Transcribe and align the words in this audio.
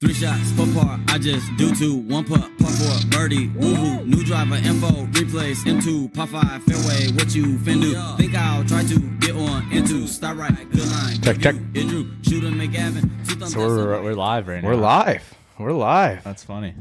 Three 0.00 0.14
shots, 0.14 0.50
four 0.52 0.64
par, 0.68 0.98
I 1.08 1.18
just 1.18 1.54
do 1.58 1.74
two. 1.74 1.94
One 1.94 2.24
putt, 2.24 2.40
par 2.58 2.70
four, 2.70 3.10
birdie, 3.10 3.48
woohoo. 3.48 4.06
New 4.06 4.24
driver, 4.24 4.54
info, 4.54 5.02
replace, 5.20 5.62
M2, 5.64 6.14
par 6.14 6.26
five, 6.26 6.62
fairway, 6.64 7.12
what 7.12 7.34
you 7.34 7.58
fin 7.58 7.80
do? 7.80 7.92
Think 8.16 8.34
I'll 8.34 8.64
try 8.64 8.82
to 8.82 8.98
get 9.18 9.36
on 9.36 9.70
into, 9.70 10.06
start 10.06 10.38
right, 10.38 10.56
good 10.70 10.88
line. 10.90 11.20
Check, 11.20 11.38
check. 11.40 11.54
It 11.74 11.86
drew, 11.88 12.10
shooter 12.22 12.46
McGavin. 12.46 13.10
two 13.28 13.34
thumbs 13.34 13.52
So 13.52 13.58
we're, 13.58 14.02
we're 14.02 14.14
live 14.14 14.48
right 14.48 14.62
now. 14.62 14.70
We're 14.70 14.76
live. 14.76 15.34
We're 15.58 15.72
live. 15.72 16.24
That's 16.24 16.44
funny. 16.44 16.72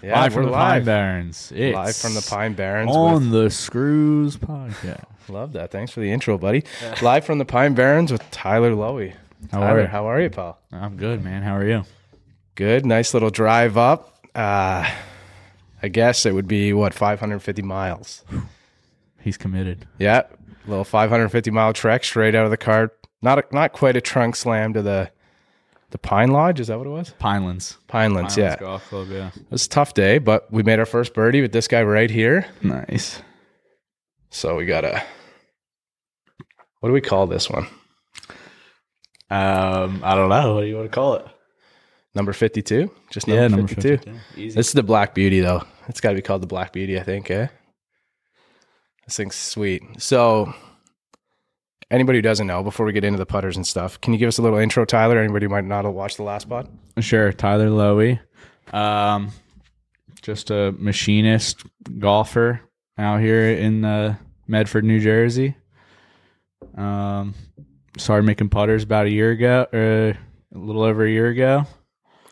Yeah, 0.00 0.20
live 0.20 0.32
from 0.32 0.44
we're 0.44 0.50
the 0.50 0.56
Pine. 0.56 0.84
Barrens. 0.84 1.52
It's 1.52 1.74
Live 1.74 1.96
from 1.96 2.14
the 2.14 2.24
Pine 2.30 2.52
Barrens. 2.54 2.94
on 2.94 3.30
the 3.30 3.50
Screws 3.50 4.36
podcast. 4.36 5.04
love 5.28 5.54
that. 5.54 5.72
Thanks 5.72 5.90
for 5.90 5.98
the 5.98 6.12
intro, 6.12 6.38
buddy. 6.38 6.62
Live 7.02 7.24
from 7.24 7.38
the 7.38 7.44
Pine 7.44 7.74
Barrens 7.74 8.12
with 8.12 8.22
Tyler 8.30 8.70
Lowy. 8.70 9.14
How 9.50 9.58
Tyler, 9.58 9.78
are 9.78 9.80
you? 9.82 9.86
how 9.88 10.06
are 10.06 10.20
you, 10.20 10.30
pal? 10.30 10.60
I'm 10.70 10.96
good, 10.96 11.24
man. 11.24 11.42
How 11.42 11.56
are 11.56 11.66
you? 11.66 11.84
Good. 12.60 12.84
Nice 12.84 13.14
little 13.14 13.30
drive 13.30 13.78
up. 13.78 14.18
Uh, 14.34 14.86
I 15.82 15.88
guess 15.88 16.26
it 16.26 16.34
would 16.34 16.46
be 16.46 16.74
what 16.74 16.92
550 16.92 17.62
miles. 17.62 18.22
He's 19.18 19.38
committed. 19.38 19.88
Yeah, 19.98 20.24
little 20.66 20.84
550 20.84 21.50
mile 21.52 21.72
trek 21.72 22.04
straight 22.04 22.34
out 22.34 22.44
of 22.44 22.50
the 22.50 22.58
car. 22.58 22.92
Not 23.22 23.38
a, 23.38 23.44
not 23.50 23.72
quite 23.72 23.96
a 23.96 24.02
trunk 24.02 24.36
slam 24.36 24.74
to 24.74 24.82
the 24.82 25.10
the 25.88 25.96
Pine 25.96 26.32
Lodge. 26.32 26.60
Is 26.60 26.66
that 26.66 26.76
what 26.76 26.86
it 26.86 26.90
was? 26.90 27.14
Pinelands. 27.18 27.78
Pinelands. 27.88 28.26
Pinelands 28.26 28.36
yeah, 28.36 28.56
Golf 28.56 28.86
Club, 28.90 29.08
yeah. 29.10 29.28
it 29.34 29.50
was 29.50 29.64
a 29.64 29.70
tough 29.70 29.94
day, 29.94 30.18
but 30.18 30.52
we 30.52 30.62
made 30.62 30.78
our 30.78 30.84
first 30.84 31.14
birdie 31.14 31.40
with 31.40 31.52
this 31.52 31.66
guy 31.66 31.82
right 31.82 32.10
here. 32.10 32.44
Nice. 32.60 33.22
So 34.28 34.56
we 34.56 34.66
got 34.66 34.84
a. 34.84 35.02
What 36.80 36.90
do 36.90 36.92
we 36.92 37.00
call 37.00 37.26
this 37.26 37.48
one? 37.48 37.66
Um, 39.30 40.02
I 40.04 40.14
don't 40.14 40.28
know. 40.28 40.56
What 40.56 40.60
do 40.60 40.66
you 40.66 40.76
want 40.76 40.90
to 40.90 40.94
call 40.94 41.14
it? 41.14 41.26
Number 42.14 42.32
52? 42.32 42.90
Just 43.10 43.28
Yeah, 43.28 43.42
number, 43.42 43.58
number 43.58 43.74
52. 43.74 43.96
52. 43.98 44.40
Easy. 44.40 44.56
This 44.56 44.68
is 44.68 44.72
the 44.72 44.82
Black 44.82 45.14
Beauty, 45.14 45.40
though. 45.40 45.62
It's 45.88 46.00
got 46.00 46.10
to 46.10 46.16
be 46.16 46.22
called 46.22 46.42
the 46.42 46.46
Black 46.48 46.72
Beauty, 46.72 46.98
I 46.98 47.02
think, 47.02 47.30
eh? 47.30 47.46
This 49.06 49.16
thing's 49.16 49.36
sweet. 49.36 49.82
So, 49.98 50.52
anybody 51.90 52.18
who 52.18 52.22
doesn't 52.22 52.46
know, 52.46 52.62
before 52.62 52.84
we 52.86 52.92
get 52.92 53.04
into 53.04 53.18
the 53.18 53.26
putters 53.26 53.56
and 53.56 53.66
stuff, 53.66 54.00
can 54.00 54.12
you 54.12 54.18
give 54.18 54.28
us 54.28 54.38
a 54.38 54.42
little 54.42 54.58
intro, 54.58 54.84
Tyler? 54.84 55.18
Anybody 55.18 55.46
who 55.46 55.50
might 55.50 55.64
not 55.64 55.84
have 55.84 55.94
watched 55.94 56.16
the 56.16 56.22
last 56.24 56.48
pod? 56.48 56.68
Sure, 56.98 57.32
Tyler 57.32 57.68
Lowy. 57.68 58.18
Um, 58.72 59.30
just 60.22 60.50
a 60.50 60.72
machinist 60.78 61.64
golfer 61.98 62.60
out 62.98 63.20
here 63.20 63.50
in 63.50 63.84
uh, 63.84 64.16
Medford, 64.46 64.84
New 64.84 65.00
Jersey. 65.00 65.56
Um, 66.76 67.34
started 67.98 68.24
making 68.24 68.48
putters 68.48 68.82
about 68.82 69.06
a 69.06 69.10
year 69.10 69.30
ago, 69.30 69.66
uh, 69.72 70.56
a 70.56 70.58
little 70.58 70.82
over 70.82 71.04
a 71.04 71.10
year 71.10 71.28
ago. 71.28 71.64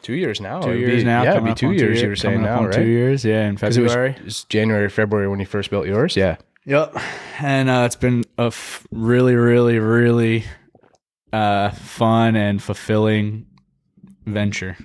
Two 0.08 0.14
years 0.14 0.40
now. 0.40 0.60
Two 0.60 0.70
It'd 0.70 0.80
years 0.80 1.00
be- 1.02 1.04
now. 1.04 1.22
Yeah, 1.22 1.32
it'd 1.32 1.44
be 1.44 1.52
two 1.52 1.72
years, 1.72 1.96
you 1.96 2.00
year- 2.00 2.08
were 2.08 2.16
saying 2.16 2.40
now, 2.40 2.64
right? 2.64 2.72
Two 2.72 2.82
years, 2.86 3.26
yeah, 3.26 3.46
in 3.46 3.56
'Cause 3.58 3.76
it 3.76 3.82
was, 3.82 3.92
February. 3.92 4.16
it 4.18 4.24
was 4.24 4.44
January, 4.44 4.88
February 4.88 5.28
when 5.28 5.38
you 5.38 5.44
first 5.44 5.68
built 5.68 5.86
yours. 5.86 6.16
Yeah. 6.16 6.36
Yep. 6.64 6.96
And 7.40 7.68
uh, 7.68 7.82
it's 7.84 7.94
been 7.96 8.24
a 8.38 8.44
f- 8.44 8.86
really, 8.90 9.34
really, 9.34 9.78
really 9.78 10.44
uh, 11.30 11.72
fun 11.72 12.36
and 12.36 12.62
fulfilling 12.62 13.44
venture 14.24 14.78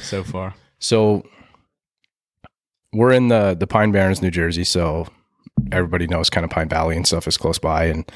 so 0.00 0.24
far. 0.24 0.54
So 0.78 1.24
we're 2.94 3.12
in 3.12 3.28
the 3.28 3.54
the 3.54 3.66
Pine 3.66 3.92
Barrens, 3.92 4.22
New 4.22 4.30
Jersey. 4.30 4.64
So 4.64 5.06
everybody 5.72 6.06
knows 6.06 6.30
kind 6.30 6.44
of 6.44 6.50
Pine 6.50 6.70
Valley 6.70 6.96
and 6.96 7.06
stuff 7.06 7.28
is 7.28 7.36
close 7.36 7.58
by, 7.58 7.84
and 7.84 8.10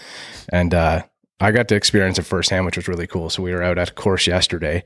and 0.51 0.73
uh, 0.73 1.03
I 1.41 1.51
got 1.51 1.69
to 1.69 1.75
experience 1.75 2.19
it 2.19 2.23
firsthand, 2.23 2.65
which 2.65 2.77
was 2.77 2.87
really 2.89 3.07
cool. 3.07 3.29
So 3.29 3.43
we 3.43 3.53
were 3.53 3.63
out 3.63 3.77
at 3.77 3.91
a 3.91 3.93
course 3.93 4.27
yesterday, 4.27 4.85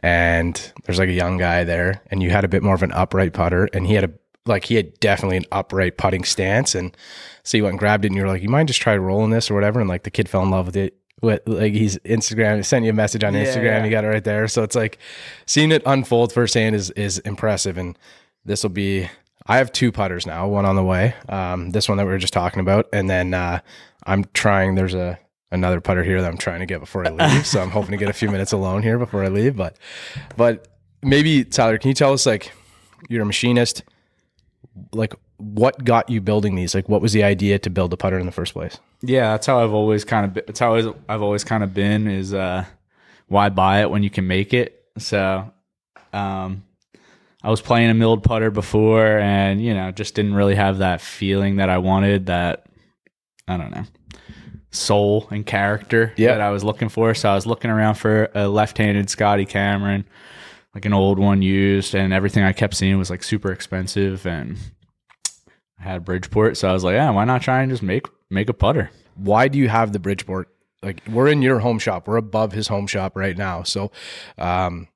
and 0.00 0.72
there's 0.84 0.98
like 0.98 1.08
a 1.08 1.12
young 1.12 1.38
guy 1.38 1.64
there, 1.64 2.02
and 2.10 2.22
you 2.22 2.30
had 2.30 2.44
a 2.44 2.48
bit 2.48 2.62
more 2.62 2.74
of 2.74 2.82
an 2.82 2.92
upright 2.92 3.32
putter, 3.32 3.68
and 3.72 3.86
he 3.86 3.94
had 3.94 4.04
a 4.04 4.10
like 4.46 4.64
he 4.64 4.76
had 4.76 4.98
definitely 5.00 5.36
an 5.36 5.44
upright 5.52 5.98
putting 5.98 6.24
stance, 6.24 6.74
and 6.74 6.96
so 7.42 7.56
you 7.56 7.64
went 7.64 7.72
and 7.74 7.78
grabbed 7.80 8.04
it, 8.04 8.08
and 8.08 8.16
you 8.16 8.22
were 8.22 8.28
like, 8.28 8.42
you 8.42 8.48
mind 8.48 8.68
just 8.68 8.80
try 8.80 8.96
rolling 8.96 9.30
this 9.30 9.50
or 9.50 9.54
whatever, 9.54 9.80
and 9.80 9.88
like 9.88 10.04
the 10.04 10.10
kid 10.10 10.28
fell 10.28 10.42
in 10.42 10.50
love 10.50 10.66
with 10.66 10.76
it. 10.76 10.94
With 11.20 11.42
like 11.46 11.72
he's 11.72 11.98
Instagram 11.98 12.64
sent 12.64 12.84
you 12.84 12.90
a 12.92 12.94
message 12.94 13.24
on 13.24 13.34
Yeah, 13.34 13.44
Instagram, 13.44 13.62
yeah. 13.64 13.84
you 13.84 13.90
got 13.90 14.04
it 14.04 14.08
right 14.08 14.22
there. 14.22 14.46
So 14.46 14.62
it's 14.62 14.76
like 14.76 14.98
seeing 15.46 15.72
it 15.72 15.82
unfold 15.84 16.32
firsthand 16.32 16.76
is 16.76 16.90
is 16.92 17.18
impressive, 17.20 17.76
and 17.76 17.98
this 18.44 18.62
will 18.62 18.70
be. 18.70 19.08
I 19.50 19.56
have 19.56 19.72
two 19.72 19.90
putters 19.90 20.26
now, 20.26 20.46
one 20.46 20.64
on 20.64 20.76
the 20.76 20.84
way. 20.84 21.14
Um, 21.28 21.70
this 21.70 21.88
one 21.88 21.98
that 21.98 22.04
we 22.04 22.12
were 22.12 22.18
just 22.18 22.34
talking 22.34 22.60
about, 22.60 22.86
and 22.92 23.10
then 23.10 23.34
uh, 23.34 23.60
I'm 24.06 24.26
trying. 24.32 24.76
There's 24.76 24.94
a 24.94 25.18
another 25.50 25.80
putter 25.80 26.02
here 26.02 26.20
that 26.20 26.28
I'm 26.28 26.38
trying 26.38 26.60
to 26.60 26.66
get 26.66 26.80
before 26.80 27.06
I 27.06 27.10
leave. 27.10 27.46
so 27.46 27.60
I'm 27.60 27.70
hoping 27.70 27.92
to 27.92 27.96
get 27.96 28.08
a 28.08 28.12
few 28.12 28.30
minutes 28.30 28.52
alone 28.52 28.82
here 28.82 28.98
before 28.98 29.24
I 29.24 29.28
leave. 29.28 29.56
But 29.56 29.76
but 30.36 30.68
maybe 31.02 31.44
Tyler, 31.44 31.78
can 31.78 31.88
you 31.88 31.94
tell 31.94 32.12
us 32.12 32.26
like 32.26 32.52
you're 33.08 33.22
a 33.22 33.26
machinist, 33.26 33.82
like 34.92 35.14
what 35.38 35.84
got 35.84 36.10
you 36.10 36.20
building 36.20 36.54
these? 36.54 36.74
Like 36.74 36.88
what 36.88 37.00
was 37.00 37.12
the 37.12 37.24
idea 37.24 37.58
to 37.60 37.70
build 37.70 37.92
a 37.92 37.96
putter 37.96 38.18
in 38.18 38.26
the 38.26 38.32
first 38.32 38.52
place? 38.52 38.78
Yeah, 39.00 39.32
that's 39.32 39.46
how 39.46 39.62
I've 39.62 39.72
always 39.72 40.04
kind 40.04 40.26
of. 40.26 40.34
Been, 40.34 40.44
that's 40.46 40.60
how 40.60 40.74
I've 41.08 41.22
always 41.22 41.44
kind 41.44 41.62
of 41.62 41.72
been. 41.72 42.08
Is 42.08 42.34
uh, 42.34 42.64
why 43.28 43.48
buy 43.48 43.82
it 43.82 43.90
when 43.90 44.02
you 44.02 44.10
can 44.10 44.26
make 44.26 44.52
it? 44.52 44.84
So, 44.98 45.52
um, 46.12 46.64
I 47.42 47.50
was 47.50 47.60
playing 47.60 47.90
a 47.90 47.94
milled 47.94 48.24
putter 48.24 48.50
before, 48.50 49.18
and 49.18 49.62
you 49.62 49.74
know, 49.74 49.92
just 49.92 50.14
didn't 50.16 50.34
really 50.34 50.56
have 50.56 50.78
that 50.78 51.00
feeling 51.00 51.56
that 51.56 51.70
I 51.70 51.78
wanted. 51.78 52.26
That 52.26 52.66
I 53.46 53.56
don't 53.56 53.70
know, 53.70 53.84
soul 54.78 55.28
and 55.30 55.44
character 55.44 56.12
Yeah. 56.16 56.28
that 56.32 56.40
I 56.40 56.50
was 56.50 56.64
looking 56.64 56.88
for. 56.88 57.14
So 57.14 57.28
I 57.28 57.34
was 57.34 57.46
looking 57.46 57.70
around 57.70 57.94
for 57.96 58.30
a 58.34 58.48
left-handed 58.48 59.10
Scotty 59.10 59.44
Cameron, 59.44 60.04
like 60.74 60.84
an 60.84 60.92
old 60.92 61.18
one 61.18 61.42
used, 61.42 61.94
and 61.94 62.12
everything 62.12 62.44
I 62.44 62.52
kept 62.52 62.74
seeing 62.74 62.96
was 62.98 63.10
like 63.10 63.22
super 63.22 63.50
expensive 63.52 64.26
and. 64.26 64.56
I 65.80 65.84
had 65.84 66.04
Bridgeport, 66.04 66.56
so 66.56 66.68
I 66.68 66.72
was 66.72 66.82
like, 66.82 66.94
"Yeah, 66.94 67.10
why 67.10 67.24
not 67.24 67.40
try 67.42 67.62
and 67.62 67.70
just 67.70 67.84
make 67.84 68.06
make 68.30 68.48
a 68.48 68.52
putter?" 68.52 68.90
why 69.14 69.46
do 69.48 69.58
you 69.58 69.68
have 69.68 69.92
the 69.92 69.98
Bridgeport? 70.00 70.48
Like 70.82 71.02
we're 71.08 71.28
in 71.28 71.40
your 71.42 71.58
home 71.60 71.78
shop. 71.78 72.06
We're 72.08 72.16
above 72.16 72.50
his 72.52 72.66
home 72.68 72.86
shop 72.88 73.16
right 73.16 73.36
now. 73.36 73.62
So 73.62 73.90
um 74.38 74.88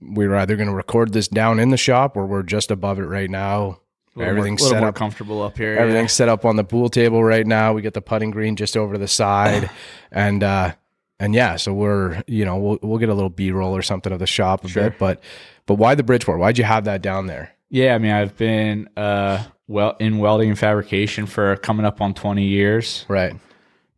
we're 0.00 0.34
either 0.36 0.54
going 0.54 0.68
to 0.68 0.74
record 0.74 1.12
this 1.12 1.26
down 1.26 1.58
in 1.58 1.70
the 1.70 1.76
shop 1.76 2.16
or 2.16 2.24
we're 2.26 2.44
just 2.44 2.70
above 2.70 3.00
it 3.00 3.06
right 3.06 3.28
now. 3.30 3.80
Everything's 4.26 4.62
a 4.62 4.68
set 4.68 4.80
more 4.80 4.88
up. 4.88 4.94
comfortable 4.94 5.42
up 5.42 5.56
here. 5.58 5.74
Everything's 5.76 6.12
set 6.12 6.28
up 6.28 6.44
on 6.44 6.56
the 6.56 6.64
pool 6.64 6.88
table 6.88 7.22
right 7.22 7.46
now. 7.46 7.72
We 7.72 7.82
got 7.82 7.94
the 7.94 8.00
putting 8.02 8.30
green 8.30 8.56
just 8.56 8.76
over 8.76 8.94
to 8.94 8.98
the 8.98 9.08
side, 9.08 9.70
and 10.12 10.42
uh, 10.42 10.74
and 11.20 11.34
yeah, 11.34 11.56
so 11.56 11.72
we're 11.74 12.22
you 12.26 12.44
know 12.44 12.56
we'll 12.56 12.78
we'll 12.82 12.98
get 12.98 13.08
a 13.08 13.14
little 13.14 13.30
B 13.30 13.50
roll 13.50 13.74
or 13.76 13.82
something 13.82 14.12
of 14.12 14.18
the 14.18 14.26
shop 14.26 14.64
a 14.64 14.68
Sure. 14.68 14.90
bit, 14.90 14.98
but 14.98 15.20
but 15.66 15.74
why 15.74 15.94
the 15.94 16.02
Bridgeport? 16.02 16.38
Why'd 16.38 16.58
you 16.58 16.64
have 16.64 16.84
that 16.84 17.02
down 17.02 17.26
there? 17.26 17.52
Yeah, 17.70 17.94
I 17.94 17.98
mean, 17.98 18.12
I've 18.12 18.36
been 18.36 18.88
uh, 18.96 19.44
well 19.66 19.96
in 20.00 20.18
welding 20.18 20.48
and 20.48 20.58
fabrication 20.58 21.26
for 21.26 21.54
coming 21.56 21.84
up 21.84 22.00
on 22.00 22.14
20 22.14 22.44
years, 22.44 23.04
Right. 23.08 23.34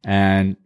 and 0.04 0.56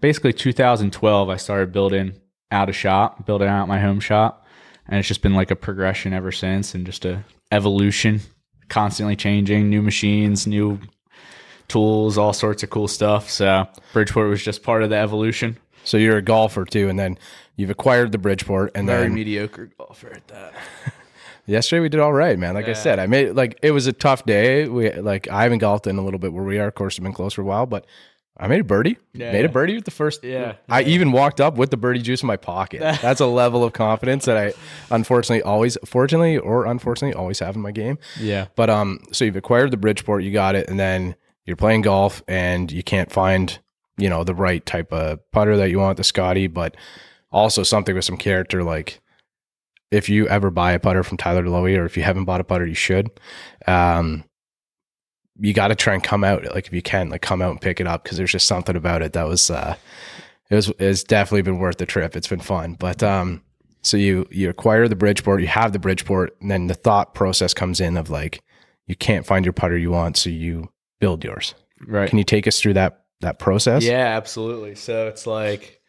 basically 0.00 0.32
2012, 0.32 1.28
I 1.28 1.36
started 1.36 1.72
building 1.72 2.14
out 2.50 2.70
a 2.70 2.72
shop, 2.72 3.26
building 3.26 3.48
out 3.48 3.68
my 3.68 3.80
home 3.80 4.00
shop, 4.00 4.46
and 4.88 4.98
it's 4.98 5.08
just 5.08 5.20
been 5.22 5.34
like 5.34 5.50
a 5.50 5.56
progression 5.56 6.12
ever 6.14 6.32
since, 6.32 6.74
and 6.74 6.86
just 6.86 7.04
a 7.04 7.22
evolution, 7.52 8.20
constantly 8.68 9.16
changing, 9.16 9.70
new 9.70 9.82
machines, 9.82 10.46
new 10.46 10.78
tools, 11.68 12.18
all 12.18 12.32
sorts 12.32 12.62
of 12.62 12.70
cool 12.70 12.88
stuff. 12.88 13.30
So 13.30 13.66
Bridgeport 13.92 14.28
was 14.28 14.42
just 14.42 14.62
part 14.62 14.82
of 14.82 14.90
the 14.90 14.96
evolution. 14.96 15.56
So 15.84 15.96
you're 15.96 16.16
a 16.16 16.22
golfer 16.22 16.64
too, 16.64 16.88
and 16.88 16.98
then 16.98 17.18
you've 17.56 17.70
acquired 17.70 18.12
the 18.12 18.18
Bridgeport, 18.18 18.72
and 18.74 18.88
then 18.88 19.06
a 19.06 19.10
mediocre 19.10 19.70
golfer 19.78 20.12
at 20.14 20.26
that. 20.28 20.54
Yesterday 21.46 21.80
we 21.80 21.88
did 21.90 22.00
all 22.00 22.12
right, 22.12 22.38
man. 22.38 22.54
Like 22.54 22.68
I 22.68 22.72
said, 22.72 22.98
I 22.98 23.06
made 23.06 23.32
like 23.32 23.58
it 23.62 23.72
was 23.72 23.86
a 23.86 23.92
tough 23.92 24.24
day. 24.24 24.66
We 24.66 24.90
like 24.92 25.28
I 25.28 25.42
haven't 25.42 25.58
golfed 25.58 25.86
in 25.86 25.98
a 25.98 26.02
little 26.02 26.18
bit 26.18 26.32
where 26.32 26.44
we 26.44 26.58
are. 26.58 26.68
Of 26.68 26.74
course, 26.74 26.96
have 26.96 27.02
been 27.04 27.12
close 27.12 27.34
for 27.34 27.42
a 27.42 27.44
while, 27.44 27.66
but 27.66 27.84
I 28.36 28.48
made 28.48 28.60
a 28.60 28.64
birdie. 28.64 28.98
Yeah. 29.12 29.30
Made 29.30 29.44
a 29.44 29.48
birdie 29.48 29.76
with 29.76 29.84
the 29.84 29.92
first. 29.92 30.24
Yeah. 30.24 30.56
I 30.68 30.82
even 30.82 31.12
walked 31.12 31.40
up 31.40 31.56
with 31.56 31.70
the 31.70 31.76
birdie 31.76 32.02
juice 32.02 32.22
in 32.22 32.26
my 32.26 32.36
pocket. 32.36 32.80
That's 33.02 33.20
a 33.20 33.26
level 33.26 33.62
of 33.62 33.72
confidence 33.72 34.24
that 34.24 34.36
I 34.36 34.52
unfortunately 34.90 35.42
always, 35.42 35.78
fortunately 35.84 36.38
or 36.38 36.66
unfortunately, 36.66 37.14
always 37.14 37.38
have 37.38 37.54
in 37.54 37.62
my 37.62 37.70
game. 37.70 37.98
Yeah. 38.18 38.46
But 38.56 38.70
um, 38.70 39.00
so 39.12 39.24
you've 39.24 39.36
acquired 39.36 39.70
the 39.70 39.76
Bridgeport, 39.76 40.24
you 40.24 40.32
got 40.32 40.56
it, 40.56 40.68
and 40.68 40.80
then 40.80 41.14
you're 41.46 41.56
playing 41.56 41.82
golf, 41.82 42.22
and 42.26 42.72
you 42.72 42.82
can't 42.82 43.12
find 43.12 43.58
you 43.96 44.08
know 44.08 44.24
the 44.24 44.34
right 44.34 44.64
type 44.66 44.92
of 44.92 45.20
putter 45.30 45.56
that 45.56 45.70
you 45.70 45.78
want, 45.78 45.96
the 45.96 46.04
Scotty, 46.04 46.48
but 46.48 46.76
also 47.30 47.62
something 47.62 47.94
with 47.94 48.04
some 48.04 48.16
character. 48.16 48.64
Like 48.64 49.00
if 49.92 50.08
you 50.08 50.26
ever 50.26 50.50
buy 50.50 50.72
a 50.72 50.80
putter 50.80 51.04
from 51.04 51.18
Tyler 51.18 51.44
Lowy, 51.44 51.78
or 51.78 51.84
if 51.84 51.96
you 51.96 52.02
haven't 52.02 52.24
bought 52.24 52.40
a 52.40 52.44
putter, 52.44 52.66
you 52.66 52.74
should. 52.74 53.10
Um, 53.68 54.24
you 55.38 55.52
got 55.52 55.68
to 55.68 55.74
try 55.74 55.94
and 55.94 56.02
come 56.02 56.24
out 56.24 56.44
like 56.54 56.66
if 56.66 56.72
you 56.72 56.82
can, 56.82 57.08
like 57.08 57.22
come 57.22 57.42
out 57.42 57.50
and 57.50 57.60
pick 57.60 57.80
it 57.80 57.86
up 57.86 58.04
because 58.04 58.18
there's 58.18 58.32
just 58.32 58.46
something 58.46 58.76
about 58.76 59.02
it 59.02 59.12
that 59.14 59.26
was 59.26 59.50
uh, 59.50 59.76
it 60.50 60.54
was 60.54 60.72
it's 60.78 61.02
definitely 61.02 61.42
been 61.42 61.58
worth 61.58 61.78
the 61.78 61.86
trip. 61.86 62.16
It's 62.16 62.28
been 62.28 62.40
fun, 62.40 62.74
but 62.74 63.02
um, 63.02 63.42
so 63.82 63.96
you 63.96 64.26
you 64.30 64.48
acquire 64.48 64.88
the 64.88 64.96
Bridgeport, 64.96 65.40
you 65.40 65.48
have 65.48 65.72
the 65.72 65.78
Bridgeport, 65.78 66.36
and 66.40 66.50
then 66.50 66.66
the 66.66 66.74
thought 66.74 67.14
process 67.14 67.54
comes 67.54 67.80
in 67.80 67.96
of 67.96 68.10
like 68.10 68.42
you 68.86 68.94
can't 68.94 69.26
find 69.26 69.44
your 69.44 69.52
putter 69.52 69.76
you 69.76 69.90
want, 69.90 70.16
so 70.16 70.30
you 70.30 70.70
build 71.00 71.24
yours. 71.24 71.54
Right. 71.86 72.08
Can 72.08 72.18
you 72.18 72.24
take 72.24 72.46
us 72.46 72.60
through 72.60 72.74
that 72.74 73.04
that 73.20 73.38
process? 73.38 73.84
Yeah, 73.84 74.16
absolutely. 74.16 74.74
So 74.74 75.08
it's 75.08 75.26
like 75.26 75.80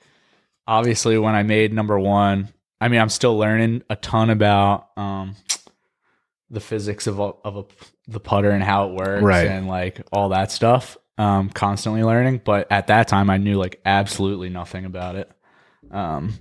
obviously 0.67 1.17
when 1.17 1.35
I 1.35 1.43
made 1.43 1.73
number 1.73 1.99
one, 1.99 2.49
I 2.81 2.87
mean, 2.87 2.99
I'm 2.99 3.09
still 3.09 3.37
learning 3.37 3.83
a 3.89 3.95
ton 3.95 4.29
about 4.29 4.89
um, 4.97 5.35
the 6.49 6.59
physics 6.59 7.07
of 7.07 7.19
a, 7.19 7.31
of 7.43 7.57
a, 7.57 7.63
the 8.07 8.19
putter 8.19 8.51
and 8.51 8.63
how 8.63 8.89
it 8.89 8.93
works, 8.93 9.23
Right. 9.23 9.47
and 9.47 9.67
like 9.67 10.01
all 10.11 10.29
that 10.29 10.51
stuff. 10.51 10.97
Um, 11.17 11.49
constantly 11.49 12.03
learning, 12.03 12.41
but 12.43 12.67
at 12.71 12.87
that 12.87 13.07
time, 13.07 13.29
I 13.29 13.37
knew 13.37 13.57
like 13.57 13.79
absolutely 13.85 14.49
nothing 14.49 14.83
about 14.85 15.15
it. 15.15 15.31
Um, 15.89 16.33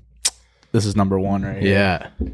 this 0.72 0.84
is 0.84 0.96
number 0.96 1.18
one 1.18 1.42
right 1.42 1.62
here. 1.62 2.10
Yeah. 2.20 2.28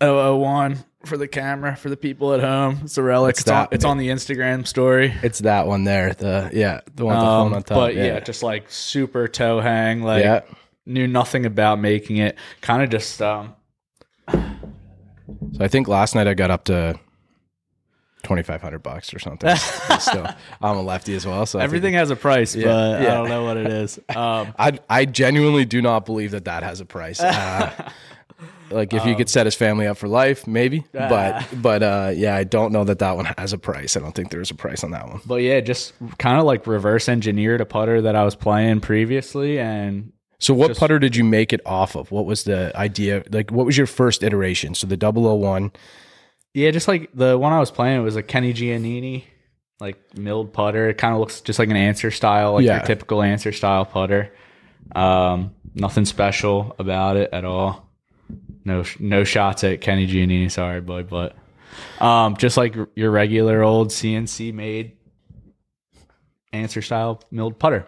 001 0.00 0.78
for 1.06 1.16
the 1.16 1.26
camera 1.28 1.74
for 1.76 1.88
the 1.88 1.96
people 1.96 2.32
at 2.34 2.40
home. 2.40 2.80
It's 2.84 2.98
a 2.98 3.02
relic. 3.02 3.30
It's 3.32 3.40
It's, 3.40 3.50
on, 3.50 3.68
it's 3.72 3.84
on 3.84 3.98
the 3.98 4.08
Instagram 4.08 4.66
story. 4.66 5.14
It's 5.22 5.38
that 5.40 5.66
one 5.66 5.84
there. 5.84 6.12
The 6.12 6.50
yeah, 6.52 6.80
the 6.94 7.04
one 7.06 7.16
with 7.16 7.24
the 7.24 7.30
Um, 7.30 7.48
phone 7.50 7.56
on 7.56 7.62
top. 7.62 7.76
but 7.76 7.94
yeah. 7.94 8.20
just 8.20 8.42
like 8.42 8.70
super 8.70 9.26
toe 9.28 9.60
hang. 9.60 10.02
Like 10.02 10.24
yeah. 10.24 10.40
knew 10.86 11.06
nothing 11.06 11.46
about 11.46 11.78
making 11.80 12.18
it. 12.18 12.36
Kind 12.60 12.82
of 12.82 12.90
just 12.90 13.22
um, 13.22 13.54
So 14.28 14.40
I 15.60 15.68
think 15.68 15.88
last 15.88 16.14
night 16.14 16.26
I 16.26 16.34
got 16.34 16.50
up 16.50 16.64
to 16.64 16.98
twenty 18.22 18.42
five 18.42 18.62
hundred 18.62 18.82
bucks 18.82 19.12
or 19.12 19.18
something. 19.18 19.54
so 19.56 20.26
I'm 20.62 20.76
a 20.76 20.82
lefty 20.82 21.14
as 21.14 21.26
well. 21.26 21.44
So 21.46 21.58
I 21.58 21.62
think- 21.62 21.68
everything 21.68 21.94
has 21.94 22.10
a 22.10 22.16
price, 22.16 22.54
Yeah, 22.54 22.64
but 22.66 23.02
yeah. 23.02 23.08
I 23.08 23.14
don't 23.14 23.28
know 23.28 23.44
what 23.44 23.56
it 23.56 23.66
is. 23.68 23.98
Um, 24.16 24.54
I 24.58 24.78
I 24.88 25.04
genuinely 25.04 25.64
do 25.64 25.82
not 25.82 26.06
believe 26.06 26.30
that 26.32 26.44
that 26.44 26.62
has 26.62 26.80
a 26.80 26.84
price. 26.84 27.20
Uh, 27.20 27.90
like 28.70 28.92
if 28.94 29.04
you 29.04 29.12
Um, 29.12 29.16
could 29.18 29.28
set 29.28 29.46
his 29.46 29.54
family 29.54 29.86
up 29.86 29.96
for 29.96 30.08
life, 30.08 30.46
maybe. 30.46 30.84
Ah. 30.98 31.08
But 31.08 31.62
but 31.62 31.82
uh, 31.82 32.12
yeah, 32.14 32.34
I 32.36 32.44
don't 32.44 32.72
know 32.72 32.84
that 32.84 32.98
that 33.00 33.16
one 33.16 33.26
has 33.38 33.52
a 33.52 33.58
price. 33.58 33.96
I 33.96 34.00
don't 34.00 34.14
think 34.14 34.30
there's 34.30 34.50
a 34.50 34.54
price 34.54 34.82
on 34.84 34.90
that 34.92 35.06
one. 35.08 35.20
but 35.26 35.36
yeah, 35.36 35.60
just 35.60 35.92
kind 36.18 36.38
of 36.38 36.44
like 36.44 36.66
reverse 36.66 37.08
engineered 37.08 37.60
a 37.60 37.66
putter 37.66 38.00
that 38.02 38.16
I 38.16 38.24
was 38.24 38.34
playing 38.34 38.80
previously, 38.80 39.58
and 39.58 40.12
So 40.38 40.54
what 40.54 40.68
Just- 40.68 40.80
putter 40.80 40.98
did 40.98 41.14
you 41.16 41.24
make 41.24 41.52
it 41.52 41.60
off 41.66 41.94
of? 41.96 42.10
What 42.10 42.26
was 42.26 42.44
the 42.44 42.72
idea? 42.76 43.22
Like 43.30 43.50
what 43.50 43.66
was 43.66 43.76
your 43.76 43.86
first 43.86 44.22
iteration? 44.22 44.74
So 44.74 44.86
the 44.86 44.96
001. 44.96 45.70
Yeah, 46.54 46.70
just 46.70 46.88
like 46.88 47.10
the 47.14 47.38
one 47.38 47.52
I 47.52 47.60
was 47.60 47.70
playing, 47.70 48.00
it 48.00 48.04
was 48.04 48.16
a 48.16 48.22
Kenny 48.22 48.52
Giannini. 48.52 49.24
Like 49.80 50.16
milled 50.16 50.52
putter, 50.52 50.90
it 50.90 50.98
kind 50.98 51.12
of 51.12 51.18
looks 51.18 51.40
just 51.40 51.58
like 51.58 51.68
an 51.68 51.76
Anser 51.76 52.12
style, 52.12 52.52
like 52.54 52.64
Yeah. 52.64 52.76
your 52.76 52.86
typical 52.86 53.18
Anser 53.18 53.52
style 53.54 53.84
putter. 53.84 54.32
Um, 54.94 55.54
nothing 55.74 56.04
special 56.04 56.76
about 56.78 57.16
it 57.16 57.30
at 57.32 57.44
all. 57.44 57.88
No, 58.64 58.84
no 59.00 59.24
shots 59.24 59.64
at 59.64 59.80
Kenny 59.80 60.06
Giannini. 60.06 60.50
Sorry, 60.50 60.80
boy, 60.80 61.02
but 61.02 61.34
um, 62.00 62.36
just 62.36 62.56
like 62.56 62.76
your 62.94 63.10
regular 63.10 63.62
old 63.62 63.88
CNC 63.88 64.52
made 64.54 64.92
Anser 66.52 66.84
style 66.84 67.20
milled 67.30 67.58
putter. 67.58 67.86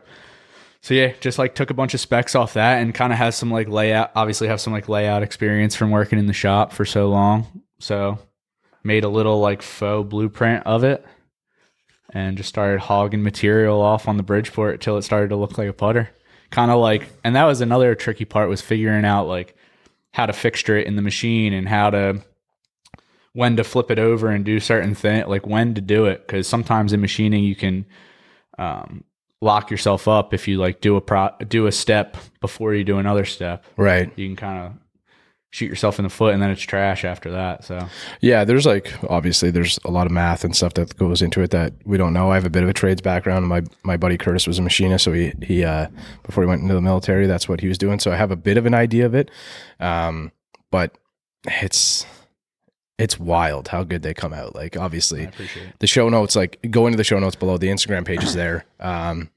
So 0.81 0.95
yeah, 0.95 1.13
just 1.21 1.39
like 1.39 1.55
took 1.55 1.71
a 1.71 1.75
bunch 1.75 1.95
of 1.95 2.01
specs 2.01 2.35
off 2.35 2.55
that 2.55 2.83
and 2.83 2.93
kind 2.95 3.13
of 3.13 3.19
has 3.19 3.37
some 3.37 3.51
like 3.51 3.69
layout. 3.69 4.11
Obviously, 4.17 4.49
have 4.49 4.61
some 4.61 4.73
like 4.73 4.89
layout 4.89 5.23
experience 5.23 5.77
from 5.77 5.91
working 5.91 6.19
in 6.19 6.27
the 6.27 6.33
shop 6.33 6.73
for 6.73 6.85
so 6.85 7.09
long. 7.09 7.63
So 7.79 8.19
made 8.85 9.03
a 9.05 9.09
little 9.09 9.41
like 9.41 9.63
faux 9.63 10.09
blueprint 10.09 10.65
of 10.67 10.85
it 10.85 11.05
and 12.13 12.37
just 12.37 12.49
started 12.49 12.81
hogging 12.81 13.23
material 13.23 13.81
off 13.81 14.07
on 14.07 14.17
the 14.17 14.23
Bridgeport 14.23 14.81
till 14.81 14.97
it 14.99 15.03
started 15.03 15.31
to 15.31 15.37
look 15.37 15.59
like 15.59 15.69
a 15.69 15.73
putter. 15.73 16.11
Kind 16.51 16.71
of 16.71 16.79
like, 16.79 17.09
and 17.25 17.35
that 17.35 17.45
was 17.45 17.61
another 17.61 17.95
tricky 17.95 18.25
part 18.25 18.49
was 18.49 18.61
figuring 18.61 19.05
out 19.05 19.27
like 19.27 19.57
how 20.13 20.27
to 20.27 20.33
fixture 20.33 20.77
it 20.79 20.87
in 20.87 20.95
the 20.97 21.03
machine 21.03 21.53
and 21.53 21.69
how 21.69 21.91
to 21.91 22.21
when 23.33 23.57
to 23.57 23.65
flip 23.65 23.91
it 23.91 23.99
over 23.99 24.29
and 24.29 24.45
do 24.45 24.61
certain 24.61 24.95
thing 24.95 25.27
like 25.27 25.45
when 25.45 25.75
to 25.75 25.81
do 25.81 26.05
it 26.07 26.25
because 26.25 26.47
sometimes 26.47 26.93
in 26.93 27.01
machining 27.01 27.43
you 27.43 27.57
can 27.57 27.85
um, 28.59 29.03
lock 29.41 29.73
yourself 29.73 30.07
up 30.07 30.33
if 30.33 30.47
you 30.47 30.57
like 30.59 30.81
do 30.81 30.95
a 30.95 31.01
pro 31.01 31.31
do 31.49 31.67
a 31.67 31.73
step 31.73 32.17
before 32.41 32.73
you 32.75 32.85
do 32.85 32.99
another 32.99 33.25
step 33.25 33.65
Right. 33.77 34.13
you 34.17 34.29
can 34.29 34.37
kind 34.37 34.59
of 34.67 34.73
shoot 35.55 35.67
yourself 35.67 36.01
in 36.01 36.03
the 36.03 36.11
foot 36.11 36.35
and 36.35 36.43
then 36.43 36.51
it's 36.51 36.61
trash 36.63 37.05
after 37.05 37.31
that 37.31 37.63
so 37.63 37.79
Yeah, 38.21 38.43
there's 38.45 38.67
like 38.67 38.93
obviously 39.09 39.53
there's 39.53 39.79
a 39.85 39.91
lot 39.91 40.05
of 40.05 40.11
math 40.11 40.43
and 40.43 40.57
stuff 40.57 40.75
that 40.75 40.97
goes 40.97 41.23
into 41.23 41.43
it 41.43 41.53
that 41.53 41.73
we 41.85 41.97
don't 41.97 42.13
know. 42.13 42.33
I 42.33 42.35
have 42.35 42.45
a 42.45 42.51
bit 42.51 42.65
of 42.65 42.69
a 42.69 42.73
trades 42.73 43.01
background. 43.01 43.47
My 43.47 43.63
my 43.85 43.97
buddy 43.97 44.19
Curtis 44.19 44.49
was 44.49 44.59
a 44.59 44.63
machinist, 44.63 45.05
so 45.05 45.13
he 45.13 45.33
he 45.43 45.63
uh 45.63 45.87
before 46.25 46.43
he 46.43 46.49
went 46.49 46.63
into 46.63 46.75
the 46.75 46.81
military, 46.81 47.29
that's 47.29 47.49
what 47.49 47.61
he 47.61 47.69
was 47.69 47.79
doing. 47.79 48.01
So 48.01 48.11
I 48.11 48.17
have 48.17 48.33
a 48.33 48.37
bit 48.37 48.57
of 48.57 48.67
an 48.67 48.75
idea 48.75 49.07
of 49.07 49.15
it. 49.15 49.31
Um 49.79 50.33
but 50.73 50.99
it's 51.45 52.05
it's 52.99 53.21
wild 53.21 53.69
how 53.69 53.85
good 53.85 54.03
they 54.03 54.13
come 54.13 54.33
out. 54.33 54.57
Like 54.57 54.77
i 54.77 54.81
obviously 54.83 55.29
the 55.79 55.87
show 55.87 56.09
notes, 56.09 56.35
like 56.35 56.59
go 56.69 56.87
into 56.89 56.97
the 56.97 57.05
show 57.05 57.21
notes 57.21 57.37
below. 57.37 57.59
The 57.59 57.69
Instagram 57.69 58.05
page 58.05 58.25
is 58.25 58.35
there. 58.35 58.65
Um 58.81 59.31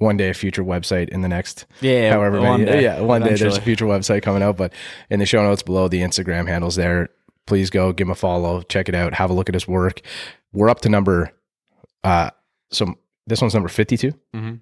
one 0.00 0.16
day 0.16 0.30
a 0.30 0.34
future 0.34 0.64
website 0.64 1.08
in 1.10 1.20
the 1.22 1.28
next 1.28 1.66
yeah 1.80 2.10
however 2.12 2.40
one 2.40 2.64
many. 2.64 2.72
day, 2.78 2.82
yeah, 2.88 3.00
one 3.00 3.22
day 3.22 3.34
there's 3.34 3.56
a 3.56 3.60
future 3.60 3.84
website 3.86 4.22
coming 4.22 4.42
out, 4.42 4.56
but 4.56 4.72
in 5.10 5.20
the 5.20 5.26
show 5.26 5.42
notes 5.42 5.62
below, 5.62 5.88
the 5.88 6.00
Instagram 6.00 6.48
handles 6.48 6.74
there. 6.76 7.08
Please 7.46 7.70
go 7.70 7.92
give 7.92 8.06
him 8.06 8.10
a 8.12 8.14
follow, 8.14 8.62
check 8.62 8.88
it 8.88 8.94
out, 8.94 9.14
have 9.14 9.30
a 9.30 9.32
look 9.32 9.48
at 9.48 9.54
his 9.54 9.66
work. 9.68 10.00
We're 10.52 10.68
up 10.70 10.80
to 10.82 10.88
number, 10.88 11.32
uh, 12.04 12.30
so 12.70 12.94
this 13.26 13.40
one's 13.40 13.54
number 13.54 13.68
52. 13.68 14.12
Mhm. 14.34 14.60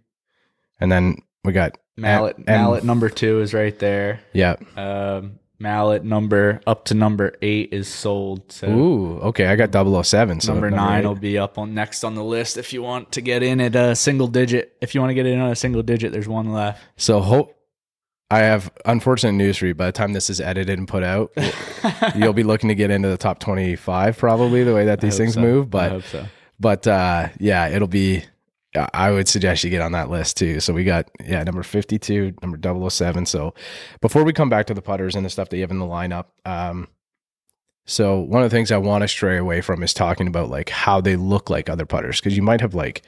And 0.81 0.93
then 0.93 1.17
we 1.45 1.53
got, 1.53 1.79
mallet 1.97 2.37
and- 2.37 2.47
mallet 2.47 2.85
number 2.85 3.09
two 3.09 3.41
is 3.41 3.53
right 3.55 3.77
there 3.79 4.21
yeah. 4.33 4.55
um 4.77 5.39
mallet 5.59 6.05
number 6.05 6.61
up 6.67 6.85
to 6.85 6.95
number 6.95 7.35
eight 7.43 7.73
is 7.73 7.89
sold 7.89 8.51
so 8.53 8.69
Ooh, 8.69 9.19
okay. 9.21 9.47
I 9.47 9.57
got 9.57 9.73
007. 9.73 10.41
So 10.41 10.53
number 10.53 10.71
nine 10.71 11.03
eight. 11.03 11.07
will 11.07 11.15
be 11.17 11.37
up 11.37 11.59
on 11.59 11.75
next 11.75 12.05
on 12.05 12.15
the 12.15 12.23
list 12.23 12.57
if 12.57 12.73
you 12.73 12.83
want 12.83 13.11
to 13.13 13.21
get 13.21 13.43
in 13.43 13.61
at 13.61 13.75
a 13.75 13.97
single 13.97 14.29
digit 14.29 14.77
if 14.81 14.95
you 14.95 15.01
want 15.01 15.11
to 15.11 15.15
get 15.15 15.27
in 15.27 15.41
on 15.41 15.51
a 15.51 15.57
single 15.57 15.83
digit 15.83 16.13
there's 16.13 16.29
one 16.29 16.53
left 16.53 16.83
So 16.97 17.21
hope. 17.21 17.55
I 18.31 18.41
have 18.41 18.71
unfortunate 18.85 19.33
news 19.33 19.57
for 19.57 19.65
you. 19.67 19.75
By 19.75 19.87
the 19.87 19.93
time 19.93 20.13
this 20.13 20.29
is 20.29 20.39
edited 20.39 20.79
and 20.79 20.87
put 20.87 21.03
out, 21.03 21.33
you'll 22.15 22.35
be 22.35 22.43
looking 22.43 22.69
to 22.69 22.75
get 22.75 22.91
into 22.91 23.09
the 23.09 23.17
top 23.17 23.39
25 23.39 24.19
probably 24.19 24.65
the 24.65 24.75
way 24.75 24.85
that 24.85 25.01
these 25.01 25.17
things 25.17 25.33
so. 25.33 25.41
move. 25.41 25.71
But 25.71 26.05
so. 26.05 26.27
But 26.61 26.87
uh, 26.87 27.29
yeah, 27.39 27.69
it'll 27.69 27.89
be. 27.89 28.25
I 28.93 29.11
would 29.11 29.29
suggest 29.29 29.65
you 29.65 29.71
get 29.71 29.83
on 29.83 29.93
that 29.93 30.11
list 30.11 30.37
too. 30.37 30.61
So 30.61 30.73
we 30.73 30.85
got 30.85 31.11
yeah 31.25 31.43
number 31.43 31.63
fifty 31.63 31.99
two, 31.99 32.35
number 32.43 32.59
007. 32.91 33.27
So 33.27 33.55
before 34.01 34.25
we 34.25 34.33
come 34.33 34.49
back 34.49 34.67
to 34.67 34.75
the 34.75 34.83
putters 34.83 35.15
and 35.15 35.25
the 35.25 35.31
stuff 35.31 35.49
that 35.49 35.57
you 35.57 35.63
have 35.63 35.71
in 35.71 35.79
the 35.79 35.87
lineup, 35.87 36.27
um, 36.45 36.89
so 37.87 38.19
one 38.19 38.43
of 38.43 38.51
the 38.51 38.55
things 38.55 38.71
I 38.71 38.77
want 38.77 39.03
to 39.03 39.09
stray 39.09 39.39
away 39.39 39.63
from 39.63 39.83
is 39.83 39.95
talking 39.95 40.27
about 40.27 40.51
like 40.51 40.69
how 40.69 41.01
they 41.01 41.17
look 41.17 41.49
like 41.49 41.71
other 41.71 41.87
putters 41.87 42.21
because 42.21 42.37
you 42.37 42.43
might 42.43 42.61
have 42.61 42.75
like 42.75 43.03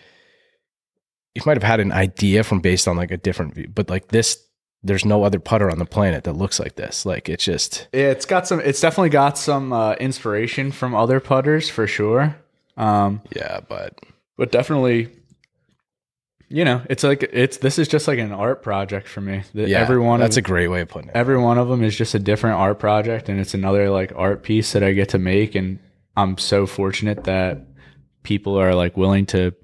you 1.35 1.43
might 1.47 1.57
have 1.57 1.63
had 1.63 1.81
an 1.81 1.93
idea 1.93 2.43
from 2.43 2.61
based 2.61 2.89
on 2.89 2.97
like 2.97 3.11
a 3.11 3.17
different 3.17 3.55
view, 3.55 3.69
but 3.69 3.89
like 3.89 4.09
this, 4.09 4.43
there's 4.83 5.05
no 5.05 5.23
other 5.23 5.39
putter 5.39 5.71
on 5.71 5.79
the 5.79 5.85
planet 5.85 6.25
that 6.25 6.33
looks 6.33 6.59
like 6.59 6.77
this. 6.77 7.05
Like 7.05 7.29
it's 7.29 7.45
just 7.45 7.89
Yeah, 7.93 8.11
it's 8.11 8.25
got 8.25 8.47
some. 8.47 8.61
It's 8.61 8.81
definitely 8.81 9.11
got 9.11 9.37
some 9.37 9.73
uh, 9.73 9.93
inspiration 9.95 10.73
from 10.73 10.95
other 10.95 11.21
putters 11.21 11.69
for 11.69 11.87
sure. 11.87 12.37
Um, 12.77 13.21
yeah, 13.37 13.61
but 13.69 13.99
but 14.37 14.51
definitely, 14.51 15.09
you 16.53 16.65
know, 16.65 16.83
it's 16.91 17.05
like 17.05 17.23
it's 17.33 17.59
this 17.59 17.79
is 17.79 17.87
just 17.89 18.09
like 18.09 18.19
an 18.19 18.33
art 18.33 18.63
project 18.63 19.07
for 19.09 19.21
me. 19.21 19.43
The- 19.55 19.69
yeah, 19.69 19.79
every 19.79 19.99
one 20.01 20.19
that's 20.21 20.37
of 20.37 20.45
a 20.45 20.47
great 20.47 20.69
way 20.69 20.81
of 20.83 20.89
putting 20.89 21.09
it. 21.11 21.17
every 21.17 21.39
one 21.39 21.57
of 21.59 21.69
them 21.69 21.83
is 21.85 21.97
just 21.97 22.15
a 22.15 22.19
different 22.19 22.57
art 22.59 22.79
project, 22.81 23.29
and 23.29 23.39
it's 23.41 23.55
another 23.55 23.89
like 23.89 24.13
art 24.17 24.43
piece 24.43 24.73
that 24.73 24.83
I 24.83 24.93
get 24.93 25.11
to 25.11 25.19
make. 25.19 25.55
And 25.55 25.79
I'm 26.17 26.37
so 26.39 26.67
fortunate 26.67 27.25
that 27.25 27.61
people 28.25 28.57
are 28.61 28.75
like 28.75 28.97
willing 28.97 29.27
to 29.27 29.55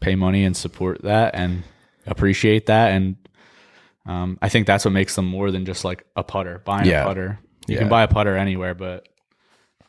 pay 0.00 0.16
money 0.16 0.44
and 0.44 0.56
support 0.56 1.02
that 1.02 1.34
and 1.36 1.62
appreciate 2.06 2.66
that. 2.66 2.92
And 2.92 3.16
um, 4.06 4.38
I 4.42 4.48
think 4.48 4.66
that's 4.66 4.84
what 4.84 4.90
makes 4.92 5.14
them 5.14 5.24
more 5.26 5.50
than 5.50 5.64
just 5.64 5.84
like 5.84 6.04
a 6.16 6.22
putter. 6.24 6.60
Buying 6.64 6.86
Yeah. 6.86 7.04
a 7.04 7.06
putter, 7.06 7.38
you 7.68 7.74
Yeah. 7.74 7.80
can 7.82 7.88
buy 7.88 8.02
a 8.02 8.08
putter 8.08 8.36
anywhere, 8.36 8.74
but 8.74 9.08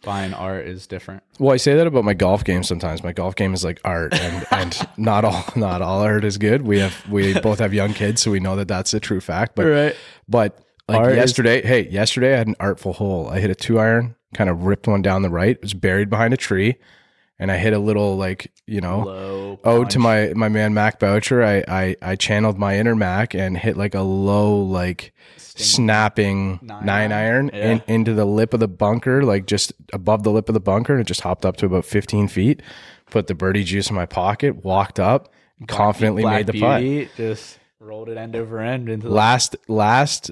buying 0.05 0.33
art 0.33 0.67
is 0.67 0.87
different. 0.87 1.23
Well, 1.39 1.53
I 1.53 1.57
say 1.57 1.75
that 1.75 1.87
about 1.87 2.05
my 2.05 2.13
golf 2.13 2.43
game 2.43 2.63
sometimes. 2.63 3.03
My 3.03 3.11
golf 3.11 3.35
game 3.35 3.53
is 3.53 3.63
like 3.65 3.81
art, 3.83 4.13
and 4.13 4.45
and 4.51 4.87
not 4.97 5.25
all 5.25 5.43
not 5.55 5.81
all 5.81 6.01
art 6.01 6.23
is 6.23 6.37
good. 6.37 6.61
We 6.61 6.79
have 6.79 7.09
we 7.09 7.37
both 7.41 7.59
have 7.59 7.73
young 7.73 7.93
kids, 7.93 8.21
so 8.21 8.31
we 8.31 8.39
know 8.39 8.55
that 8.55 8.67
that's 8.67 8.93
a 8.93 8.99
true 8.99 9.19
fact. 9.19 9.55
But 9.55 9.65
right. 9.65 9.95
but 10.29 10.57
like 10.87 10.99
Art 10.99 11.11
is- 11.13 11.17
yesterday, 11.17 11.61
hey, 11.65 11.89
yesterday 11.89 12.33
I 12.33 12.37
had 12.37 12.47
an 12.47 12.55
artful 12.59 12.93
hole. 12.93 13.27
I 13.27 13.39
hit 13.39 13.49
a 13.49 13.55
two 13.55 13.79
iron, 13.79 14.15
kind 14.33 14.49
of 14.49 14.63
ripped 14.63 14.87
one 14.87 15.01
down 15.01 15.23
the 15.23 15.29
right. 15.29 15.55
It 15.55 15.61
was 15.61 15.73
buried 15.73 16.09
behind 16.09 16.33
a 16.33 16.37
tree, 16.37 16.75
and 17.39 17.51
I 17.51 17.57
hit 17.57 17.73
a 17.73 17.79
little 17.79 18.17
like 18.17 18.51
you 18.65 18.81
know 18.81 18.99
Low 19.01 19.59
ode 19.63 19.89
to 19.91 19.99
my 19.99 20.33
my 20.35 20.49
man 20.49 20.73
Mac 20.73 20.99
Boucher. 20.99 21.43
I 21.43 21.63
I 21.67 21.95
I 22.01 22.15
channeled 22.15 22.57
my 22.57 22.77
inner 22.77 22.95
Mac 22.95 23.33
and 23.33 23.57
hit 23.57 23.77
like 23.77 23.95
a 23.95 24.01
low 24.01 24.61
like 24.61 25.13
snapping 25.37 26.59
Nine 26.61 26.85
nine, 26.85 27.11
iron? 27.11 27.49
Yeah. 27.53 27.71
in, 27.71 27.83
into 27.87 28.13
the 28.13 28.25
lip 28.25 28.53
of 28.53 28.59
the 28.59 28.67
bunker, 28.67 29.23
like 29.23 29.45
just 29.45 29.73
above 29.93 30.23
the 30.23 30.31
lip 30.31 30.49
of 30.49 30.53
the 30.53 30.59
bunker, 30.59 30.93
and 30.93 31.01
it 31.01 31.07
just 31.07 31.21
hopped 31.21 31.45
up 31.45 31.57
to 31.57 31.65
about 31.65 31.85
15 31.85 32.27
feet. 32.27 32.61
Put 33.09 33.27
the 33.27 33.35
birdie 33.35 33.63
juice 33.63 33.89
in 33.89 33.95
my 33.95 34.05
pocket, 34.05 34.63
walked 34.63 34.99
up, 34.99 35.31
confidently 35.67 36.23
Black 36.23 36.37
made 36.37 36.47
the 36.47 36.59
putt. 36.59 37.15
Just 37.15 37.59
rolled 37.79 38.09
it 38.09 38.17
end 38.17 38.35
over 38.35 38.59
end 38.59 38.89
into 38.89 39.07
the 39.07 39.13
Last 39.13 39.55
last 39.67 40.31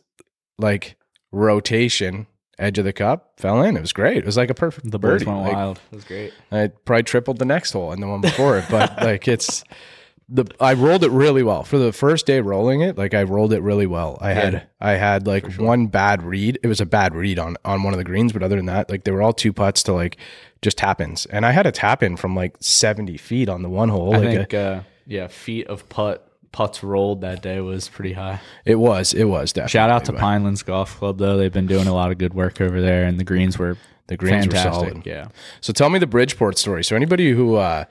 like 0.57 0.95
rotation, 1.31 2.27
edge 2.59 2.77
of 2.77 2.85
the 2.85 2.93
cup, 2.93 3.33
fell 3.37 3.61
in. 3.63 3.75
It 3.77 3.81
was 3.81 3.93
great. 3.93 4.17
It 4.17 4.25
was 4.25 4.37
like 4.37 4.49
a 4.49 4.53
perfect 4.53 4.89
the 4.89 4.99
birds 4.99 5.23
birdie. 5.23 5.35
went 5.35 5.47
Like, 5.47 5.55
wild. 5.55 5.79
It 5.91 5.95
was 5.95 6.03
great. 6.03 6.33
I 6.51 6.67
probably 6.85 7.03
tripled 7.03 7.39
the 7.39 7.45
next 7.45 7.71
hole 7.71 7.91
and 7.91 8.01
the 8.01 8.07
one 8.07 8.21
before 8.21 8.57
it, 8.57 8.65
but 8.69 8.97
like 9.01 9.27
it's 9.27 9.63
the 10.29 10.45
I 10.59 10.73
rolled 10.73 11.03
it 11.03 11.11
really 11.11 11.43
well 11.43 11.63
for 11.63 11.77
the 11.77 11.91
first 11.91 12.25
day 12.25 12.41
rolling 12.41 12.81
it. 12.81 12.97
Like 12.97 13.13
I 13.13 13.23
rolled 13.23 13.53
it 13.53 13.61
really 13.61 13.87
well. 13.87 14.17
I 14.21 14.33
had 14.33 14.67
I 14.79 14.91
had 14.91 15.27
like 15.27 15.55
one 15.55 15.87
bad 15.87 16.23
read. 16.23 16.59
It 16.63 16.67
was 16.67 16.81
a 16.81 16.85
bad 16.85 17.15
read 17.15 17.39
on 17.39 17.57
on 17.65 17.83
one 17.83 17.93
of 17.93 17.97
the 17.97 18.03
greens, 18.03 18.33
but 18.33 18.43
other 18.43 18.55
than 18.55 18.65
that, 18.67 18.89
like 18.89 19.03
they 19.03 19.11
were 19.11 19.21
all 19.21 19.33
two 19.33 19.53
putts 19.53 19.83
to 19.83 19.93
like 19.93 20.17
just 20.61 20.77
tap 20.77 21.01
ins, 21.01 21.25
and 21.25 21.45
I 21.45 21.51
had 21.51 21.67
a 21.67 21.71
tap 21.71 22.01
in 22.01 22.15
from 22.17 22.35
like 22.35 22.55
seventy 22.61 23.17
feet 23.17 23.49
on 23.49 23.63
the 23.63 23.69
one 23.69 23.89
hole. 23.89 24.15
I 24.15 24.19
like 24.19 24.37
think, 24.37 24.53
uh, 24.53 24.81
yeah, 25.05 25.27
feet 25.27 25.67
of 25.67 25.87
putt 25.89 26.27
putts 26.53 26.81
rolled 26.83 27.19
that 27.21 27.41
day 27.41 27.59
was 27.59 27.89
pretty 27.89 28.13
high. 28.13 28.39
it 28.63 28.75
was 28.75 29.13
it 29.13 29.25
was 29.25 29.51
definitely. 29.51 29.71
Shout 29.71 29.89
out 29.89 30.05
to 30.05 30.13
Pinelands 30.13 30.63
Golf 30.65 30.97
Club 30.97 31.17
though; 31.17 31.35
they've 31.35 31.51
been 31.51 31.67
doing 31.67 31.87
a 31.87 31.93
lot 31.93 32.11
of 32.11 32.17
good 32.17 32.33
work 32.33 32.61
over 32.61 32.79
there, 32.79 33.03
and 33.03 33.19
the 33.19 33.25
greens 33.25 33.59
were 33.59 33.75
The 34.07 34.15
greens 34.17 34.47
were 34.47 34.53
fantastic. 34.53 34.89
solid. 34.93 35.05
Yeah, 35.05 35.27
So 35.61 35.73
tell 35.73 35.89
me 35.89 35.99
the 35.99 36.07
Bridgeport 36.07 36.57
story. 36.57 36.83
So 36.85 36.95
anybody 36.95 37.31
who 37.31 37.55
uh 37.55 37.83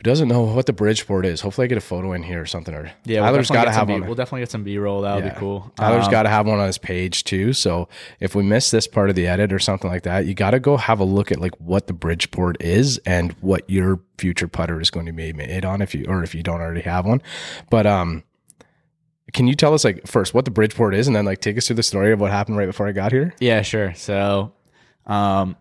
who 0.00 0.04
doesn't 0.04 0.28
know 0.28 0.40
what 0.42 0.64
the 0.64 0.72
Bridgeport 0.72 1.26
is, 1.26 1.42
hopefully 1.42 1.66
I 1.66 1.68
get 1.68 1.76
a 1.76 1.82
photo 1.82 2.14
in 2.14 2.22
here 2.22 2.40
or 2.40 2.46
something. 2.46 2.74
Or 2.74 2.90
yeah. 3.04 3.20
we'll 3.20 3.28
Tyler's 3.30 3.48
definitely 3.48 3.54
got 3.54 3.64
to 3.64 3.66
get 3.66 3.74
some 3.74 3.78
have 3.80 3.86
B- 3.88 3.92
one. 3.92 4.06
We'll 4.06 4.14
definitely 4.14 4.40
get 4.40 4.50
some 4.50 4.64
B 4.64 4.78
roll. 4.78 5.02
That 5.02 5.14
would 5.16 5.24
Yeah. 5.24 5.34
be 5.34 5.38
cool. 5.38 5.72
Tyler's 5.76 6.06
Um, 6.06 6.10
got 6.10 6.22
to 6.22 6.30
have 6.30 6.46
one 6.46 6.58
on 6.58 6.66
his 6.66 6.78
page 6.78 7.24
too. 7.24 7.52
So 7.52 7.86
if 8.18 8.34
we 8.34 8.42
miss 8.42 8.70
this 8.70 8.86
part 8.86 9.10
of 9.10 9.16
the 9.16 9.26
edit 9.26 9.52
or 9.52 9.58
something 9.58 9.90
like 9.90 10.04
that, 10.04 10.24
you 10.24 10.32
got 10.32 10.52
to 10.52 10.58
go 10.58 10.78
have 10.78 11.00
a 11.00 11.04
look 11.04 11.30
at 11.30 11.38
like 11.38 11.52
what 11.60 11.86
the 11.86 11.92
Bridgeport 11.92 12.62
is 12.62 12.96
and 13.04 13.32
what 13.42 13.68
your 13.68 14.00
future 14.16 14.48
putter 14.48 14.80
is 14.80 14.88
going 14.90 15.04
to 15.04 15.12
be 15.12 15.34
made 15.34 15.66
on 15.66 15.82
if 15.82 15.94
you 15.94 16.06
or 16.08 16.22
if 16.22 16.34
you 16.34 16.42
don't 16.42 16.62
already 16.62 16.80
have 16.80 17.04
one. 17.04 17.20
But 17.68 17.86
um, 17.86 18.22
can 19.34 19.46
you 19.46 19.54
tell 19.54 19.74
us 19.74 19.84
like 19.84 20.06
first 20.06 20.32
what 20.32 20.46
the 20.46 20.50
Bridgeport 20.50 20.94
is 20.94 21.06
and 21.08 21.14
then 21.14 21.26
like 21.26 21.40
take 21.42 21.58
us 21.58 21.66
through 21.66 21.76
the 21.76 21.82
story 21.82 22.12
of 22.12 22.20
what 22.20 22.30
happened 22.30 22.56
right 22.56 22.66
before 22.66 22.88
I 22.88 22.92
got 22.92 23.12
here? 23.12 23.34
Yeah, 23.38 23.60
sure. 23.62 23.92
So, 23.94 24.52
um, 25.06 25.56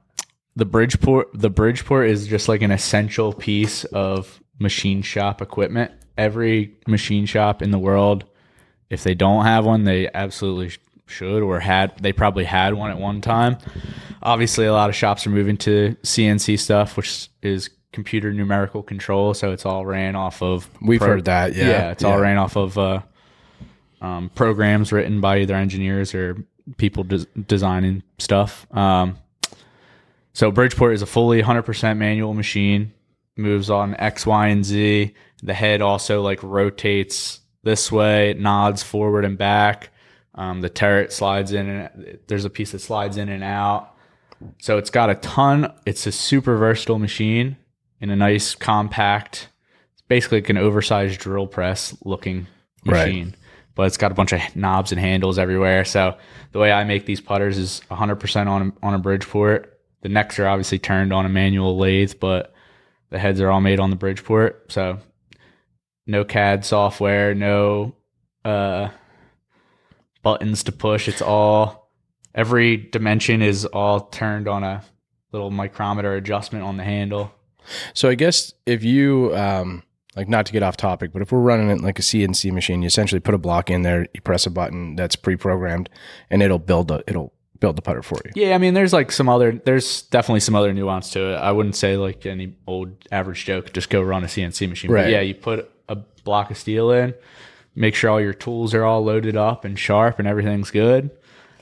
the 0.60 0.66
Bridgeport, 0.66 1.30
the 1.34 1.50
Bridgeport 1.50 2.10
is 2.10 2.28
just 2.28 2.50
like 2.50 2.62
an 2.62 2.72
essential 2.72 3.34
piece 3.34 3.86
of 3.86 4.42
machine 4.60 5.02
shop 5.02 5.42
equipment. 5.42 5.92
Every 6.18 6.76
machine 6.86 7.26
shop 7.26 7.62
in 7.62 7.72
the 7.72 7.80
world, 7.80 8.26
if 8.90 9.04
they 9.04 9.16
don't 9.16 9.46
have 9.46 9.66
one, 9.66 9.86
they 9.86 10.10
absolutely 10.14 10.78
should 11.08 11.42
or 11.42 11.62
had. 11.62 11.98
They 12.00 12.12
probably 12.12 12.44
had 12.44 12.74
one 12.74 12.92
at 12.92 13.00
one 13.00 13.22
time. 13.22 13.58
Obviously, 14.22 14.66
a 14.66 14.74
lot 14.74 14.90
of 14.90 14.96
shops 14.96 15.26
are 15.26 15.30
moving 15.30 15.56
to 15.58 15.96
CNC 16.04 16.60
stuff, 16.60 16.98
which 16.98 17.30
is 17.42 17.70
computer 17.94 18.34
numerical 18.34 18.84
control. 18.84 19.34
So 19.34 19.54
it's 19.54 19.66
all 19.66 19.86
ran 19.86 20.18
off 20.18 20.44
of. 20.44 20.70
We've 20.82 21.00
heard 21.00 21.26
that, 21.26 21.56
yeah. 21.56 21.92
it's 21.92 22.04
all 22.04 22.20
ran 22.20 22.38
off 22.38 22.58
of. 22.58 22.78
Uh, 22.78 23.02
um, 24.02 24.30
programs 24.30 24.94
written 24.94 25.20
by 25.20 25.40
either 25.40 25.56
engineers 25.56 26.14
or 26.14 26.38
people 26.78 27.04
des- 27.04 27.26
designing 27.48 28.04
stuff. 28.18 28.66
Um, 28.76 29.18
so 30.40 30.52
Bridgeport 30.52 30.94
is 30.94 31.02
a 31.02 31.06
fully 31.06 31.44
100% 31.44 31.98
manual 31.98 32.34
machine. 32.34 32.94
Moves 33.36 33.70
on 33.70 33.94
X, 33.96 34.26
Y, 34.26 34.48
and 34.48 34.64
Z. 34.64 35.14
The 35.44 35.54
head 35.54 35.82
also 35.82 36.22
like 36.22 36.42
rotates 36.42 37.42
this 37.64 37.92
way, 37.92 38.36
nods 38.40 38.82
forward 38.82 39.26
and 39.26 39.38
back. 39.38 39.90
Um, 40.36 40.62
the 40.62 40.70
turret 40.70 41.12
slides 41.12 41.52
in 41.52 41.68
and 41.68 42.20
there's 42.28 42.46
a 42.46 42.50
piece 42.50 42.72
that 42.72 42.80
slides 42.80 43.18
in 43.18 43.28
and 43.28 43.44
out. 43.44 43.94
So 44.60 44.78
it's 44.78 44.90
got 44.90 45.10
a 45.10 45.16
ton. 45.16 45.74
It's 45.86 46.08
a 46.08 46.12
super 46.14 46.56
versatile 46.56 47.00
machine 47.00 47.58
in 48.00 48.10
a 48.10 48.16
nice 48.16 48.56
compact. 48.56 49.50
It's 49.92 50.04
basically 50.04 50.38
like 50.38 50.52
an 50.52 50.58
oversized 50.58 51.20
drill 51.20 51.48
press 51.48 51.94
looking 52.06 52.48
Right. 52.86 53.08
machine, 53.08 53.36
but 53.76 53.88
it's 53.88 53.98
got 53.98 54.14
a 54.14 54.16
bunch 54.16 54.32
of 54.32 54.40
knobs 54.56 54.94
and 54.94 55.02
handles 55.02 55.38
everywhere. 55.38 55.84
So 55.84 56.16
the 56.54 56.60
way 56.60 56.72
I 56.72 56.86
make 56.86 57.06
these 57.06 57.20
putters 57.20 57.58
is 57.58 57.82
100% 57.92 58.48
on 58.48 58.72
on 58.82 58.94
a 58.94 59.00
Bridgeport. 59.00 59.76
The 60.02 60.10
necks 60.10 60.40
are 60.40 60.48
obviously 60.48 60.80
turned 60.80 61.12
on 61.12 61.26
a 61.26 61.30
manual 61.30 61.78
lathe, 61.78 62.14
but 62.20 62.54
the 63.10 63.20
heads 63.20 63.42
are 63.42 63.50
all 63.50 63.62
made 63.62 63.80
on 63.80 63.90
the 63.90 63.96
Bridgeport. 63.96 64.72
So 64.72 65.00
no 66.08 66.24
CAD 66.24 66.66
software, 66.66 67.36
no 67.36 67.96
uh, 68.46 68.90
buttons 70.24 70.64
to 70.64 70.72
push. 70.72 71.08
It's 71.08 71.22
all 71.22 71.92
every 72.34 72.78
dimension 72.78 73.42
is 73.42 73.66
all 73.66 74.02
turned 74.02 74.48
on 74.48 74.64
a 74.64 74.84
little 75.32 75.52
micrometer 75.52 76.16
adjustment 76.16 76.64
on 76.64 76.78
the 76.78 76.84
handle. 76.84 77.32
So 77.94 78.10
I 78.10 78.16
guess 78.16 78.54
if 78.66 78.84
you 78.84 79.36
um 79.36 79.84
like 80.16 80.28
not 80.28 80.46
to 80.48 80.52
get 80.52 80.64
off 80.64 80.76
topic, 80.76 81.14
but 81.14 81.22
if 81.22 81.32
we're 81.32 81.40
running 81.40 81.70
it 81.70 81.82
like 81.82 82.00
a 82.00 82.02
CNC 82.02 82.52
machine, 82.52 82.82
you 82.82 82.88
essentially 82.88 83.20
put 83.20 83.36
a 83.36 83.38
block 83.38 83.70
in 83.70 83.84
there, 83.84 84.08
you 84.14 84.22
press 84.22 84.46
a 84.46 84.50
button 84.50 84.96
that's 84.96 85.16
pre-programmed, 85.16 85.90
and 86.30 86.42
it'll 86.42 86.60
build 86.60 86.92
a 86.92 87.04
it'll 87.08 87.34
build 87.60 87.76
the 87.76 87.82
putter 87.82 88.02
for 88.02 88.20
you. 88.26 88.32
Yeah, 88.36 88.56
I 88.56 88.58
mean, 88.58 88.74
there's 88.74 88.94
like 88.94 89.12
some 89.12 89.30
other, 89.30 89.52
there's 89.66 90.04
definitely 90.04 90.40
some 90.40 90.56
other 90.56 90.74
nuance 90.74 91.12
to 91.12 91.34
it. 91.34 91.36
I 91.36 91.52
wouldn't 91.52 91.76
say 91.76 91.98
like 91.98 92.26
any 92.26 92.56
old 92.68 92.96
average 93.12 93.46
joke, 93.46 93.74
just 93.74 93.90
go 93.90 94.02
run 94.02 94.24
a 94.24 94.28
CNC 94.28 94.70
machine. 94.70 94.92
Right. 94.92 95.04
But 95.04 95.12
yeah, 95.12 95.22
you 95.22 95.36
put 95.36 95.70
a 95.88 95.96
block 96.24 96.52
of 96.52 96.58
steel 96.58 96.92
in, 96.92 97.14
make 97.76 97.96
sure 97.96 98.10
all 98.10 98.22
your 98.22 98.34
tools 98.34 98.74
are 98.74 98.86
all 98.86 99.04
loaded 99.04 99.36
up 99.36 99.66
and 99.66 99.78
sharp 99.78 100.20
and 100.20 100.28
everything's 100.28 100.72
good. 100.72 101.10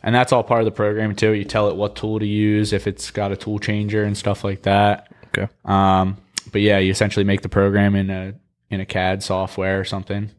And 0.03 0.13
that's 0.13 0.31
all 0.31 0.43
part 0.43 0.61
of 0.61 0.65
the 0.65 0.71
program 0.71 1.15
too. 1.15 1.31
You 1.31 1.43
tell 1.43 1.69
it 1.69 1.75
what 1.75 1.95
tool 1.95 2.19
to 2.19 2.27
use, 2.27 2.71
if 2.73 2.87
it's 2.87 3.11
got 3.11 3.31
a 3.31 3.35
tool 3.35 3.59
changer 3.59 4.03
and 4.03 4.15
stuff 4.17 4.43
like 4.43 4.61
that. 4.63 5.11
Okay. 5.27 5.51
Um, 5.65 6.17
but 6.51 6.61
yeah, 6.61 6.77
you 6.77 6.91
essentially 6.91 7.25
make 7.25 7.41
the 7.41 7.49
program 7.49 7.95
in 7.95 8.09
a 8.09 8.33
in 8.69 8.79
a 8.79 8.85
CAD 8.85 9.23
software 9.23 9.79
or 9.79 9.83
something. 9.83 10.29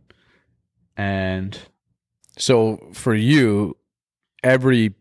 And 0.97 1.59
So 2.37 2.89
for 2.93 3.15
you, 3.15 3.77
every 4.43 4.95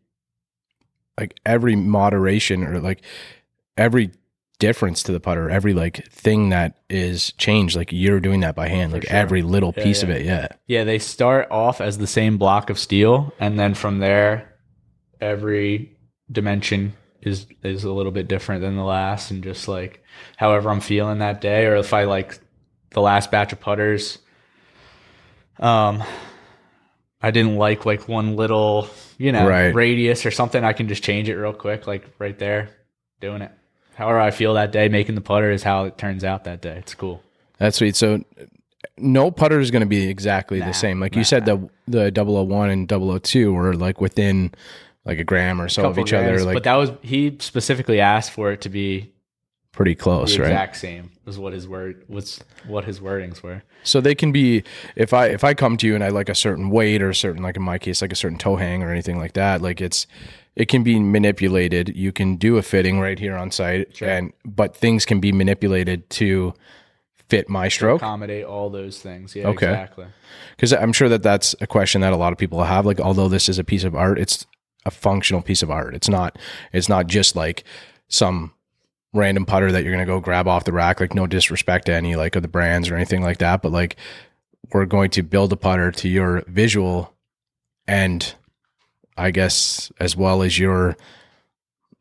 like 1.19 1.35
every 1.45 1.75
moderation 1.75 2.63
or 2.63 2.79
like 2.79 3.01
every 3.77 4.11
difference 4.59 5.03
to 5.03 5.11
the 5.11 5.19
putter, 5.19 5.49
every 5.49 5.73
like 5.73 6.07
thing 6.11 6.49
that 6.49 6.79
is 6.89 7.31
changed, 7.33 7.75
like 7.75 7.91
you're 7.91 8.19
doing 8.19 8.39
that 8.41 8.55
by 8.55 8.67
hand, 8.67 8.91
like 8.91 9.05
sure. 9.05 9.15
every 9.15 9.41
little 9.41 9.73
Yeah, 9.77 9.83
piece 9.83 10.03
yeah. 10.03 10.09
of 10.09 10.15
it. 10.15 10.25
Yeah. 10.25 10.47
Yeah, 10.67 10.83
they 10.83 10.99
start 10.99 11.47
off 11.51 11.79
as 11.81 11.97
the 11.97 12.07
same 12.07 12.37
block 12.37 12.69
of 12.69 12.79
steel, 12.79 13.33
and 13.39 13.59
then 13.59 13.73
from 13.73 13.99
there, 13.99 14.55
every 15.21 15.95
dimension 16.31 16.93
is 17.21 17.45
is 17.63 17.83
a 17.83 17.91
little 17.91 18.11
bit 18.11 18.27
different 18.27 18.61
than 18.61 18.75
the 18.75 18.83
last, 18.83 19.31
and 19.31 19.43
just 19.43 19.67
like 19.67 20.03
however 20.37 20.69
I'm 20.69 20.81
feeling 20.81 21.19
that 21.19 21.41
day, 21.41 21.65
or 21.65 21.75
if 21.75 21.93
I 21.93 22.03
like 22.05 22.39
the 22.91 23.01
last 23.01 23.29
batch 23.31 23.53
of 23.53 23.59
putters, 23.59 24.17
um, 25.59 26.03
I 27.21 27.31
didn't 27.31 27.57
like 27.57 27.85
like 27.85 28.07
one 28.07 28.35
little 28.35 28.89
you 29.17 29.31
know 29.31 29.47
Right. 29.47 29.73
radius 29.73 30.25
or 30.25 30.31
something, 30.31 30.63
I 30.63 30.73
can 30.73 30.87
just 30.87 31.03
change 31.03 31.29
it 31.29 31.35
real 31.35 31.53
quick, 31.53 31.87
like 31.87 32.05
right 32.19 32.37
there, 32.37 32.69
doing 33.19 33.41
it. 33.41 33.51
However 33.95 34.19
I 34.19 34.31
feel 34.31 34.53
that 34.55 34.71
day, 34.71 34.89
making 34.89 35.15
the 35.15 35.21
putter 35.21 35.51
is 35.51 35.63
how 35.63 35.85
it 35.85 35.97
turns 35.97 36.23
out 36.23 36.43
that 36.43 36.61
day. 36.61 36.77
It's 36.77 36.93
cool. 36.93 37.21
That's 37.57 37.77
sweet. 37.77 37.95
So 37.95 38.23
no 38.97 39.31
putter 39.31 39.59
is 39.59 39.71
going 39.71 39.81
to 39.81 39.87
be 39.87 40.07
exactly 40.07 40.59
Nah, 40.59 40.67
the 40.67 40.73
same. 40.73 40.99
Like 40.99 41.15
you 41.15 41.23
said, 41.23 41.45
the 41.45 41.67
the 41.87 42.11
001 42.11 42.69
and 42.69 42.87
002 42.87 43.51
were 43.53 43.73
like 43.75 43.99
within 43.99 44.53
like 45.05 45.19
a 45.19 45.23
gram 45.23 45.59
or 45.61 45.69
so 45.69 45.87
of 45.89 45.97
each 45.97 46.13
other, 46.13 46.43
like 46.43 46.53
but 46.53 46.63
that 46.65 46.75
was 46.75 46.91
he 47.01 47.35
specifically 47.39 47.99
asked 47.99 48.31
for 48.31 48.51
it 48.51 48.61
to 48.61 48.69
be 48.69 49.11
pretty 49.77 49.93
close, 49.95 50.35
the 50.35 50.41
right? 50.41 50.51
exact 50.51 50.75
same 50.75 51.11
was 51.23 51.37
what 51.37 51.53
his 51.53 51.67
word 51.67 52.03
was 52.09 52.39
what 52.65 52.83
his 52.85 52.99
wordings 52.99 53.43
were. 53.43 53.61
So 53.83 54.01
they 54.01 54.15
can 54.15 54.31
be 54.31 54.63
if 54.95 55.13
I 55.13 55.27
if 55.27 55.43
I 55.43 55.53
come 55.53 55.77
to 55.77 55.85
you 55.87 55.93
and 55.93 56.03
I 56.03 56.09
like 56.09 56.29
a 56.29 56.35
certain 56.35 56.69
weight 56.71 57.01
or 57.01 57.09
a 57.11 57.15
certain 57.15 57.43
like 57.43 57.55
in 57.57 57.61
my 57.63 57.77
case 57.77 58.01
like 58.01 58.11
a 58.11 58.15
certain 58.15 58.39
toe 58.39 58.55
hang 58.55 58.81
or 58.81 58.91
anything 58.91 59.19
like 59.19 59.33
that, 59.33 59.61
like 59.61 59.79
it's 59.79 60.07
it 60.55 60.67
can 60.67 60.81
be 60.81 60.99
manipulated. 60.99 61.95
You 61.95 62.11
can 62.11 62.37
do 62.37 62.57
a 62.57 62.63
fitting 62.63 62.99
right 62.99 63.19
here 63.19 63.37
on 63.37 63.51
site, 63.51 64.01
and 64.01 64.33
but 64.43 64.75
things 64.75 65.05
can 65.05 65.19
be 65.19 65.31
manipulated 65.31 66.09
to 66.21 66.55
fit 67.29 67.47
my 67.47 67.67
stroke. 67.67 68.01
Accommodate 68.01 68.45
all 68.45 68.71
those 68.71 68.99
things. 68.99 69.35
Yeah, 69.35 69.49
Okay. 69.49 69.67
exactly. 69.67 70.07
Because 70.55 70.73
I'm 70.73 70.93
sure 70.93 71.09
that 71.09 71.21
that's 71.21 71.53
a 71.61 71.67
question 71.67 72.01
that 72.01 72.13
a 72.13 72.17
lot 72.17 72.31
of 72.31 72.39
people 72.39 72.63
have. 72.63 72.85
Like, 72.87 72.99
although 72.99 73.27
this 73.27 73.47
is 73.49 73.59
a 73.59 73.63
piece 73.63 73.83
of 73.83 73.93
art, 73.93 74.17
it's 74.17 74.47
a 74.85 74.91
functional 74.91 75.43
piece 75.43 75.61
of 75.61 75.69
art. 75.69 75.93
It's 75.93 76.09
not. 76.09 76.39
It's 76.73 76.89
not 76.89 77.05
just 77.05 77.35
like 77.35 77.63
some 78.07 78.53
random 79.17 79.45
putter 79.45 79.71
that 79.71 79.83
you're 79.83 79.93
gonna 79.93 80.05
go 80.05 80.19
grab 80.19 80.47
off 80.47 80.63
the 80.63 80.73
rack. 80.73 80.99
Like, 80.99 81.13
no 81.13 81.27
disrespect 81.27 81.87
to 81.87 81.93
any 81.93 82.15
like 82.15 82.35
of 82.35 82.41
the 82.41 82.47
brands 82.47 82.89
or 82.89 82.95
anything 82.95 83.21
like 83.21 83.39
that, 83.39 83.61
but 83.61 83.71
like 83.71 83.97
we're 84.71 84.85
going 84.85 85.09
to 85.11 85.23
build 85.23 85.51
a 85.53 85.57
putter 85.57 85.91
to 85.91 86.09
your 86.09 86.43
visual 86.47 87.13
and 87.87 88.35
I 89.17 89.31
guess 89.31 89.91
as 89.99 90.15
well 90.15 90.43
as 90.43 90.59
your 90.59 90.97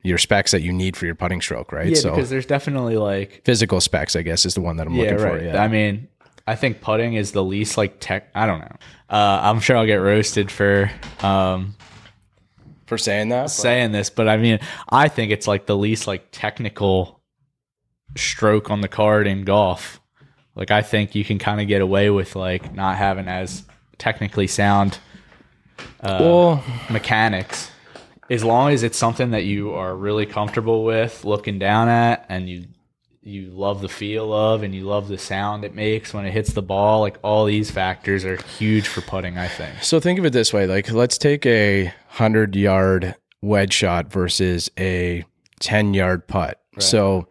your 0.02 0.18
specs 0.18 0.52
that 0.52 0.62
you 0.62 0.72
need 0.72 0.96
for 0.96 1.06
your 1.06 1.14
putting 1.16 1.40
stroke, 1.40 1.72
right? 1.72 1.88
Yeah, 1.88 1.96
so 1.96 2.10
because 2.10 2.30
there's 2.30 2.46
definitely 2.46 2.96
like 2.96 3.42
physical 3.44 3.80
specs, 3.80 4.14
I 4.14 4.22
guess, 4.22 4.46
is 4.46 4.54
the 4.54 4.60
one 4.60 4.76
that 4.76 4.86
I'm 4.86 4.94
yeah, 4.94 5.02
looking 5.02 5.18
right. 5.18 5.40
for. 5.40 5.44
Yeah. 5.44 5.62
I 5.62 5.68
mean, 5.68 6.08
I 6.46 6.54
think 6.54 6.80
putting 6.80 7.14
is 7.14 7.32
the 7.32 7.42
least 7.42 7.76
like 7.76 7.96
tech. 7.98 8.30
I 8.34 8.46
don't 8.46 8.60
know. 8.60 8.76
Uh, 9.10 9.40
I'm 9.42 9.60
sure 9.60 9.76
I'll 9.76 9.86
get 9.86 9.96
roasted 9.96 10.50
for 10.50 10.90
um, 11.20 11.74
for 12.86 12.98
saying 12.98 13.30
that. 13.30 13.50
saying 13.50 13.92
this, 13.92 14.10
but 14.10 14.28
I 14.28 14.36
mean, 14.36 14.58
I 14.88 15.08
think 15.08 15.32
it's 15.32 15.46
like 15.46 15.66
the 15.66 15.76
least 15.76 16.06
like 16.06 16.28
technical 16.32 17.20
stroke 18.16 18.70
on 18.70 18.80
the 18.80 18.88
card 18.88 19.26
in 19.26 19.44
golf. 19.44 20.00
Like 20.54 20.70
I 20.70 20.82
think 20.82 21.14
you 21.14 21.24
can 21.24 21.38
kind 21.38 21.60
of 21.60 21.68
get 21.68 21.82
away 21.82 22.10
with 22.10 22.36
like 22.36 22.74
not 22.74 22.96
having 22.96 23.28
as 23.28 23.64
technically 23.98 24.46
sound 24.46 24.98
uh, 26.00 26.18
well, 26.20 26.64
mechanics 26.90 27.70
as 28.30 28.42
long 28.42 28.72
as 28.72 28.82
it's 28.82 28.98
something 28.98 29.30
that 29.30 29.44
you 29.44 29.72
are 29.72 29.94
really 29.94 30.26
comfortable 30.26 30.84
with 30.84 31.24
looking 31.24 31.58
down 31.58 31.88
at 31.88 32.26
and 32.28 32.48
you 32.48 32.66
you 33.26 33.50
love 33.50 33.80
the 33.80 33.88
feel 33.88 34.32
of 34.32 34.62
and 34.62 34.74
you 34.74 34.84
love 34.84 35.08
the 35.08 35.18
sound 35.18 35.64
it 35.64 35.74
makes 35.74 36.14
when 36.14 36.24
it 36.24 36.30
hits 36.32 36.52
the 36.52 36.62
ball. 36.62 37.00
Like 37.00 37.18
all 37.22 37.44
these 37.44 37.70
factors 37.70 38.24
are 38.24 38.36
huge 38.36 38.86
for 38.86 39.00
putting, 39.00 39.36
I 39.36 39.48
think. 39.48 39.82
So 39.82 39.98
think 39.98 40.18
of 40.18 40.24
it 40.24 40.32
this 40.32 40.52
way: 40.52 40.66
like, 40.66 40.90
let's 40.92 41.18
take 41.18 41.44
a 41.44 41.92
hundred 42.08 42.54
yard 42.54 43.16
wedge 43.42 43.72
shot 43.72 44.12
versus 44.12 44.70
a 44.78 45.24
ten 45.60 45.92
yard 45.92 46.26
putt. 46.28 46.60
So 46.78 47.26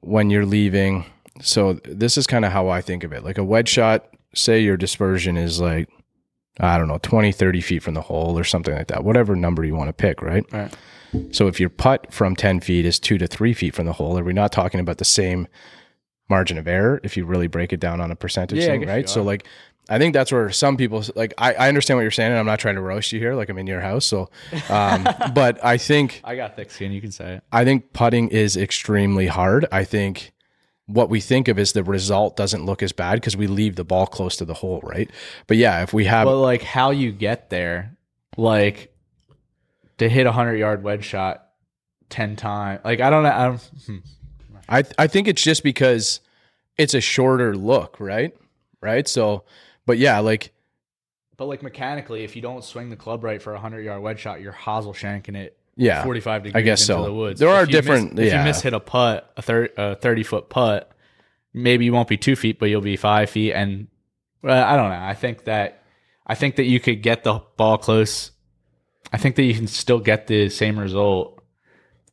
when 0.00 0.30
you're 0.30 0.46
leaving, 0.46 1.04
so 1.42 1.74
this 1.84 2.16
is 2.16 2.26
kind 2.26 2.44
of 2.44 2.52
how 2.52 2.68
I 2.68 2.80
think 2.80 3.04
of 3.04 3.12
it. 3.12 3.22
Like 3.24 3.38
a 3.38 3.44
wedge 3.44 3.68
shot, 3.68 4.08
say 4.34 4.60
your 4.60 4.76
dispersion 4.78 5.36
is 5.36 5.60
like 5.60 5.88
I 6.60 6.78
don't 6.78 6.88
know, 6.88 6.98
20, 7.02 7.32
30 7.32 7.60
feet 7.60 7.82
from 7.82 7.94
the 7.94 8.00
hole 8.00 8.38
or 8.38 8.44
something 8.44 8.74
like 8.74 8.88
that, 8.88 9.04
whatever 9.04 9.36
number 9.36 9.64
you 9.64 9.74
want 9.74 9.88
to 9.88 9.92
pick, 9.92 10.22
right? 10.22 10.44
Right. 10.52 10.74
So 11.30 11.46
if 11.46 11.58
your 11.58 11.70
putt 11.70 12.12
from 12.12 12.36
10 12.36 12.60
feet 12.60 12.84
is 12.84 12.98
two 12.98 13.18
to 13.18 13.26
three 13.26 13.54
feet 13.54 13.74
from 13.74 13.86
the 13.86 13.94
hole, 13.94 14.18
are 14.18 14.24
we 14.24 14.32
not 14.32 14.52
talking 14.52 14.80
about 14.80 14.98
the 14.98 15.04
same 15.04 15.48
margin 16.28 16.58
of 16.58 16.68
error 16.68 17.00
if 17.02 17.16
you 17.16 17.24
really 17.24 17.46
break 17.46 17.72
it 17.72 17.80
down 17.80 18.00
on 18.00 18.10
a 18.10 18.16
percentage 18.16 18.58
Yeah, 18.58 18.66
thing, 18.66 18.86
right? 18.86 19.08
So 19.08 19.22
like, 19.22 19.46
I 19.88 19.98
think 19.98 20.12
that's 20.12 20.30
where 20.30 20.50
some 20.50 20.76
people 20.76 21.02
like. 21.16 21.32
I, 21.38 21.54
I 21.54 21.68
understand 21.68 21.96
what 21.96 22.02
you're 22.02 22.10
saying, 22.10 22.30
and 22.30 22.38
I'm 22.38 22.44
not 22.44 22.58
trying 22.58 22.74
to 22.74 22.82
roast 22.82 23.10
you 23.10 23.18
here. 23.18 23.34
Like 23.34 23.48
I'm 23.48 23.56
in 23.56 23.66
your 23.66 23.80
house, 23.80 24.04
so. 24.04 24.28
Um, 24.68 25.08
but 25.34 25.64
I 25.64 25.78
think 25.78 26.20
I 26.24 26.36
got 26.36 26.56
thick 26.56 26.70
skin. 26.70 26.92
You 26.92 27.00
can 27.00 27.10
say 27.10 27.36
it. 27.36 27.44
I 27.50 27.64
think 27.64 27.94
putting 27.94 28.28
is 28.28 28.54
extremely 28.54 29.28
hard. 29.28 29.64
I 29.72 29.84
think 29.84 30.32
what 30.88 31.10
we 31.10 31.20
think 31.20 31.48
of 31.48 31.58
is 31.58 31.74
the 31.74 31.84
result 31.84 32.34
doesn't 32.34 32.64
look 32.64 32.82
as 32.82 32.92
bad 32.92 33.16
because 33.16 33.36
we 33.36 33.46
leave 33.46 33.76
the 33.76 33.84
ball 33.84 34.06
close 34.06 34.36
to 34.38 34.46
the 34.46 34.54
hole, 34.54 34.80
right? 34.82 35.10
But 35.46 35.58
yeah, 35.58 35.82
if 35.82 35.92
we 35.92 36.06
have 36.06 36.24
But 36.24 36.38
like 36.38 36.62
how 36.62 36.90
you 36.90 37.12
get 37.12 37.50
there, 37.50 37.94
like 38.38 38.92
to 39.98 40.08
hit 40.08 40.26
a 40.26 40.32
hundred 40.32 40.56
yard 40.56 40.82
wedge 40.82 41.04
shot 41.04 41.48
ten 42.08 42.36
times. 42.36 42.80
Like 42.84 43.00
I 43.00 43.10
don't 43.10 43.22
know. 43.22 43.30
I 43.30 43.44
don't, 43.44 43.70
hmm. 43.86 43.98
I 44.68 44.84
I 44.96 45.06
think 45.08 45.28
it's 45.28 45.42
just 45.42 45.62
because 45.62 46.20
it's 46.78 46.94
a 46.94 47.02
shorter 47.02 47.54
look, 47.54 48.00
right? 48.00 48.34
Right. 48.80 49.06
So, 49.06 49.44
but 49.84 49.98
yeah, 49.98 50.20
like 50.20 50.54
But 51.36 51.46
like 51.46 51.62
mechanically, 51.62 52.24
if 52.24 52.34
you 52.34 52.40
don't 52.40 52.64
swing 52.64 52.88
the 52.88 52.96
club 52.96 53.24
right 53.24 53.42
for 53.42 53.52
a 53.52 53.60
hundred 53.60 53.82
yard 53.82 54.00
wedge 54.00 54.20
shot, 54.20 54.40
you're 54.40 54.52
hosel 54.52 54.94
shanking 54.94 55.36
it 55.36 55.58
yeah, 55.78 56.02
45 56.04 56.42
degrees 56.44 56.60
I 56.60 56.62
guess 56.64 56.80
into 56.82 56.92
so. 57.00 57.04
the 57.04 57.12
woods. 57.14 57.40
There 57.40 57.48
are 57.48 57.62
If 57.62 57.68
you 57.70 57.76
miss- 57.76 57.84
different- 57.86 58.18
if 58.18 58.26
yeah. 58.26 58.38
you 58.40 58.44
miss 58.44 58.60
hit 58.60 58.74
a 58.74 58.80
putt, 58.80 59.32
a, 59.36 59.42
thir- 59.42 59.70
a 59.76 59.94
30 59.94 60.22
foot 60.24 60.48
putt, 60.50 60.90
maybe 61.54 61.84
you 61.86 61.92
won't 61.92 62.08
be 62.08 62.16
two 62.16 62.36
feet, 62.36 62.58
but 62.58 62.66
you'll 62.68 62.80
be 62.82 62.96
five 62.96 63.30
feet. 63.30 63.52
And 63.54 63.88
well, 64.42 64.62
I 64.64 64.76
don't 64.76 64.90
know. 64.90 64.96
I 65.00 65.14
think 65.14 65.44
that 65.44 65.82
I 66.26 66.34
think 66.34 66.56
that 66.56 66.64
you 66.64 66.78
could 66.80 67.02
get 67.02 67.24
the 67.24 67.40
ball 67.56 67.78
close. 67.78 68.32
I 69.12 69.16
think 69.16 69.36
that 69.36 69.44
you 69.44 69.54
can 69.54 69.66
still 69.66 69.98
get 70.00 70.26
the 70.26 70.50
same 70.50 70.78
result 70.78 71.42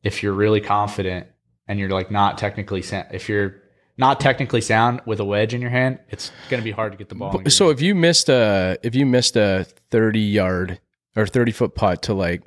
if 0.03 0.23
you're 0.23 0.33
really 0.33 0.61
confident 0.61 1.27
and 1.67 1.77
you're 1.79 1.89
like 1.89 2.09
not 2.11 2.37
technically 2.37 2.81
sound. 2.81 3.07
If 3.11 3.27
you're 3.27 3.55
not 3.97 4.19
technically 4.19 4.61
sound 4.61 5.01
with 5.05 5.19
a 5.19 5.25
wedge 5.25 5.53
in 5.53 5.61
your 5.61 5.69
hand, 5.71 5.99
it's 6.09 6.31
going 6.49 6.61
to 6.61 6.63
be 6.63 6.71
hard 6.71 6.91
to 6.93 6.97
get 6.97 7.09
the 7.09 7.15
ball. 7.15 7.37
in 7.37 7.43
the 7.43 7.49
So 7.49 7.65
green. 7.65 7.75
if 7.75 7.81
you 7.81 7.95
missed 7.95 8.29
a 8.29 8.77
if 8.83 8.95
you 8.95 9.05
missed 9.05 9.35
a 9.35 9.65
thirty 9.91 10.19
yard 10.21 10.79
or 11.17 11.27
thirty 11.27 11.51
foot 11.51 11.75
putt 11.75 12.01
to 12.03 12.13
like, 12.13 12.43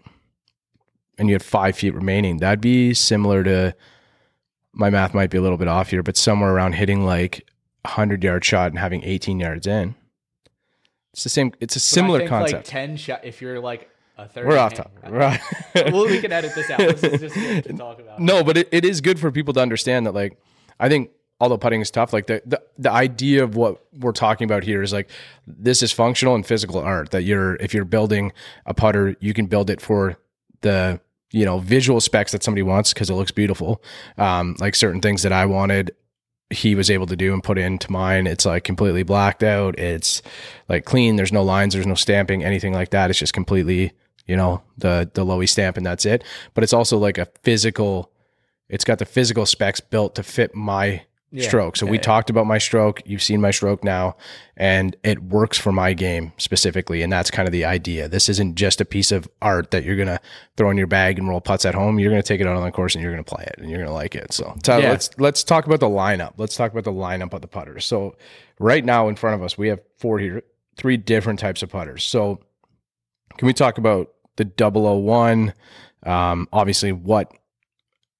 and 1.18 1.28
you 1.28 1.34
had 1.34 1.42
five 1.42 1.76
feet 1.76 1.94
remaining, 1.94 2.38
that'd 2.38 2.60
be 2.60 2.94
similar 2.94 3.42
to. 3.44 3.74
My 4.72 4.90
math 4.90 5.12
might 5.14 5.30
be 5.30 5.38
a 5.38 5.40
little 5.40 5.56
bit 5.58 5.66
off 5.66 5.90
here, 5.90 6.02
but 6.02 6.16
somewhere 6.16 6.54
around 6.54 6.74
hitting 6.74 7.04
like 7.04 7.48
a 7.84 7.88
hundred 7.88 8.22
yard 8.22 8.44
shot 8.44 8.70
and 8.70 8.78
having 8.78 9.02
eighteen 9.02 9.40
yards 9.40 9.66
in. 9.66 9.94
It's 11.12 11.24
the 11.24 11.30
same. 11.30 11.52
It's 11.58 11.74
a 11.74 11.80
similar 11.80 12.20
think, 12.20 12.30
Like 12.30 12.40
concept. 12.42 12.66
ten 12.66 12.96
shot. 12.96 13.24
If 13.24 13.40
you're 13.42 13.58
like 13.60 13.90
a 14.16 14.28
third, 14.28 14.46
We're 14.46 14.58
off 14.58 14.74
topic. 14.74 15.10
We're 15.10 15.18
well, 15.90 16.06
we 16.06 16.20
can 16.20 16.32
edit 16.32 16.54
this 16.54 16.70
out. 16.70 16.78
This 16.78 17.02
is 17.02 17.20
just 17.20 17.34
good 17.34 17.64
to 17.64 17.72
talk 17.72 17.98
about. 17.98 18.20
No, 18.20 18.44
but 18.44 18.56
it, 18.56 18.68
it 18.70 18.84
is 18.84 19.00
good 19.00 19.18
for 19.18 19.32
people 19.32 19.54
to 19.54 19.60
understand 19.60 20.06
that 20.06 20.14
like 20.14 20.38
I 20.78 20.88
think 20.88 21.10
although 21.40 21.58
putting 21.58 21.80
is 21.80 21.90
tough, 21.90 22.12
like 22.12 22.26
the, 22.26 22.42
the 22.46 22.62
the 22.78 22.90
idea 22.90 23.42
of 23.42 23.56
what 23.56 23.82
we're 23.98 24.12
talking 24.12 24.44
about 24.44 24.62
here 24.64 24.82
is 24.82 24.92
like 24.92 25.08
this 25.46 25.82
is 25.82 25.90
functional 25.92 26.34
and 26.34 26.46
physical 26.46 26.78
art 26.78 27.10
that 27.10 27.22
you're 27.22 27.56
if 27.56 27.74
you're 27.74 27.84
building 27.84 28.32
a 28.66 28.74
putter, 28.74 29.16
you 29.18 29.34
can 29.34 29.46
build 29.46 29.70
it 29.70 29.80
for 29.80 30.18
the 30.60 31.00
you 31.30 31.44
know 31.44 31.58
visual 31.58 32.00
specs 32.00 32.32
that 32.32 32.42
somebody 32.42 32.62
wants 32.62 32.92
because 32.92 33.10
it 33.10 33.14
looks 33.14 33.30
beautiful. 33.30 33.82
Um, 34.16 34.56
like 34.60 34.74
certain 34.74 35.00
things 35.00 35.22
that 35.22 35.32
I 35.32 35.46
wanted 35.46 35.94
he 36.50 36.74
was 36.74 36.90
able 36.90 37.06
to 37.06 37.16
do 37.16 37.34
and 37.34 37.42
put 37.42 37.58
into 37.58 37.92
mine. 37.92 38.26
It's 38.26 38.46
like 38.46 38.64
completely 38.64 39.02
blacked 39.02 39.42
out. 39.42 39.78
It's 39.78 40.22
like 40.68 40.84
clean. 40.84 41.16
There's 41.16 41.32
no 41.32 41.42
lines. 41.42 41.74
There's 41.74 41.86
no 41.86 41.94
stamping, 41.94 42.42
anything 42.42 42.72
like 42.72 42.90
that. 42.90 43.10
It's 43.10 43.18
just 43.18 43.34
completely, 43.34 43.92
you 44.26 44.36
know, 44.36 44.62
the 44.78 45.10
the 45.12 45.24
Lowy 45.24 45.48
stamp 45.48 45.76
and 45.76 45.84
that's 45.84 46.06
it. 46.06 46.24
But 46.54 46.64
it's 46.64 46.72
also 46.72 46.96
like 46.98 47.18
a 47.18 47.28
physical. 47.42 48.12
It's 48.68 48.84
got 48.84 48.98
the 48.98 49.06
physical 49.06 49.46
specs 49.46 49.80
built 49.80 50.14
to 50.14 50.22
fit 50.22 50.54
my 50.54 51.02
stroke. 51.36 51.76
So 51.76 51.86
we 51.86 51.98
talked 51.98 52.30
about 52.30 52.46
my 52.46 52.58
stroke. 52.58 53.02
You've 53.04 53.22
seen 53.22 53.40
my 53.40 53.50
stroke 53.50 53.84
now, 53.84 54.16
and 54.56 54.96
it 55.04 55.22
works 55.24 55.58
for 55.58 55.72
my 55.72 55.92
game 55.92 56.32
specifically. 56.38 57.02
And 57.02 57.12
that's 57.12 57.30
kind 57.30 57.46
of 57.46 57.52
the 57.52 57.64
idea. 57.64 58.08
This 58.08 58.28
isn't 58.28 58.54
just 58.54 58.80
a 58.80 58.84
piece 58.84 59.12
of 59.12 59.28
art 59.42 59.70
that 59.72 59.84
you're 59.84 59.96
gonna 59.96 60.20
throw 60.56 60.70
in 60.70 60.76
your 60.78 60.86
bag 60.86 61.18
and 61.18 61.28
roll 61.28 61.40
putts 61.40 61.64
at 61.64 61.74
home. 61.74 61.98
You're 61.98 62.10
gonna 62.10 62.22
take 62.22 62.40
it 62.40 62.46
out 62.46 62.56
on 62.56 62.64
the 62.64 62.70
course 62.72 62.94
and 62.94 63.02
you're 63.02 63.12
gonna 63.12 63.24
play 63.24 63.44
it 63.46 63.56
and 63.58 63.68
you're 63.70 63.80
gonna 63.80 63.92
like 63.92 64.14
it. 64.14 64.32
So 64.32 64.54
Tyler, 64.62 64.82
Yeah. 64.84 64.90
let's 64.90 65.10
let's 65.18 65.44
talk 65.44 65.66
about 65.66 65.80
the 65.80 65.88
lineup. 65.88 66.32
Let's 66.38 66.56
talk 66.56 66.72
about 66.72 66.84
the 66.84 66.92
lineup 66.92 67.32
of 67.34 67.42
the 67.42 67.48
putters. 67.48 67.84
So 67.84 68.16
right 68.58 68.84
now 68.84 69.08
in 69.08 69.16
front 69.16 69.34
of 69.34 69.42
us, 69.42 69.58
we 69.58 69.68
have 69.68 69.80
four 69.98 70.18
here, 70.18 70.42
three 70.76 70.96
different 70.96 71.38
types 71.40 71.62
of 71.62 71.68
putters. 71.70 72.04
So 72.04 72.40
can 73.36 73.46
we 73.46 73.52
talk 73.52 73.76
about 73.78 74.08
the 74.36 74.44
001? 74.44 75.52
Um, 76.04 76.48
obviously, 76.52 76.92
what 76.92 77.32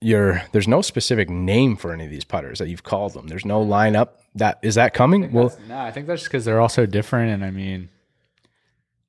your 0.01 0.43
there's 0.53 0.69
no 0.69 0.81
specific 0.83 1.29
name 1.29 1.77
for 1.77 1.93
any 1.93 2.05
of 2.05 2.11
these 2.11 2.25
putters 2.25 2.59
that 2.59 2.69
you've 2.69 2.85
called 2.85 3.15
them. 3.15 3.27
There's 3.27 3.45
no 3.45 3.65
lineup. 3.65 4.11
That 4.35 4.59
is 4.63 4.77
that 4.77 4.95
coming? 4.95 5.33
Well, 5.33 5.57
no, 5.69 5.79
I 5.79 5.91
think 5.91 6.07
that's 6.07 6.23
just 6.23 6.31
because 6.31 6.45
they're 6.45 6.61
all 6.61 6.69
so 6.69 6.87
different. 6.87 7.33
And 7.33 7.45
I 7.45 7.51
mean, 7.51 7.89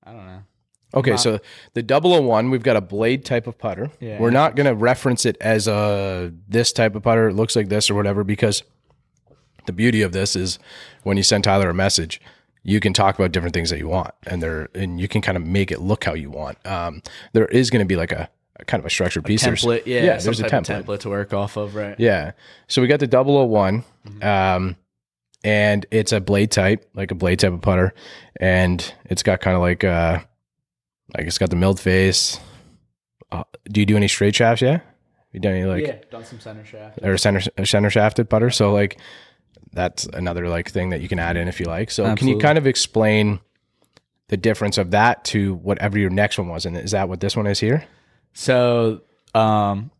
I 0.04 0.12
don't 0.12 0.25
know. 0.25 0.41
okay. 0.95 1.17
So 1.17 1.39
the 1.75 1.84
001, 1.84 2.49
we've 2.49 2.63
got 2.63 2.75
a 2.75 2.82
blade 2.82 3.23
type 3.25 3.45
of 3.45 3.58
putter. 3.58 3.91
Yeah. 3.99 4.19
We're 4.19 4.32
not 4.32 4.56
going 4.56 4.65
to 4.65 4.73
reference 4.73 5.25
it 5.25 5.38
as 5.39 5.67
a 5.67 6.34
this 6.47 6.73
type 6.73 6.95
of 6.95 7.04
putter. 7.04 7.28
It 7.30 7.36
looks 7.36 7.56
like 7.56 7.69
this 7.69 7.89
or 7.91 7.95
whatever 7.95 8.23
because 8.23 8.63
the 9.67 9.73
beauty 9.73 10.02
of 10.02 10.12
this 10.12 10.36
is 10.36 10.58
when 11.04 11.17
you 11.17 11.23
send 11.23 11.43
Tyler 11.43 11.69
a 11.69 11.73
message, 11.75 12.19
you 12.63 12.80
can 12.80 12.93
talk 12.93 13.19
about 13.19 13.32
different 13.32 13.54
things 13.54 13.69
that 13.69 13.78
you 13.78 13.88
want, 13.88 14.13
and 14.25 14.41
there 14.41 14.69
and 14.73 14.99
you 14.99 15.08
can 15.08 15.21
kind 15.21 15.38
of 15.38 15.45
make 15.45 15.71
it 15.71 15.80
look 15.80 16.04
how 16.04 16.13
you 16.13 16.32
want. 16.32 16.58
Um, 16.65 17.04
there 17.34 17.45
is 17.45 17.69
going 17.69 17.80
to 17.80 17.86
be 17.86 17.95
like 17.95 18.12
a 18.12 18.30
kind 18.67 18.80
of 18.82 18.86
a 18.86 18.89
structured 18.89 19.26
piece. 19.26 19.43
There's- 19.43 19.63
Template, 19.63 19.84
yeah, 19.86 20.04
yeah. 20.04 20.17
There's 20.17 20.39
a 20.39 20.43
template. 20.43 20.84
template 20.86 21.00
to 21.02 21.10
work 21.10 21.34
off 21.34 21.58
of, 21.58 21.76
right? 21.76 21.95
Yeah. 22.00 22.32
So 22.67 22.82
we 22.82 22.88
got 22.88 23.00
the 23.00 23.08
001, 23.08 23.84
Mm-hmm. 24.08 24.24
um, 24.24 24.76
and 25.43 25.86
it's 25.91 26.12
a 26.12 26.19
blade 26.19 26.52
type, 26.52 26.89
like 26.93 27.12
a 27.12 27.15
blade 27.15 27.39
type 27.39 27.54
of 27.54 27.62
putter, 27.62 27.93
and 28.39 28.93
it's 29.06 29.24
got 29.24 29.39
kind 29.41 29.56
of 29.56 29.62
like 29.62 29.84
uh, 29.84 30.19
like 31.17 31.28
it's 31.28 31.38
got 31.38 31.50
the 31.50 31.56
milled 31.56 31.80
face. 31.80 32.39
Uh, 33.32 33.43
do 33.72 33.80
you 33.80 33.86
do 33.86 33.95
any 33.95 34.08
straight 34.08 34.36
shafts? 34.36 34.62
Yeah. 34.62 34.80
You 35.32 35.39
done 35.39 35.54
any 35.54 35.65
like 35.65 35.86
yeah, 35.86 35.95
done 36.12 36.26
some 36.26 36.39
center 36.39 36.65
shaft. 36.65 37.00
or 37.04 37.17
center 37.17 37.41
center 37.65 37.89
shafted 37.89 38.30
putter? 38.30 38.50
So 38.50 38.74
like 38.74 39.00
that's 39.72 40.06
another 40.08 40.50
like 40.50 40.72
thing 40.72 40.89
that 40.89 41.02
you 41.02 41.08
can 41.08 41.19
add 41.19 41.38
in 41.38 41.48
if 41.48 41.60
you 41.60 41.67
like. 41.67 41.91
So 41.91 42.15
can 42.15 42.28
you 42.28 42.38
kind 42.39 42.58
of 42.58 42.65
explain 42.65 43.39
the 44.30 44.38
difference 44.38 44.78
of 44.80 44.91
that 44.91 45.24
to 45.26 45.54
whatever 45.56 46.00
your 46.00 46.10
next 46.10 46.38
one 46.39 46.48
was? 46.50 46.65
And 46.65 46.76
is 46.76 46.91
that 46.91 47.08
what 47.08 47.19
this 47.22 47.38
one 47.38 47.45
is 47.48 47.60
here? 47.60 47.86
So, 48.34 49.02
um, 49.34 49.92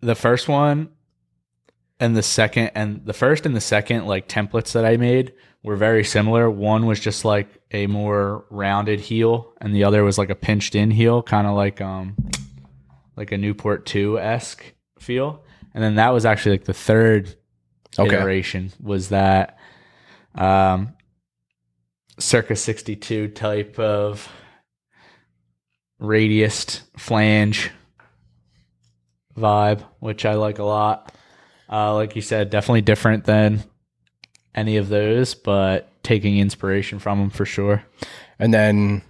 the 0.00 0.14
first 0.14 0.48
one 0.48 0.90
and 2.00 2.16
the 2.16 2.22
second, 2.22 2.70
and 2.74 3.04
the 3.04 3.12
first 3.12 3.46
and 3.46 3.54
the 3.56 3.60
second 3.60 4.06
like 4.06 4.28
templates 4.28 4.72
that 4.72 4.84
I 4.84 4.96
made 4.96 5.32
were 5.62 5.76
very 5.76 6.04
similar. 6.04 6.48
One 6.50 6.86
was 6.86 7.00
just 7.00 7.24
like 7.24 7.48
a 7.72 7.86
more 7.86 8.44
rounded 8.50 9.00
heel, 9.00 9.52
and 9.60 9.74
the 9.74 9.84
other 9.84 10.04
was 10.04 10.16
like 10.18 10.30
a 10.30 10.34
pinched 10.34 10.74
in 10.74 10.90
heel, 10.90 11.22
kind 11.22 11.46
of 11.46 11.54
like 11.56 11.80
um, 11.80 12.16
like 13.16 13.32
a 13.32 13.38
Newport 13.38 13.84
two 13.86 14.18
esque 14.18 14.64
feel. 14.98 15.42
And 15.74 15.82
then 15.82 15.96
that 15.96 16.10
was 16.10 16.24
actually 16.24 16.52
like 16.52 16.64
the 16.64 16.74
third 16.74 17.34
Okay. 17.98 18.14
iteration 18.14 18.70
was 18.80 19.08
that 19.08 19.58
um 20.34 20.94
circa 22.18 22.54
62 22.54 23.28
type 23.28 23.78
of 23.78 24.28
radiused 26.00 26.80
flange 26.96 27.70
vibe 29.36 29.82
which 30.00 30.24
i 30.24 30.34
like 30.34 30.58
a 30.58 30.64
lot 30.64 31.12
uh 31.70 31.94
like 31.94 32.16
you 32.16 32.22
said 32.22 32.50
definitely 32.50 32.80
different 32.80 33.24
than 33.24 33.62
any 34.54 34.76
of 34.76 34.88
those 34.88 35.34
but 35.34 35.90
taking 36.02 36.38
inspiration 36.38 36.98
from 36.98 37.18
them 37.18 37.30
for 37.30 37.44
sure 37.44 37.84
And 38.40 38.52
then 38.54 39.02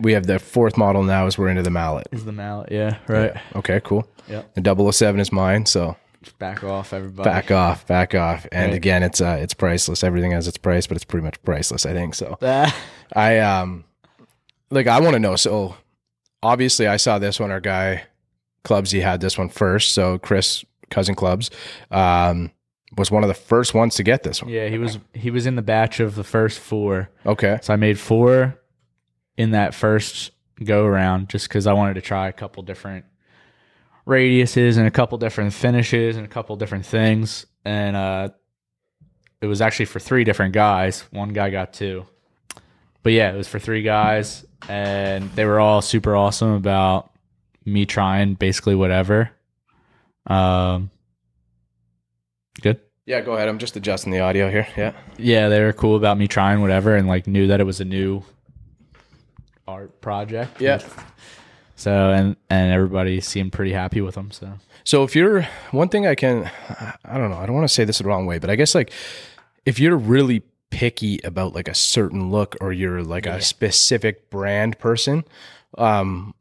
we 0.00 0.12
have 0.12 0.26
the 0.26 0.38
fourth 0.38 0.76
model 0.76 1.02
now 1.02 1.26
as 1.26 1.36
we're 1.38 1.48
into 1.48 1.62
the 1.62 1.70
mallet. 1.70 2.06
is 2.12 2.24
the 2.24 2.32
mallet 2.32 2.70
yeah 2.72 2.98
right 3.08 3.32
Okay, 3.56 3.80
cool. 3.84 4.06
Yeah. 4.28 4.42
The 4.54 4.92
007 4.92 5.20
is 5.20 5.32
mine, 5.32 5.66
so 5.66 5.96
back 6.38 6.64
off 6.64 6.92
everybody 6.94 7.28
back 7.28 7.50
off, 7.50 7.86
back 7.86 8.14
off. 8.14 8.46
And 8.52 8.70
Right. 8.70 8.76
again, 8.76 9.02
it's 9.02 9.20
uh 9.20 9.38
it's 9.40 9.52
priceless. 9.54 10.02
Everything 10.04 10.30
has 10.32 10.48
its 10.48 10.56
price, 10.58 10.86
but 10.86 10.96
it's 10.96 11.04
pretty 11.04 11.24
much 11.24 11.42
priceless, 11.42 11.84
I 11.86 11.92
think. 11.92 12.14
So 12.14 12.36
I 13.14 13.38
um 13.40 13.84
like 14.70 14.86
I 14.86 15.00
want 15.00 15.14
to 15.14 15.18
know. 15.20 15.36
So 15.36 15.76
obviously 16.44 16.86
I 16.86 16.96
saw 16.98 17.18
this 17.18 17.40
one, 17.40 17.50
our 17.50 17.60
guy 17.60 18.04
Clubsy 18.64 19.02
had 19.02 19.20
this 19.20 19.36
one 19.36 19.48
first. 19.48 19.92
So 19.92 20.18
Chris 20.18 20.64
cousin 20.90 21.14
clubs, 21.14 21.50
um, 21.90 22.52
was 22.96 23.10
one 23.10 23.24
of 23.24 23.28
the 23.28 23.34
first 23.34 23.74
ones 23.74 23.96
to 23.96 24.02
get 24.02 24.22
this 24.22 24.42
one. 24.42 24.52
Yeah, 24.52 24.68
he 24.68 24.78
was 24.78 24.98
he 25.14 25.30
was 25.30 25.46
in 25.46 25.56
the 25.56 25.62
batch 25.62 26.00
of 26.00 26.14
the 26.14 26.24
first 26.24 26.60
four. 26.60 27.10
Okay. 27.26 27.58
So 27.62 27.72
I 27.72 27.76
made 27.76 27.98
four 27.98 28.60
in 29.36 29.50
that 29.50 29.74
first 29.74 30.30
go 30.62 30.84
around 30.84 31.28
just 31.28 31.48
because 31.48 31.66
I 31.66 31.72
wanted 31.72 31.94
to 31.94 32.00
try 32.00 32.28
a 32.28 32.32
couple 32.32 32.62
different 32.62 33.04
radiuses 34.06 34.78
and 34.78 34.86
a 34.86 34.90
couple 34.90 35.18
different 35.18 35.52
finishes 35.52 36.16
and 36.16 36.24
a 36.24 36.28
couple 36.28 36.54
different 36.56 36.86
things. 36.86 37.46
And 37.64 37.96
uh, 37.96 38.28
it 39.40 39.46
was 39.46 39.60
actually 39.60 39.86
for 39.86 39.98
three 39.98 40.22
different 40.22 40.54
guys. 40.54 41.00
One 41.10 41.30
guy 41.30 41.50
got 41.50 41.72
two. 41.72 42.06
But 43.04 43.12
yeah, 43.12 43.32
it 43.32 43.36
was 43.36 43.46
for 43.46 43.60
three 43.60 43.82
guys. 43.82 44.44
And 44.68 45.30
they 45.32 45.44
were 45.44 45.60
all 45.60 45.82
super 45.82 46.16
awesome 46.16 46.52
about 46.54 47.12
me 47.64 47.86
trying 47.86 48.34
basically 48.34 48.74
whatever. 48.74 49.30
Um, 50.26 50.90
good. 52.62 52.80
Yeah, 53.06 53.20
go 53.20 53.34
ahead. 53.34 53.48
I'm 53.48 53.58
just 53.58 53.76
adjusting 53.76 54.10
the 54.10 54.20
audio 54.20 54.50
here. 54.50 54.66
Yeah. 54.76 54.94
yeah, 55.18 55.48
they 55.48 55.60
were 55.62 55.74
cool 55.74 55.96
about 55.96 56.16
me 56.18 56.26
trying 56.26 56.62
whatever 56.62 56.96
and 56.96 57.06
like 57.06 57.26
knew 57.26 57.46
that 57.48 57.60
it 57.60 57.64
was 57.64 57.78
a 57.80 57.84
new 57.84 58.22
art 59.68 60.00
project. 60.00 60.60
Yeah. 60.60 60.82
So 61.76 62.10
and 62.10 62.36
and 62.48 62.72
everybody 62.72 63.20
seemed 63.20 63.52
pretty 63.52 63.72
happy 63.72 64.00
with 64.00 64.14
them. 64.14 64.30
So 64.30 64.54
So 64.84 65.02
if 65.02 65.16
you're 65.16 65.42
one 65.72 65.88
thing 65.88 66.06
I 66.06 66.14
can 66.14 66.48
I 67.04 67.18
don't 67.18 67.30
know, 67.30 67.36
I 67.36 67.46
don't 67.46 67.54
want 67.56 67.66
to 67.68 67.74
say 67.74 67.84
this 67.84 67.98
the 67.98 68.04
wrong 68.04 68.26
way, 68.26 68.38
but 68.38 68.48
I 68.48 68.54
guess 68.54 68.76
like 68.76 68.92
if 69.66 69.80
you're 69.80 69.96
really 69.96 70.44
picky 70.74 71.20
about 71.22 71.54
like 71.54 71.68
a 71.68 71.74
certain 71.74 72.30
look 72.32 72.56
or 72.60 72.72
you're 72.72 73.02
like 73.02 73.26
a 73.26 73.40
specific 73.40 74.28
brand 74.28 74.76
person, 74.80 75.24
um 75.78 76.34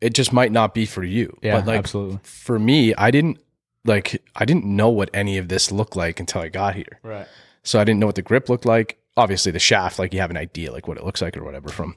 it 0.00 0.14
just 0.14 0.32
might 0.32 0.50
not 0.50 0.74
be 0.74 0.86
for 0.86 1.04
you. 1.04 1.38
yeah, 1.42 1.56
but 1.56 1.66
like 1.66 1.78
absolutely. 1.78 2.18
for 2.24 2.58
me, 2.58 2.94
I 2.94 3.10
didn't 3.10 3.38
like 3.84 4.22
I 4.34 4.44
didn't 4.44 4.64
know 4.64 4.88
what 4.88 5.10
any 5.14 5.38
of 5.38 5.48
this 5.48 5.70
looked 5.70 5.94
like 5.94 6.18
until 6.20 6.40
I 6.40 6.48
got 6.48 6.74
here. 6.74 6.98
Right. 7.02 7.26
So 7.62 7.78
I 7.78 7.84
didn't 7.84 8.00
know 8.00 8.06
what 8.06 8.16
the 8.16 8.22
grip 8.22 8.48
looked 8.48 8.66
like. 8.66 8.98
Obviously, 9.16 9.52
the 9.52 9.58
shaft, 9.58 9.98
like 9.98 10.12
you 10.14 10.20
have 10.20 10.30
an 10.30 10.36
idea, 10.36 10.72
like 10.72 10.88
what 10.88 10.96
it 10.96 11.04
looks 11.04 11.20
like 11.20 11.36
or 11.36 11.44
whatever 11.44 11.68
from, 11.68 11.96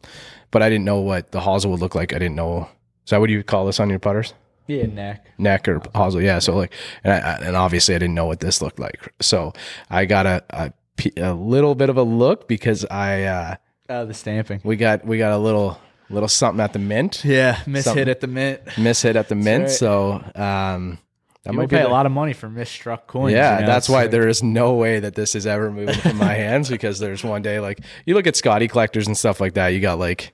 but 0.52 0.62
I 0.62 0.70
didn't 0.70 0.86
know 0.86 1.00
what 1.00 1.32
the 1.32 1.40
hosel 1.40 1.72
would 1.72 1.80
look 1.80 1.96
like. 1.96 2.14
I 2.14 2.20
didn't 2.20 2.36
know. 2.36 2.70
Is 3.06 3.10
that 3.10 3.20
what 3.20 3.30
you 3.30 3.44
call 3.44 3.66
this 3.66 3.80
on 3.80 3.90
your 3.90 4.00
putters? 4.00 4.34
Yeah, 4.68 4.86
neck. 4.86 5.26
Neck 5.38 5.68
or 5.68 5.80
hosel? 5.80 6.22
Yeah. 6.22 6.40
So 6.40 6.56
like, 6.56 6.74
and, 7.04 7.14
I, 7.14 7.48
and 7.48 7.56
obviously 7.56 7.96
I 7.96 8.00
didn't 8.00 8.16
know 8.16 8.26
what 8.26 8.40
this 8.40 8.62
looked 8.62 8.80
like. 8.80 9.14
So 9.22 9.54
I 9.90 10.06
got 10.06 10.26
a, 10.26 10.44
a, 10.50 10.74
a 11.18 11.34
little 11.34 11.76
bit 11.76 11.90
of 11.90 11.98
a 11.98 12.04
look 12.04 12.48
because 12.48 12.86
I, 12.86 13.24
uh, 13.24 13.56
Uh, 13.90 14.06
the 14.06 14.14
stamping. 14.14 14.62
we 14.64 14.76
got, 14.76 15.06
we 15.06 15.18
got 15.18 15.32
a 15.32 15.38
little, 15.38 15.80
little 16.10 16.30
something 16.30 16.62
at 16.64 16.74
the 16.74 16.80
mint, 16.80 17.24
Yeah, 17.26 17.60
miss 17.66 17.86
Something. 17.86 18.00
hit 18.02 18.08
at 18.10 18.22
the 18.22 18.28
mint. 18.28 18.62
miss 18.78 19.02
hit 19.02 19.16
at 19.16 19.30
the 19.30 19.36
mint. 19.36 19.64
right. 19.64 19.72
So, 19.72 20.14
um, 20.36 21.00
that 21.44 21.50
People 21.50 21.64
might 21.64 21.70
be 21.70 21.76
pay 21.76 21.82
a 21.84 21.90
lot 21.90 22.06
of 22.06 22.12
money 22.14 22.32
for 22.32 22.48
misstruck 22.48 23.06
coins. 23.08 23.34
Yeah, 23.34 23.56
you 23.56 23.62
know, 23.62 23.68
that's 23.68 23.88
it's 23.88 23.90
why 23.90 24.04
like- 24.04 24.12
there 24.12 24.30
is 24.30 24.42
no 24.42 24.76
way 24.76 25.00
that 25.02 25.16
this 25.16 25.36
is 25.36 25.46
ever 25.46 25.70
moving 25.72 25.96
from 25.96 26.16
my 26.18 26.34
hands 26.46 26.70
because 26.70 27.00
there's 27.00 27.22
one 27.22 27.42
day 27.42 27.60
like 27.60 27.80
you 28.06 28.14
look 28.14 28.28
at 28.28 28.38
Scotty 28.38 28.70
collectors 28.70 29.08
and 29.08 29.18
stuff 29.18 29.42
like 29.42 29.56
that. 29.56 29.70
You 29.70 29.82
got 29.82 30.00
like 30.00 30.32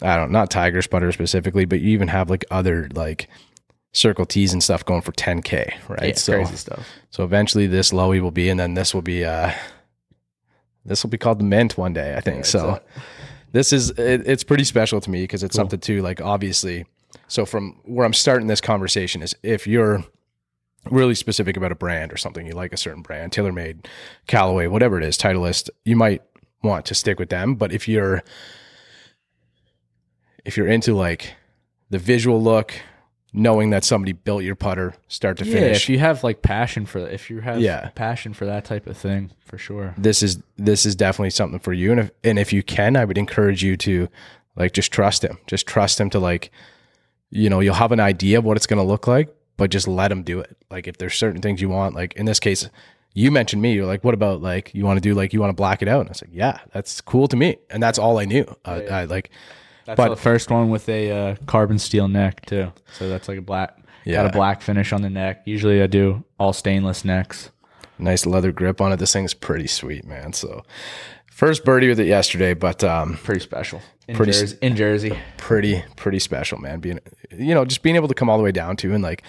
I 0.00 0.16
don't 0.16 0.30
not 0.30 0.48
Tiger's 0.48 0.86
putter 0.86 1.10
specifically, 1.10 1.64
but 1.64 1.80
you 1.80 1.88
even 1.90 2.06
have 2.06 2.30
like 2.30 2.44
other 2.52 2.88
like 2.94 3.28
Circle 3.92 4.26
T's 4.26 4.52
and 4.52 4.62
stuff 4.62 4.84
going 4.84 5.02
for 5.02 5.12
10k, 5.12 5.74
right? 5.88 6.08
yeah, 6.08 6.14
so 6.14 6.32
crazy 6.34 6.56
stuff. 6.56 6.86
so 7.10 7.24
eventually 7.24 7.66
this 7.66 7.92
lowy 7.92 8.20
will 8.20 8.30
be, 8.30 8.48
and 8.48 8.58
then 8.58 8.74
this 8.74 8.94
will 8.94 9.02
be 9.02 9.24
uh 9.24 9.52
this 10.84 11.02
will 11.02 11.10
be 11.10 11.18
called 11.18 11.38
the 11.38 11.44
mint 11.44 11.76
one 11.78 11.92
day, 11.92 12.16
I 12.16 12.20
think. 12.20 12.44
so 12.44 12.80
this 13.52 13.72
is 13.72 13.90
it, 13.90 14.26
it's 14.26 14.44
pretty 14.44 14.64
special 14.64 15.00
to 15.00 15.10
me 15.10 15.22
because 15.22 15.42
it's 15.42 15.54
something 15.54 15.80
too 15.80 16.02
like 16.02 16.20
obviously. 16.20 16.86
So 17.28 17.46
from 17.46 17.78
where 17.84 18.06
I'm 18.06 18.14
starting 18.14 18.46
this 18.46 18.60
conversation 18.60 19.22
is 19.22 19.34
if 19.42 19.66
you're 19.66 20.04
really 20.90 21.14
specific 21.14 21.56
about 21.56 21.72
a 21.72 21.74
brand 21.76 22.12
or 22.12 22.16
something, 22.16 22.46
you 22.46 22.52
like 22.54 22.72
a 22.72 22.76
certain 22.76 23.02
brand, 23.02 23.32
TaylorMade, 23.32 23.86
Callaway, 24.26 24.66
whatever 24.66 24.98
it 24.98 25.04
is, 25.04 25.16
Titleist, 25.16 25.70
you 25.84 25.96
might 25.96 26.22
want 26.62 26.86
to 26.86 26.94
stick 26.94 27.18
with 27.18 27.28
them. 27.28 27.54
But 27.54 27.72
if 27.72 27.86
you're 27.88 28.22
if 30.44 30.56
you're 30.56 30.66
into 30.66 30.94
like 30.94 31.34
the 31.90 31.98
visual 31.98 32.42
look, 32.42 32.74
knowing 33.32 33.70
that 33.70 33.82
somebody 33.84 34.12
built 34.12 34.42
your 34.42 34.54
putter 34.54 34.94
start 35.08 35.38
to 35.38 35.44
Yeah, 35.44 35.52
finish, 35.52 35.76
if 35.84 35.88
you 35.88 35.98
have 35.98 36.22
like 36.22 36.42
passion 36.42 36.84
for 36.86 36.98
if 37.08 37.30
you 37.30 37.40
have 37.40 37.60
Yeah. 37.60 37.88
passion 37.94 38.34
for 38.34 38.44
that 38.46 38.64
type 38.64 38.86
of 38.86 38.96
thing, 38.96 39.30
for 39.44 39.56
sure. 39.58 39.94
this 39.96 40.22
is 40.22 40.38
this 40.56 40.84
is 40.84 40.94
definitely 40.94 41.30
something 41.30 41.58
for 41.60 41.72
you. 41.72 41.90
And 41.92 42.00
if 42.00 42.10
and 42.24 42.38
if 42.38 42.52
you 42.52 42.62
can, 42.62 42.96
I 42.96 43.04
would 43.04 43.18
encourage 43.18 43.62
you 43.62 43.76
to 43.78 44.08
like 44.56 44.72
just 44.72 44.92
trust 44.92 45.24
him. 45.24 45.38
Just 45.46 45.66
trust 45.66 45.98
him 45.98 46.10
to 46.10 46.18
like, 46.18 46.50
you 47.30 47.48
know, 47.48 47.60
you'll 47.60 47.74
have 47.74 47.92
an 47.92 48.00
idea 48.00 48.38
of 48.38 48.44
what 48.44 48.56
it's 48.58 48.66
going 48.66 48.78
to 48.82 48.86
look 48.86 49.06
like, 49.06 49.34
but 49.56 49.70
just 49.70 49.88
let 49.88 50.12
him 50.12 50.22
do 50.22 50.38
it. 50.40 50.54
Like 50.70 50.86
if 50.86 50.98
there's 50.98 51.14
certain 51.14 51.40
things 51.40 51.62
you 51.62 51.70
want, 51.70 51.94
like 51.94 52.12
in 52.14 52.26
this 52.26 52.38
case, 52.38 52.68
you 53.14 53.30
mentioned 53.30 53.62
me. 53.62 53.72
You're 53.72 53.86
like, 53.86 54.04
what 54.04 54.12
about 54.12 54.42
like 54.42 54.74
you 54.74 54.84
want 54.84 54.98
to 54.98 55.00
do 55.00 55.14
like 55.14 55.32
you 55.32 55.40
want 55.40 55.48
to 55.50 55.54
black 55.54 55.80
it 55.80 55.88
out? 55.88 56.00
And 56.00 56.08
I 56.08 56.12
was 56.12 56.22
like, 56.22 56.34
yeah, 56.34 56.58
that's 56.74 57.00
cool 57.00 57.28
to 57.28 57.36
me, 57.36 57.56
and 57.70 57.82
that's 57.82 57.98
all 57.98 58.18
I 58.18 58.26
knew. 58.26 58.44
Uh, 58.66 58.80
I 58.90 59.04
like, 59.04 59.30
That's 59.84 59.96
But- 59.96 60.10
the 60.10 60.16
first 60.16 60.50
one 60.50 60.70
with 60.70 60.88
a 60.88 61.10
uh, 61.10 61.36
carbon 61.46 61.78
steel 61.78 62.08
neck 62.08 62.46
too. 62.46 62.72
So 62.98 63.08
that's 63.08 63.28
like 63.28 63.38
a 63.38 63.42
black. 63.42 63.76
Yeah. 64.04 64.22
Got 64.22 64.26
a 64.26 64.32
black 64.32 64.62
finish 64.62 64.92
on 64.92 65.02
the 65.02 65.10
neck. 65.10 65.42
Usually 65.44 65.80
I 65.82 65.86
do 65.86 66.24
all 66.38 66.52
stainless 66.52 67.04
necks. 67.04 67.50
nice 67.98 68.26
leather 68.26 68.50
grip 68.52 68.80
on 68.80 68.92
it. 68.92 68.98
This 68.98 69.12
thing's 69.12 69.32
pretty 69.34 69.68
sweet, 69.68 70.04
man. 70.04 70.32
So 70.32 70.62
first 71.30 71.64
birdie 71.64 71.88
with 71.88 72.00
it 72.00 72.06
yesterday, 72.06 72.54
but 72.54 72.82
um, 72.82 73.16
Pretty 73.22 73.40
special. 73.40 73.80
In 74.08 74.16
Pretty 74.16 74.32
Jersey. 74.32 74.58
in 74.60 74.74
Jersey. 74.76 75.18
pretty 75.36 75.84
pretty 75.96 76.18
special, 76.18 76.58
man. 76.58 76.80
Being 76.80 76.98
you 77.30 77.54
know 77.54 77.64
just 77.64 77.82
being 77.82 77.94
able 77.96 78.08
to 78.08 78.14
come 78.14 78.28
all 78.28 78.36
the 78.38 78.42
way 78.44 78.50
down 78.52 78.76
to 78.78 78.92
and 78.92 79.02
like 79.04 79.22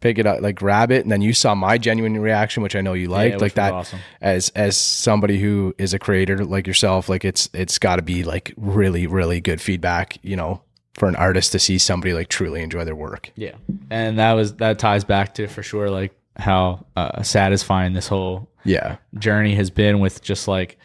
pick 0.00 0.18
it 0.18 0.26
up, 0.26 0.40
like 0.40 0.56
grab 0.56 0.90
it, 0.90 1.02
and 1.02 1.10
then 1.10 1.22
you 1.22 1.32
saw 1.32 1.54
my 1.54 1.78
genuine 1.78 2.20
reaction, 2.20 2.62
which 2.62 2.76
I 2.76 2.80
know 2.80 2.92
you 2.92 3.08
liked, 3.08 3.36
which 3.36 3.42
like 3.42 3.54
that. 3.54 3.72
awesome. 3.72 4.00
As 4.20 4.50
as 4.50 4.76
somebody 4.76 5.38
who 5.40 5.74
is 5.78 5.94
a 5.94 5.98
creator 5.98 6.44
like 6.44 6.66
yourself, 6.66 7.08
like 7.08 7.24
it's 7.24 7.48
it's 7.52 7.78
got 7.78 7.96
to 7.96 8.02
be 8.02 8.24
like 8.24 8.52
really 8.56 9.06
really 9.06 9.40
good 9.40 9.60
feedback, 9.60 10.18
you 10.22 10.36
know, 10.36 10.62
for 10.94 11.08
an 11.08 11.16
artist 11.16 11.52
to 11.52 11.58
see 11.58 11.78
somebody 11.78 12.12
like 12.12 12.28
truly 12.28 12.62
enjoy 12.62 12.84
their 12.84 12.96
work. 12.96 13.30
Yeah, 13.36 13.54
and 13.90 14.18
that 14.18 14.32
was 14.32 14.54
that 14.56 14.78
ties 14.78 15.04
back 15.04 15.34
to 15.34 15.46
for 15.48 15.62
sure 15.62 15.90
like 15.90 16.12
how 16.36 16.84
uh, 16.96 17.22
satisfying 17.22 17.94
this 17.94 18.08
whole 18.08 18.48
Yeah, 18.64 18.96
journey 19.18 19.54
has 19.54 19.70
been 19.70 20.00
with 20.00 20.20
just 20.22 20.46
like 20.46 20.78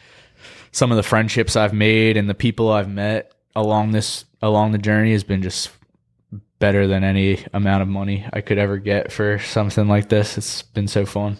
some 0.70 0.90
of 0.90 0.96
the 0.96 1.02
friendships 1.02 1.56
I've 1.56 1.74
made 1.74 2.16
and 2.16 2.28
the 2.30 2.34
people 2.34 2.70
I've 2.72 2.88
met 2.88 3.32
along 3.54 3.92
this 3.92 4.24
along 4.40 4.72
the 4.72 4.78
journey 4.78 5.12
has 5.12 5.22
been 5.24 5.42
just 5.42 5.70
better 6.62 6.86
than 6.86 7.02
any 7.02 7.44
amount 7.52 7.82
of 7.82 7.88
money 7.88 8.24
I 8.32 8.40
could 8.40 8.56
ever 8.56 8.76
get 8.76 9.10
for 9.10 9.40
something 9.40 9.88
like 9.88 10.08
this. 10.08 10.38
It's 10.38 10.62
been 10.62 10.86
so 10.86 11.04
fun. 11.04 11.38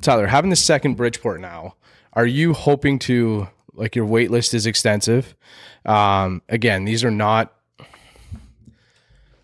Tyler, 0.00 0.26
having 0.26 0.50
the 0.50 0.56
second 0.56 0.94
Bridgeport 0.96 1.40
now, 1.40 1.76
are 2.12 2.26
you 2.26 2.54
hoping 2.54 2.98
to 2.98 3.46
like 3.72 3.94
your 3.94 4.04
wait 4.04 4.32
list 4.32 4.52
is 4.52 4.66
extensive? 4.66 5.36
Um, 5.86 6.42
again, 6.48 6.86
these 6.86 7.04
are 7.04 7.10
not. 7.12 7.54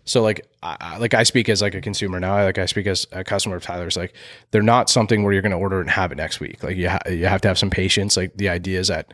So 0.03 0.21
like, 0.21 0.45
I, 0.61 0.97
like 0.97 1.13
I 1.13 1.23
speak 1.23 1.47
as 1.47 1.61
like 1.61 1.73
a 1.73 1.79
consumer 1.79 2.19
now. 2.19 2.43
Like 2.43 2.57
I 2.57 2.65
speak 2.65 2.87
as 2.87 3.07
a 3.13 3.23
customer 3.23 3.55
of 3.55 3.63
Tyler's. 3.63 3.95
Like 3.95 4.13
they're 4.51 4.61
not 4.61 4.89
something 4.89 5.23
where 5.23 5.31
you're 5.31 5.41
going 5.41 5.53
to 5.53 5.57
order 5.57 5.79
and 5.79 5.89
have 5.89 6.11
it 6.11 6.15
next 6.15 6.41
week. 6.41 6.61
Like 6.61 6.75
you 6.75 6.89
ha- 6.89 7.09
you 7.09 7.25
have 7.27 7.39
to 7.41 7.47
have 7.47 7.57
some 7.57 7.69
patience. 7.69 8.17
Like 8.17 8.35
the 8.35 8.49
idea 8.49 8.81
is 8.81 8.89
that 8.89 9.13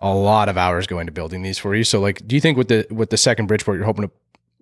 a 0.00 0.12
lot 0.12 0.48
of 0.48 0.58
hours 0.58 0.88
go 0.88 0.98
into 0.98 1.12
building 1.12 1.42
these 1.42 1.58
for 1.58 1.76
you. 1.76 1.84
So 1.84 2.00
like, 2.00 2.26
do 2.26 2.34
you 2.34 2.40
think 2.40 2.58
with 2.58 2.66
the 2.66 2.84
with 2.90 3.10
the 3.10 3.16
second 3.16 3.46
Bridgeport, 3.46 3.76
you're 3.76 3.86
hoping 3.86 4.08
to 4.08 4.10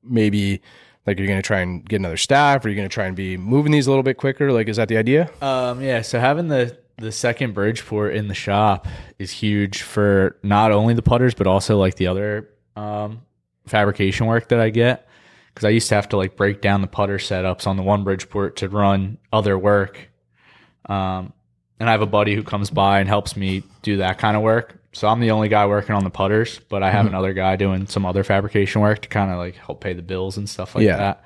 maybe 0.08 0.60
like 1.06 1.18
you're 1.18 1.26
going 1.26 1.38
to 1.38 1.46
try 1.46 1.60
and 1.60 1.88
get 1.88 1.96
another 1.96 2.16
staff, 2.16 2.64
or 2.64 2.68
you're 2.68 2.76
going 2.76 2.88
to 2.88 2.92
try 2.92 3.06
and 3.06 3.16
be 3.16 3.36
moving 3.36 3.72
these 3.72 3.86
a 3.86 3.90
little 3.90 4.02
bit 4.02 4.16
quicker? 4.16 4.52
Like, 4.52 4.68
is 4.68 4.76
that 4.76 4.88
the 4.88 4.96
idea? 4.96 5.30
Um, 5.40 5.80
yeah, 5.80 6.02
so 6.02 6.20
having 6.20 6.48
the 6.48 6.76
the 6.98 7.12
second 7.12 7.54
Bridgeport 7.54 8.14
in 8.14 8.26
the 8.28 8.34
shop 8.34 8.88
is 9.18 9.30
huge 9.30 9.82
for 9.82 10.36
not 10.42 10.72
only 10.72 10.94
the 10.94 11.02
putters 11.02 11.32
but 11.32 11.46
also 11.46 11.78
like 11.78 11.94
the 11.94 12.08
other 12.08 12.50
um, 12.74 13.22
fabrication 13.66 14.26
work 14.26 14.48
that 14.48 14.58
I 14.60 14.70
get 14.70 15.08
because 15.54 15.64
I 15.64 15.70
used 15.70 15.88
to 15.88 15.94
have 15.94 16.08
to 16.10 16.16
like 16.16 16.36
break 16.36 16.60
down 16.60 16.80
the 16.82 16.88
putter 16.88 17.18
setups 17.18 17.66
on 17.66 17.76
the 17.76 17.82
one 17.82 18.04
Bridgeport 18.04 18.56
to 18.56 18.68
run 18.68 19.18
other 19.32 19.58
work. 19.58 20.10
Um, 20.86 21.32
and 21.80 21.88
I 21.88 21.92
have 21.92 22.02
a 22.02 22.06
buddy 22.06 22.34
who 22.34 22.42
comes 22.42 22.70
by 22.70 23.00
and 23.00 23.08
helps 23.08 23.36
me 23.36 23.62
do 23.82 23.98
that 23.98 24.18
kind 24.18 24.36
of 24.36 24.42
work. 24.42 24.77
So 24.92 25.06
I'm 25.08 25.20
the 25.20 25.30
only 25.32 25.48
guy 25.48 25.66
working 25.66 25.94
on 25.94 26.02
the 26.04 26.10
putters, 26.10 26.60
but 26.68 26.82
I 26.82 26.90
have 26.90 27.06
another 27.06 27.32
guy 27.34 27.56
doing 27.56 27.86
some 27.86 28.06
other 28.06 28.24
fabrication 28.24 28.80
work 28.80 29.02
to 29.02 29.08
kind 29.08 29.30
of 29.30 29.36
like 29.38 29.54
help 29.56 29.80
pay 29.82 29.92
the 29.92 30.02
bills 30.02 30.36
and 30.38 30.48
stuff 30.48 30.74
like 30.74 30.84
Yeah. 30.84 30.96
that. 30.96 31.24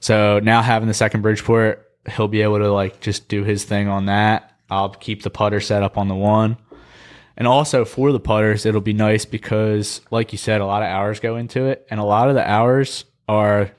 So 0.00 0.40
now 0.40 0.62
having 0.62 0.88
the 0.88 0.94
second 0.94 1.22
Bridgeport, 1.22 1.84
he'll 2.10 2.28
be 2.28 2.42
able 2.42 2.58
to 2.58 2.72
like 2.72 3.00
just 3.00 3.28
do 3.28 3.44
his 3.44 3.64
thing 3.64 3.88
on 3.88 4.06
that. 4.06 4.52
I'll 4.70 4.90
keep 4.90 5.22
the 5.22 5.30
putter 5.30 5.60
set 5.60 5.82
up 5.82 5.98
on 5.98 6.08
the 6.08 6.14
one. 6.14 6.56
And 7.36 7.46
also 7.46 7.84
for 7.84 8.10
the 8.10 8.18
putters, 8.20 8.66
it'll 8.66 8.80
be 8.80 8.92
nice 8.94 9.24
because, 9.24 10.00
like 10.10 10.32
you 10.32 10.38
said, 10.38 10.60
a 10.60 10.66
lot 10.66 10.82
of 10.82 10.88
hours 10.88 11.20
go 11.20 11.36
into 11.36 11.66
it, 11.66 11.86
and 11.88 12.00
a 12.00 12.04
lot 12.04 12.28
of 12.28 12.34
the 12.34 12.48
hours 12.48 13.04
are 13.28 13.70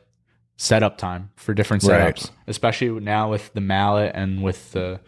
setup 0.56 0.98
time 0.98 1.32
for 1.36 1.54
different 1.54 1.84
setups, 1.84 1.90
Right. 1.90 2.32
especially 2.48 2.90
now 3.02 3.30
with 3.30 3.52
the 3.54 3.60
mallet 3.62 4.14
and 4.16 4.42
with 4.44 4.72
the 4.72 5.02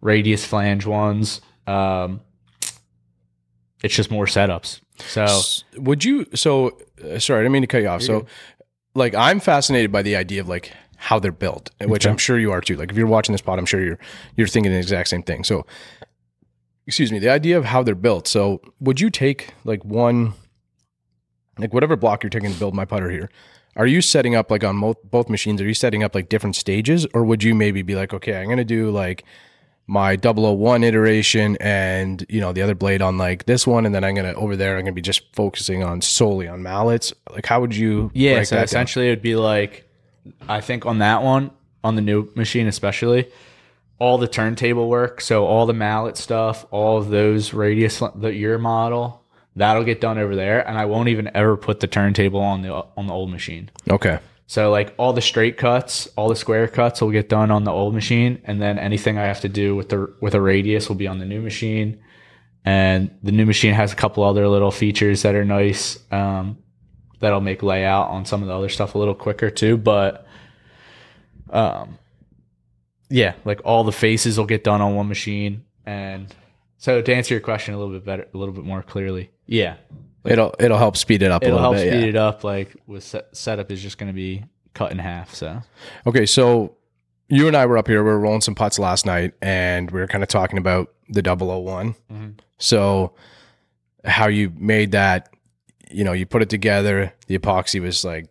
radius 0.00 0.46
flange 0.46 0.86
ones. 0.86 1.42
Um, 1.66 2.20
it's 3.82 3.94
just 3.94 4.10
more 4.10 4.26
setups. 4.26 4.80
So 4.98 5.40
would 5.76 6.04
you 6.04 6.26
so 6.34 6.78
uh, 7.02 7.18
sorry 7.18 7.40
i 7.40 7.42
didn't 7.42 7.52
mean 7.52 7.62
to 7.62 7.66
cut 7.66 7.80
you 7.82 7.88
off 7.88 8.02
so 8.02 8.26
like 8.94 9.14
i'm 9.14 9.40
fascinated 9.40 9.90
by 9.90 10.02
the 10.02 10.14
idea 10.16 10.42
of 10.42 10.48
like 10.48 10.72
how 11.02 11.18
they're 11.18 11.32
built, 11.32 11.70
which 11.86 12.06
I'm 12.06 12.18
sure 12.18 12.38
you 12.38 12.52
are 12.52 12.60
too. 12.60 12.76
Like 12.76 12.90
if 12.90 12.96
you're 12.96 13.06
watching 13.06 13.32
this 13.32 13.40
pod, 13.40 13.58
I'm 13.58 13.64
sure 13.64 13.82
you're 13.82 13.98
you're 14.36 14.46
thinking 14.46 14.70
the 14.70 14.76
exact 14.78 15.08
same 15.08 15.22
thing. 15.22 15.44
So, 15.44 15.64
excuse 16.86 17.10
me, 17.10 17.18
the 17.18 17.30
idea 17.30 17.56
of 17.56 17.64
how 17.64 17.82
they're 17.82 17.94
built. 17.94 18.28
So, 18.28 18.60
would 18.80 19.00
you 19.00 19.08
take 19.08 19.54
like 19.64 19.82
one, 19.82 20.34
like 21.58 21.72
whatever 21.72 21.96
block 21.96 22.22
you're 22.22 22.28
taking 22.28 22.52
to 22.52 22.58
build 22.58 22.74
my 22.74 22.84
putter 22.84 23.08
here? 23.08 23.30
Are 23.76 23.86
you 23.86 24.02
setting 24.02 24.34
up 24.34 24.50
like 24.50 24.62
on 24.62 24.76
mo- 24.76 24.94
both 25.02 25.30
machines? 25.30 25.62
Are 25.62 25.66
you 25.66 25.72
setting 25.72 26.02
up 26.02 26.14
like 26.14 26.28
different 26.28 26.54
stages, 26.54 27.06
or 27.14 27.24
would 27.24 27.42
you 27.42 27.54
maybe 27.54 27.80
be 27.80 27.94
like, 27.94 28.12
okay, 28.12 28.38
I'm 28.38 28.50
gonna 28.50 28.62
do 28.62 28.90
like 28.90 29.24
my 29.86 30.16
001 30.16 30.84
iteration 30.84 31.56
and 31.60 32.24
you 32.28 32.40
know 32.40 32.52
the 32.52 32.62
other 32.62 32.74
blade 32.76 33.02
on 33.02 33.18
like 33.18 33.46
this 33.46 33.66
one 33.66 33.84
and 33.86 33.92
then 33.94 34.04
i'm 34.04 34.14
gonna 34.14 34.32
over 34.34 34.54
there 34.56 34.76
i'm 34.76 34.84
gonna 34.84 34.92
be 34.92 35.00
just 35.00 35.22
focusing 35.34 35.82
on 35.82 36.00
solely 36.00 36.46
on 36.46 36.62
mallets 36.62 37.12
like 37.32 37.44
how 37.46 37.60
would 37.60 37.74
you 37.74 38.10
Yeah, 38.14 38.42
so 38.44 38.54
that 38.54 38.60
down? 38.60 38.64
essentially 38.64 39.06
it 39.08 39.10
would 39.10 39.22
be 39.22 39.34
like 39.36 39.86
I 40.48 40.60
think 40.60 40.86
on 40.86 40.98
that 40.98 41.22
one, 41.22 41.50
on 41.82 41.94
the 41.96 42.02
new 42.02 42.28
machine 42.36 42.66
especially, 42.68 43.28
all 43.98 44.18
the 44.18 44.28
turntable 44.28 44.88
work, 44.88 45.20
so 45.22 45.46
all 45.46 45.64
the 45.66 45.72
mallet 45.72 46.16
stuff, 46.18 46.66
all 46.70 46.98
of 46.98 47.08
those 47.08 47.52
radius 47.54 48.02
the 48.14 48.28
your 48.32 48.58
model, 48.58 49.24
that'll 49.56 49.82
get 49.82 50.00
done 50.00 50.18
over 50.18 50.36
there 50.36 50.66
and 50.68 50.78
I 50.78 50.84
won't 50.84 51.08
even 51.08 51.30
ever 51.34 51.56
put 51.56 51.80
the 51.80 51.86
turntable 51.88 52.40
on 52.40 52.62
the 52.62 52.72
on 52.96 53.06
the 53.08 53.12
old 53.12 53.30
machine. 53.30 53.70
okay 53.90 54.18
So 54.50 54.68
like 54.68 54.92
all 54.96 55.12
the 55.12 55.22
straight 55.22 55.58
cuts, 55.58 56.08
all 56.16 56.28
the 56.28 56.34
square 56.34 56.66
cuts 56.66 57.00
will 57.00 57.12
get 57.12 57.28
done 57.28 57.52
on 57.52 57.62
the 57.62 57.70
old 57.70 57.94
machine, 57.94 58.42
and 58.42 58.60
then 58.60 58.80
anything 58.80 59.16
I 59.16 59.26
have 59.26 59.42
to 59.42 59.48
do 59.48 59.76
with 59.76 59.90
the 59.90 60.12
with 60.20 60.34
a 60.34 60.40
radius 60.40 60.88
will 60.88 60.96
be 60.96 61.06
on 61.06 61.20
the 61.20 61.24
new 61.24 61.40
machine. 61.40 62.02
And 62.64 63.16
the 63.22 63.30
new 63.30 63.46
machine 63.46 63.74
has 63.74 63.92
a 63.92 63.94
couple 63.94 64.24
other 64.24 64.48
little 64.48 64.72
features 64.72 65.22
that 65.22 65.36
are 65.36 65.44
nice. 65.44 66.00
Um, 66.10 66.58
that'll 67.20 67.40
make 67.40 67.62
layout 67.62 68.08
on 68.08 68.24
some 68.24 68.42
of 68.42 68.48
the 68.48 68.54
other 68.56 68.68
stuff 68.68 68.96
a 68.96 68.98
little 68.98 69.14
quicker 69.14 69.50
too. 69.50 69.76
But 69.76 70.26
um, 71.50 71.96
yeah, 73.08 73.34
like 73.44 73.60
all 73.64 73.84
the 73.84 73.92
faces 73.92 74.36
will 74.36 74.46
get 74.46 74.64
done 74.64 74.80
on 74.80 74.96
one 74.96 75.06
machine. 75.06 75.62
And 75.86 76.26
so 76.80 77.00
to 77.00 77.14
answer 77.14 77.34
your 77.34 77.40
question 77.42 77.74
a 77.74 77.78
little 77.78 77.92
bit 77.92 78.04
better, 78.04 78.26
a 78.34 78.36
little 78.36 78.54
bit 78.54 78.64
more 78.64 78.82
clearly, 78.82 79.30
yeah, 79.46 79.76
it'll 80.24 80.54
it'll 80.58 80.78
help 80.78 80.96
speed 80.96 81.22
it 81.22 81.30
up 81.30 81.42
a 81.42 81.44
little 81.44 81.58
bit. 81.58 81.60
it'll 81.60 81.72
help 81.74 81.76
bit 81.76 81.92
speed 81.92 82.02
yeah. 82.02 82.08
it 82.08 82.16
up. 82.16 82.42
Like 82.42 82.74
with 82.86 83.04
set, 83.04 83.28
setup 83.36 83.70
is 83.70 83.80
just 83.82 83.98
going 83.98 84.08
to 84.08 84.14
be 84.16 84.44
cut 84.74 84.90
in 84.90 84.98
half. 84.98 85.34
So 85.34 85.62
okay 86.06 86.26
so 86.26 86.76
you 87.28 87.46
and 87.46 87.56
i 87.56 87.64
were 87.66 87.78
up 87.78 87.86
here 87.86 88.02
we 88.02 88.10
were 88.10 88.18
rolling 88.18 88.40
some 88.40 88.54
putts 88.56 88.76
last 88.78 89.06
night 89.06 89.32
and 89.40 89.90
we 89.92 90.00
were 90.00 90.06
kind 90.08 90.24
of 90.24 90.28
talking 90.28 90.58
about 90.58 90.92
the 91.08 91.22
001 91.22 91.94
Mhm. 92.10 92.34
so 92.58 93.12
how 94.04 94.26
you 94.28 94.52
made 94.56 94.90
that 94.92 95.28
you 95.90 96.02
know 96.04 96.12
you 96.12 96.26
put 96.26 96.42
it 96.42 96.48
together 96.50 97.12
the 97.28 97.38
epoxy 97.38 97.80
was 97.80 98.04
like 98.04 98.26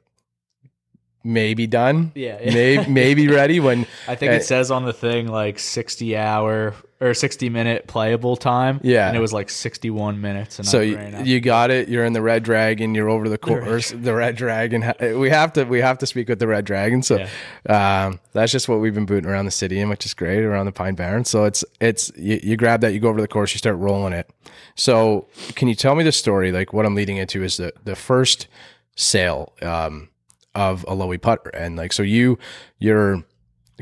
maybe 1.24 1.68
done 1.68 2.12
yeah, 2.16 2.40
maybe, 2.44 2.90
maybe 2.90 3.28
ready 3.42 3.60
when 3.60 3.86
I 4.08 4.16
think 4.16 4.32
Uh, 4.32 4.36
it 4.36 4.44
says 4.44 4.72
on 4.72 4.86
the 4.86 4.94
thing 4.94 5.28
like 5.28 5.60
60 5.60 6.16
hour 6.18 6.74
or 7.02 7.14
60 7.14 7.50
minute 7.50 7.88
playable 7.88 8.36
time. 8.36 8.82
Yeah. 8.84 9.08
And 9.08 9.16
it 9.16 9.22
was 9.22 9.32
like 9.32 9.50
61 9.50 10.20
minutes. 10.20 10.60
And 10.60 10.68
So 10.68 10.80
I 10.80 10.84
you, 10.84 11.24
you 11.24 11.40
got 11.40 11.72
it. 11.72 11.88
You're 11.88 12.04
in 12.04 12.14
the 12.14 12.22
red 12.22 12.44
dragon. 12.44 12.94
You're 12.94 13.10
over 13.10 13.30
the 13.30 13.38
course. 13.38 13.92
The 13.92 14.14
red 14.14 14.36
dragon. 14.36 14.94
We 15.00 15.30
have 15.30 15.54
to. 15.54 15.64
We 15.64 15.80
have 15.80 15.98
to 16.00 16.06
speak 16.06 16.28
with 16.28 16.40
the 16.40 16.48
red 16.48 16.66
dragon. 16.66 17.02
So 17.02 17.26
um, 17.70 18.20
that's 18.34 18.52
just 18.52 18.68
what 18.68 18.80
we've 18.80 18.94
been 18.94 19.06
booting 19.06 19.30
around 19.30 19.46
the 19.46 19.52
city 19.52 19.80
in, 19.80 19.88
which 19.88 20.06
is 20.06 20.14
great 20.14 20.44
around 20.44 20.66
the 20.66 20.72
Pine 20.74 20.96
Barren. 20.96 21.24
So 21.24 21.46
it's 21.46 21.64
it's 21.80 22.12
you, 22.18 22.40
you 22.44 22.58
grab 22.58 22.82
that. 22.82 22.94
You 22.94 23.00
go 23.00 23.10
over 23.10 23.22
the 23.22 23.28
course. 23.28 23.54
You 23.54 23.60
start 23.60 23.78
rolling 23.78 24.14
it. 24.14 24.30
So 24.76 25.28
can 25.56 25.68
you 25.68 25.76
tell 25.76 25.96
me 25.96 26.04
the 26.04 26.12
story? 26.12 26.52
Like 26.52 26.74
what 26.74 26.86
I'm 26.86 26.96
leading 26.96 27.18
into 27.18 27.44
is 27.44 27.58
the 27.58 27.72
the 27.86 27.96
first 27.96 28.48
sale 28.96 29.54
um, 29.62 30.10
of 30.54 30.84
a 30.84 30.92
Lowy 30.92 31.22
putter, 31.22 31.50
and 31.50 31.78
like 31.78 31.94
so 31.94 32.04
you 32.04 32.38
you're 32.78 33.24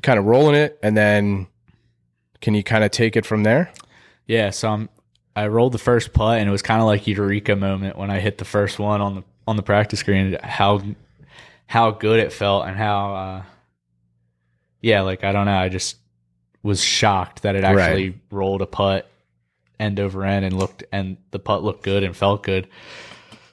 kind 0.04 0.20
of 0.20 0.26
rolling 0.26 0.56
it, 0.56 0.78
and 0.84 0.96
then 0.96 1.48
can 2.42 2.54
you 2.54 2.64
kind 2.64 2.84
of 2.84 2.92
take 2.92 3.16
it 3.16 3.26
from 3.26 3.44
there? 3.44 3.72
yeah. 4.28 4.50
So 4.50 4.70
I'm, 4.70 4.90
I 5.36 5.48
rolled 5.48 5.72
the 5.72 5.78
first 5.78 6.14
putt 6.14 6.40
and 6.40 6.50
it 6.50 6.52
was 6.52 6.62
kind 6.62 6.82
of 6.82 6.88
like 6.88 7.08
eureka 7.08 7.56
moment 7.56 7.98
when 7.98 8.10
I 8.10 8.20
hit 8.20 8.38
the 8.40 8.46
first 8.46 8.80
one 8.80 9.02
on 9.02 9.16
the, 9.16 9.24
on 9.48 9.56
the 9.56 9.64
practice 9.64 10.04
green, 10.04 10.38
how, 10.44 10.82
how 11.68 11.92
good 11.92 12.20
it 12.20 12.34
felt 12.34 12.66
and 12.66 12.76
how, 12.76 13.16
uh, 13.16 13.44
yeah, 14.82 15.02
like, 15.02 15.24
I 15.24 15.32
don't 15.32 15.46
know. 15.46 15.58
I 15.58 15.70
just 15.70 15.98
was 16.64 16.84
shocked 16.84 17.44
that 17.44 17.56
it 17.56 17.64
actually 17.64 18.20
rolled 18.32 18.62
a 18.62 18.66
putt 18.66 19.10
end 19.80 20.00
over 20.00 20.24
end 20.24 20.44
and 20.44 20.58
looked, 20.58 20.84
and 20.92 21.18
the 21.32 21.40
putt 21.40 21.64
looked 21.64 21.84
good 21.84 22.04
and 22.04 22.16
felt 22.16 22.44
good. 22.44 22.68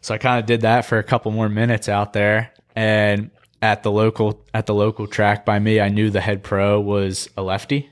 So 0.00 0.14
I 0.14 0.18
kind 0.18 0.38
of 0.38 0.46
did 0.46 0.62
that 0.62 0.84
for 0.84 0.98
a 0.98 1.02
couple 1.02 1.30
more 1.32 1.48
minutes 1.48 1.88
out 1.88 2.12
there. 2.12 2.52
And 2.74 3.30
at 3.62 3.82
the 3.82 3.90
local 3.90 4.44
at 4.52 4.66
the 4.66 4.74
local 4.74 5.06
track 5.06 5.44
by 5.44 5.58
me, 5.58 5.80
I 5.80 5.88
knew 5.88 6.10
the 6.10 6.20
head 6.20 6.42
pro 6.42 6.80
was 6.80 7.28
a 7.36 7.42
lefty. 7.42 7.88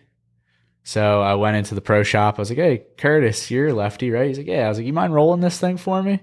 So 0.84 1.22
I 1.22 1.34
went 1.34 1.56
into 1.56 1.74
the 1.74 1.80
pro 1.80 2.02
shop. 2.02 2.38
I 2.38 2.42
was 2.42 2.50
like, 2.50 2.58
"Hey, 2.58 2.82
Curtis, 2.96 3.50
you're 3.50 3.72
lefty, 3.72 4.10
right?" 4.10 4.28
He's 4.28 4.38
like, 4.38 4.48
"Yeah." 4.48 4.66
I 4.66 4.68
was 4.68 4.78
like, 4.78 4.86
"You 4.86 4.92
mind 4.92 5.14
rolling 5.14 5.40
this 5.40 5.58
thing 5.58 5.76
for 5.76 6.02
me?" 6.02 6.20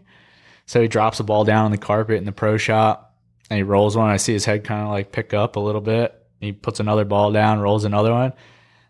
So 0.66 0.82
he 0.82 0.88
drops 0.88 1.20
a 1.20 1.24
ball 1.24 1.46
down 1.46 1.66
on 1.66 1.72
the 1.72 1.78
carpet 1.78 2.18
in 2.18 2.26
the 2.26 2.32
pro 2.32 2.58
shop, 2.58 3.16
and 3.50 3.58
he 3.58 3.64
rolls 3.64 3.96
one. 3.98 4.10
I 4.10 4.18
see 4.18 4.34
his 4.34 4.46
head 4.46 4.64
kind 4.64 4.84
of 4.84 4.90
like 4.90 5.12
pick 5.12 5.34
up 5.34 5.56
a 5.56 5.60
little 5.62 5.82
bit. 5.82 6.14
He 6.40 6.52
puts 6.52 6.80
another 6.80 7.06
ball 7.06 7.32
down, 7.32 7.60
rolls 7.60 7.86
another 7.86 8.12
one. 8.12 8.34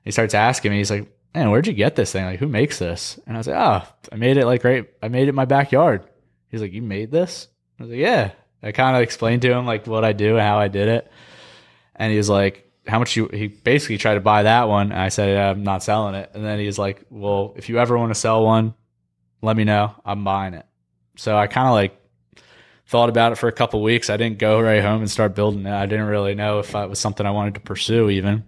He 0.03 0.12
starts 0.12 0.34
asking 0.34 0.71
me. 0.71 0.77
He's 0.77 0.91
like, 0.91 1.08
"Man, 1.36 1.51
where'd 1.51 1.67
you 1.67 1.73
get 1.73 1.95
this 1.95 2.12
thing? 2.12 2.25
Like, 2.25 2.39
who 2.39 2.47
makes 2.47 2.79
this?" 2.79 3.19
And 3.27 3.36
I 3.36 3.39
was 3.39 3.47
like, 3.47 3.58
"Oh, 3.58 3.88
I 4.12 4.15
made 4.15 4.38
it 4.38 4.45
like 4.45 4.63
right. 4.63 4.89
I 5.01 5.08
made 5.08 5.23
it 5.23 5.29
in 5.29 5.36
my 5.36 5.45
backyard." 5.45 6.03
He's 6.49 6.62
like, 6.62 6.73
"You 6.73 6.82
made 6.82 7.12
this?" 7.12 7.47
I 7.79 7.84
was 7.84 7.91
like, 7.91 7.99
"Yeah." 7.99 8.32
I 8.62 8.73
kind 8.73 8.97
of 8.97 9.03
explained 9.03 9.43
to 9.43 9.53
him 9.53 9.65
like 9.65 9.88
what 9.88 10.03
I 10.03 10.12
do 10.12 10.32
and 10.36 10.45
how 10.45 10.60
I 10.60 10.67
did 10.67 10.89
it, 10.89 11.10
and 11.95 12.12
he 12.12 12.17
was 12.17 12.29
like, 12.29 12.68
"How 12.88 13.00
much 13.00 13.15
you?" 13.15 13.28
He 13.28 13.48
basically 13.48 13.98
tried 13.98 14.15
to 14.15 14.20
buy 14.20 14.44
that 14.44 14.68
one. 14.68 14.92
And 14.92 15.02
I 15.02 15.10
said, 15.10 15.30
yeah, 15.30 15.50
"I'm 15.50 15.63
not 15.63 15.84
selling 15.84 16.15
it." 16.15 16.32
And 16.34 16.44
then 16.44 16.60
he's 16.60 16.78
like, 16.78 17.06
"Well, 17.10 17.54
if 17.56 17.70
you 17.70 17.80
ever 17.80 17.98
want 17.98 18.12
to 18.12 18.20
sell 18.20 18.44
one, 18.44 18.74
let 19.42 19.58
me 19.58 19.63
know. 19.63 19.96
I'm 20.06 20.24
buying 20.24 20.54
it." 20.54 20.65
So 21.18 21.38
I 21.38 21.48
kind 21.48 21.68
of 21.68 21.74
like 21.74 22.00
thought 22.88 23.10
about 23.10 23.32
it 23.32 23.38
for 23.38 23.48
a 23.48 23.52
couple 23.54 23.82
weeks. 23.84 24.10
I 24.10 24.18
didn't 24.18 24.39
go 24.39 24.60
right 24.60 24.82
home 24.82 25.02
and 25.02 25.12
start 25.12 25.36
building 25.36 25.65
it. 25.65 25.72
I 25.72 25.86
didn't 25.86 26.08
really 26.08 26.34
know 26.34 26.60
if 26.60 26.74
it 26.74 26.89
was 26.89 27.00
something 27.00 27.26
I 27.26 27.32
wanted 27.32 27.56
to 27.56 27.60
pursue 27.60 28.10
even. 28.10 28.46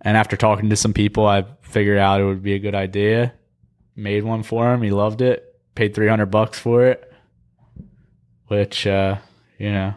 And 0.00 0.16
after 0.16 0.36
talking 0.36 0.70
to 0.70 0.76
some 0.76 0.92
people, 0.92 1.26
I 1.26 1.44
figured 1.60 1.98
out 1.98 2.20
it 2.20 2.24
would 2.24 2.42
be 2.42 2.54
a 2.54 2.58
good 2.58 2.74
idea. 2.74 3.34
Made 3.94 4.24
one 4.24 4.42
for 4.42 4.72
him. 4.72 4.82
He 4.82 4.90
loved 4.90 5.20
it. 5.20 5.60
Paid 5.74 5.94
300 5.94 6.26
bucks 6.26 6.58
for 6.58 6.86
it, 6.86 7.12
which 8.48 8.86
uh, 8.86 9.18
you 9.58 9.70
know, 9.70 9.94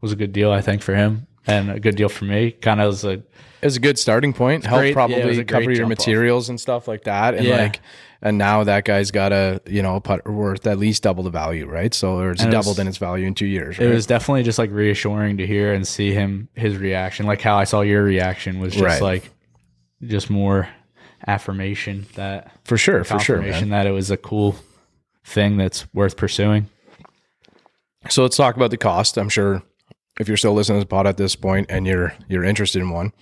was 0.00 0.12
a 0.12 0.16
good 0.16 0.32
deal 0.32 0.50
I 0.50 0.60
think 0.60 0.82
for 0.82 0.94
him 0.94 1.26
and 1.46 1.70
a 1.70 1.80
good 1.80 1.96
deal 1.96 2.08
for 2.08 2.24
me. 2.24 2.50
Kind 2.52 2.80
of 2.80 2.88
was 2.88 3.04
a 3.04 3.10
It 3.12 3.24
was 3.64 3.76
a 3.76 3.80
good 3.80 3.98
starting 3.98 4.32
point. 4.32 4.64
Help 4.66 4.80
great. 4.80 4.88
Yeah, 4.88 4.94
probably 4.94 5.16
great 5.34 5.48
cover 5.48 5.62
your 5.64 5.74
jump 5.74 5.92
off. 5.92 5.98
materials 5.98 6.48
and 6.48 6.60
stuff 6.60 6.86
like 6.88 7.04
that. 7.04 7.34
And 7.34 7.44
Yeah. 7.46 7.56
like, 7.56 7.80
and 8.22 8.38
now 8.38 8.64
that 8.64 8.84
guy's 8.84 9.10
got 9.10 9.32
a 9.32 9.60
you 9.66 9.82
know 9.82 9.96
a 9.96 10.00
putter 10.00 10.30
worth 10.32 10.66
at 10.66 10.78
least 10.78 11.02
double 11.02 11.22
the 11.22 11.30
value, 11.30 11.66
right? 11.66 11.92
So 11.94 12.18
or 12.18 12.30
it's 12.32 12.42
And 12.42 12.52
it 12.52 12.56
was- 12.56 12.66
doubled 12.66 12.78
in 12.80 12.88
its 12.88 12.98
value 12.98 13.26
in 13.26 13.34
two 13.34 13.46
years. 13.46 13.78
it 13.78 13.88
was 13.88 14.06
definitely 14.06 14.42
just 14.42 14.58
like 14.58 14.70
reassuring 14.70 15.36
to 15.38 15.46
hear 15.46 15.72
and 15.72 15.86
see 15.86 16.12
him 16.12 16.48
his 16.54 16.76
reaction 16.76 17.26
like 17.26 17.40
how 17.42 17.56
i 17.56 17.64
saw 17.64 17.80
your 17.82 18.02
reaction 18.02 18.58
was 18.60 18.72
just 18.72 18.84
Right. 18.84 19.02
like 19.02 19.30
just 20.02 20.28
more 20.30 20.68
affirmation 21.26 22.06
that 22.14 22.50
for 22.64 22.76
sure, 22.76 23.02
for 23.04 23.18
sure. 23.18 23.40
Man. 23.40 23.70
that 23.70 23.86
it 23.86 23.90
was 23.92 24.10
a 24.10 24.16
cool 24.16 24.56
thing 25.24 25.56
that's 25.56 25.86
worth 25.94 26.16
pursuing 26.16 26.68
So 28.08 28.22
let's 28.22 28.36
talk 28.36 28.54
about 28.56 28.70
the 28.70 28.76
cost. 28.76 29.16
I'm 29.18 29.28
sure 29.28 29.62
if 30.18 30.28
you're 30.28 30.36
still 30.36 30.54
listening 30.54 30.80
to 30.80 30.84
the 30.84 30.88
pod 30.88 31.06
at 31.06 31.16
this 31.16 31.36
point 31.36 31.66
and 31.68 31.86
you're 31.86 32.14
you're 32.28 32.44
interested 32.44 32.80
in 32.80 32.90
one, 32.90 33.12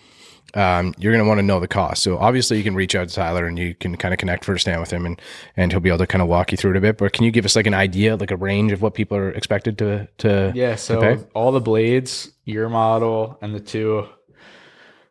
um, 0.54 0.94
you're 0.98 1.12
going 1.12 1.24
to 1.24 1.28
want 1.28 1.38
to 1.38 1.42
know 1.42 1.58
the 1.58 1.68
cost. 1.68 2.02
So 2.02 2.18
obviously, 2.18 2.58
you 2.58 2.62
can 2.62 2.74
reach 2.74 2.94
out 2.94 3.08
to 3.08 3.14
Tyler 3.14 3.46
and 3.46 3.58
you 3.58 3.74
can 3.74 3.96
kind 3.96 4.14
of 4.14 4.18
connect 4.18 4.44
firsthand 4.44 4.80
with 4.80 4.92
him, 4.92 5.06
and 5.06 5.20
and 5.56 5.72
he'll 5.72 5.80
be 5.80 5.88
able 5.88 5.98
to 5.98 6.06
kind 6.06 6.22
of 6.22 6.28
walk 6.28 6.52
you 6.52 6.56
through 6.56 6.72
it 6.72 6.76
a 6.76 6.80
bit. 6.80 6.98
But 6.98 7.12
can 7.12 7.24
you 7.24 7.30
give 7.30 7.44
us 7.44 7.56
like 7.56 7.66
an 7.66 7.74
idea, 7.74 8.16
like 8.16 8.30
a 8.30 8.36
range 8.36 8.72
of 8.72 8.82
what 8.82 8.94
people 8.94 9.16
are 9.16 9.30
expected 9.30 9.78
to 9.78 10.08
to 10.18 10.52
yeah 10.54 10.76
so 10.76 11.00
pay? 11.00 11.18
all 11.34 11.52
the 11.52 11.60
blades 11.60 12.30
your 12.44 12.68
model 12.68 13.38
and 13.40 13.54
the 13.54 13.60
two 13.60 14.06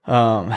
um 0.06 0.54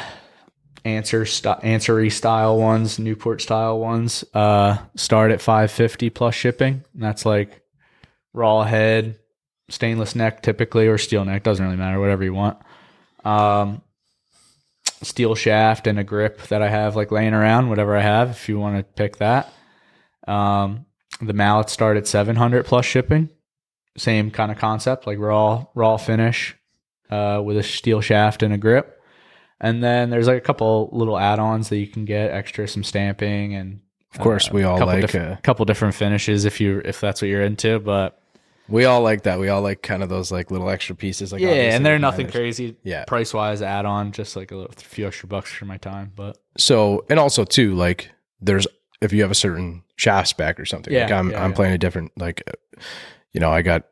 Anser 0.85 1.27
st- 1.27 1.65
answery 1.65 2.11
style 2.11 2.59
ones 2.59 2.99
newport 2.99 3.41
style 3.41 3.81
ones 3.81 4.25
uh 4.35 4.77
start 4.95 5.33
at 5.33 5.41
550 5.41 6.11
plus 6.11 6.35
shipping 6.35 6.85
and 6.95 7.03
that's 7.03 7.27
like 7.27 7.63
raw 8.33 8.63
head 8.63 9.19
stainless 9.69 10.15
neck 10.15 10.43
typically 10.43 10.87
or 10.87 10.99
steel 10.99 11.25
neck 11.25 11.43
doesn't 11.43 11.65
really 11.65 11.77
matter 11.77 12.01
whatever 12.01 12.25
you 12.25 12.35
want. 12.35 12.59
Um 13.25 13.83
steel 15.03 15.35
shaft 15.35 15.87
and 15.87 15.99
a 15.99 16.05
grip 16.05 16.41
that 16.49 16.63
i 16.63 16.71
have 16.71 16.97
like 16.97 17.13
laying 17.13 17.35
around 17.35 17.69
whatever 17.69 17.95
i 17.95 18.01
have 18.01 18.31
if 18.31 18.49
you 18.49 18.59
want 18.59 18.77
to 18.77 18.83
pick 18.83 19.19
that. 19.19 19.53
Um 20.27 20.87
the 21.21 21.33
mallets 21.33 21.73
start 21.73 21.97
at 21.97 22.07
700 22.07 22.65
plus 22.67 22.85
shipping. 22.85 23.31
Same 23.97 24.31
kind 24.31 24.53
of 24.53 24.59
concept 24.59 25.07
like 25.07 25.19
raw 25.19 25.67
raw 25.75 25.97
finish 25.97 26.57
uh, 27.11 27.41
with 27.45 27.57
a 27.57 27.63
steel 27.63 28.01
shaft 28.01 28.43
and 28.43 28.53
a 28.53 28.59
grip. 28.59 29.01
And 29.61 29.83
then 29.83 30.11
there's 30.11 30.27
like 30.27 30.37
a 30.37 30.43
couple 30.43 30.91
little 30.93 31.19
add-ons 31.19 31.71
that 31.71 31.79
you 31.79 31.87
can 31.87 32.05
get 32.05 32.31
extra 32.31 32.69
some 32.69 32.85
stamping 32.85 33.55
and 33.55 33.81
Of 34.15 34.21
course, 34.21 34.49
uh, 34.49 34.51
we 34.53 34.65
all 34.65 34.79
like, 34.85 35.15
uh, 35.15 35.37
couple 35.37 35.65
different 35.65 35.95
finishes 35.95 36.45
if 36.45 36.61
you 36.61 36.83
if 36.85 37.01
that's 37.01 37.23
what 37.23 37.29
you're 37.29 37.43
into 37.43 37.79
but 37.79 38.21
We 38.69 38.85
all 38.85 39.03
like 39.03 39.23
that. 39.23 39.39
We 39.39 39.49
all 39.49 39.63
like 39.63 39.83
kind 39.83 40.03
of 40.03 40.09
those 40.09 40.33
like 40.33 40.51
little 40.51 40.69
extra 40.69 40.97
pieces. 40.97 41.33
Like 41.33 41.41
yeah, 41.41 41.75
and 41.75 41.87
they're 41.87 41.99
nothing 41.99 42.29
crazy. 42.29 42.77
Yeah. 42.83 43.05
price 43.05 43.33
wise, 43.33 43.63
add 43.63 43.87
on 43.87 44.13
just 44.13 44.37
like 44.37 44.51
a 44.51 44.57
little, 44.57 44.73
few 44.77 45.07
extra 45.07 45.29
bucks 45.29 45.53
for 45.53 45.65
my 45.65 45.77
time. 45.77 46.13
But 46.15 46.39
So 46.59 47.05
and 47.09 47.19
also 47.19 47.45
too, 47.45 47.75
like 47.75 48.11
there's 48.41 48.67
if 49.01 49.13
you 49.13 49.23
have 49.23 49.31
a 49.31 49.37
certain 49.37 49.83
shaft 49.97 50.29
spec 50.29 50.59
or 50.61 50.65
something. 50.65 50.93
like 50.93 51.09
Yeah, 51.09 51.19
I'm 51.19 51.31
yeah, 51.31 51.43
I'm 51.43 51.51
yeah. 51.51 51.57
playing 51.57 51.73
a 51.75 51.79
different 51.79 52.13
like, 52.17 52.43
uh, 52.47 52.81
you 53.33 53.41
know, 53.41 53.51
I 53.51 53.63
got 53.63 53.85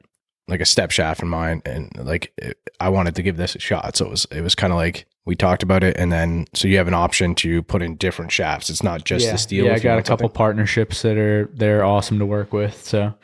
like 0.48 0.60
a 0.60 0.66
step 0.66 0.90
shaft 0.90 1.22
in 1.22 1.28
mind, 1.28 1.62
and 1.64 1.90
like 1.96 2.32
it, 2.36 2.58
I 2.80 2.88
wanted 2.90 3.14
to 3.16 3.22
give 3.22 3.36
this 3.36 3.54
a 3.54 3.58
shot. 3.60 3.96
So 3.96 4.06
it 4.06 4.10
was 4.10 4.26
it 4.30 4.40
was 4.42 4.54
kind 4.54 4.72
of 4.72 4.76
like 4.76 5.06
we 5.24 5.34
talked 5.34 5.62
about 5.62 5.82
it, 5.82 5.96
and 5.96 6.12
then 6.12 6.46
so 6.54 6.68
you 6.68 6.76
have 6.76 6.88
an 6.88 6.94
option 6.94 7.34
to 7.36 7.62
put 7.62 7.82
in 7.82 7.96
different 7.96 8.30
shafts. 8.30 8.68
It's 8.68 8.82
not 8.82 9.04
just 9.04 9.24
yeah, 9.24 9.32
the 9.32 9.38
steel. 9.38 9.64
yeah, 9.66 9.74
I 9.74 9.78
got 9.78 9.98
a 9.98 10.02
couple 10.02 10.24
something. 10.24 10.36
partnerships 10.36 11.02
that 11.02 11.16
are 11.16 11.50
they're 11.54 11.84
awesome 11.84 12.18
to 12.18 12.26
work 12.26 12.52
with. 12.52 12.84
So 12.84 13.14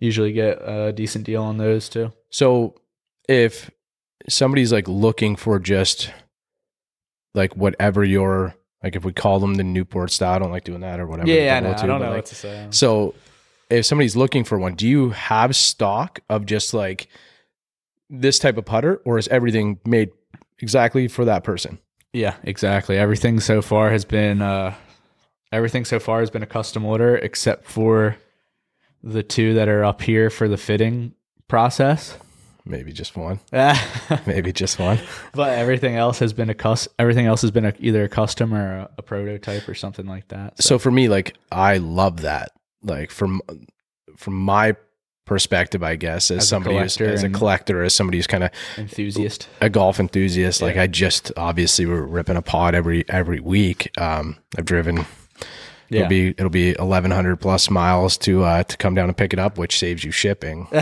usually 0.00 0.32
get 0.32 0.58
a 0.60 0.92
decent 0.92 1.24
deal 1.24 1.42
on 1.42 1.58
those 1.58 1.88
too. 1.88 2.12
So 2.30 2.74
if 3.28 3.70
somebody's 4.28 4.72
like 4.72 4.88
looking 4.88 5.36
for 5.36 5.58
just 5.58 6.10
like 7.34 7.56
whatever 7.56 8.02
your 8.04 8.54
like 8.82 8.96
if 8.96 9.04
we 9.04 9.12
call 9.12 9.38
them 9.38 9.54
the 9.54 9.62
Newport 9.62 10.10
style, 10.10 10.34
I 10.34 10.38
don't 10.38 10.50
like 10.50 10.64
doing 10.64 10.80
that 10.80 10.98
or 10.98 11.06
whatever. 11.06 11.28
Yeah, 11.28 11.58
I 11.58 11.60
the 11.60 11.66
know. 11.66 11.72
go-to, 11.72 11.84
I 11.84 11.86
don't 11.86 12.00
know 12.00 12.06
like, 12.06 12.16
what 12.16 12.26
to 12.26 12.34
say. 12.34 12.66
So 12.70 13.14
if 13.68 13.86
somebody's 13.86 14.16
looking 14.16 14.42
for 14.42 14.58
one, 14.58 14.74
do 14.74 14.88
you 14.88 15.10
have 15.10 15.54
stock 15.54 16.20
of 16.28 16.46
just 16.46 16.74
like 16.74 17.08
this 18.08 18.38
type 18.38 18.56
of 18.56 18.64
putter 18.64 19.00
or 19.04 19.18
is 19.18 19.28
everything 19.28 19.78
made 19.84 20.10
exactly 20.58 21.06
for 21.08 21.26
that 21.26 21.44
person? 21.44 21.78
Yeah, 22.12 22.34
exactly. 22.42 22.96
Everything 22.96 23.38
so 23.38 23.62
far 23.62 23.90
has 23.90 24.04
been 24.04 24.42
uh 24.42 24.74
everything 25.52 25.84
so 25.84 26.00
far 26.00 26.20
has 26.20 26.30
been 26.30 26.42
a 26.42 26.46
custom 26.46 26.84
order 26.84 27.16
except 27.16 27.66
for 27.66 28.16
the 29.02 29.22
two 29.22 29.54
that 29.54 29.68
are 29.68 29.84
up 29.84 30.02
here 30.02 30.30
for 30.30 30.48
the 30.48 30.56
fitting 30.56 31.14
process. 31.48 32.16
Maybe 32.64 32.92
just 32.92 33.16
one. 33.16 33.40
Maybe 34.26 34.52
just 34.52 34.78
one. 34.78 35.00
But 35.32 35.58
everything 35.58 35.96
else 35.96 36.18
has 36.18 36.32
been 36.32 36.50
a 36.50 36.54
cus- 36.54 36.88
everything 36.98 37.26
else 37.26 37.42
has 37.42 37.50
been 37.50 37.64
a, 37.64 37.72
either 37.78 38.04
a 38.04 38.08
custom 38.08 38.54
or 38.54 38.80
a, 38.80 38.90
a 38.98 39.02
prototype 39.02 39.68
or 39.68 39.74
something 39.74 40.06
like 40.06 40.28
that. 40.28 40.62
So 40.62 40.78
for 40.78 40.90
me, 40.90 41.08
like 41.08 41.36
I 41.50 41.78
love 41.78 42.20
that. 42.22 42.52
Like 42.82 43.10
from 43.10 43.40
from 44.16 44.34
my 44.34 44.76
perspective, 45.24 45.82
I 45.82 45.96
guess, 45.96 46.30
as, 46.30 46.38
As 46.38 46.48
somebody 46.48 46.76
who's, 46.76 47.00
as 47.00 47.22
a 47.22 47.30
collector, 47.30 47.82
as 47.82 47.94
somebody 47.94 48.18
who's 48.18 48.26
kind 48.26 48.44
of 48.44 48.50
enthusiast. 48.76 49.48
a 49.60 49.70
golf 49.70 50.00
enthusiast. 50.00 50.60
Like 50.60 50.76
I 50.76 50.86
just 50.86 51.32
obviously 51.36 51.86
we're 51.86 52.02
ripping 52.02 52.36
a 52.36 52.42
pod 52.42 52.74
every 52.74 53.08
every 53.08 53.40
week. 53.40 53.90
Um, 53.98 54.36
I've 54.58 54.64
driven. 54.66 55.06
Yeah. 55.90 56.00
It'll 56.00 56.08
be 56.08 56.28
it'll 56.30 56.50
be 56.50 56.76
eleven 56.78 57.10
hundred 57.10 57.36
plus 57.36 57.68
miles 57.68 58.16
to 58.18 58.44
uh, 58.44 58.62
to 58.62 58.76
come 58.76 58.94
down 58.94 59.08
and 59.08 59.16
pick 59.16 59.32
it 59.32 59.38
up, 59.38 59.58
which 59.58 59.78
saves 59.78 60.04
you 60.04 60.10
shipping. 60.12 60.68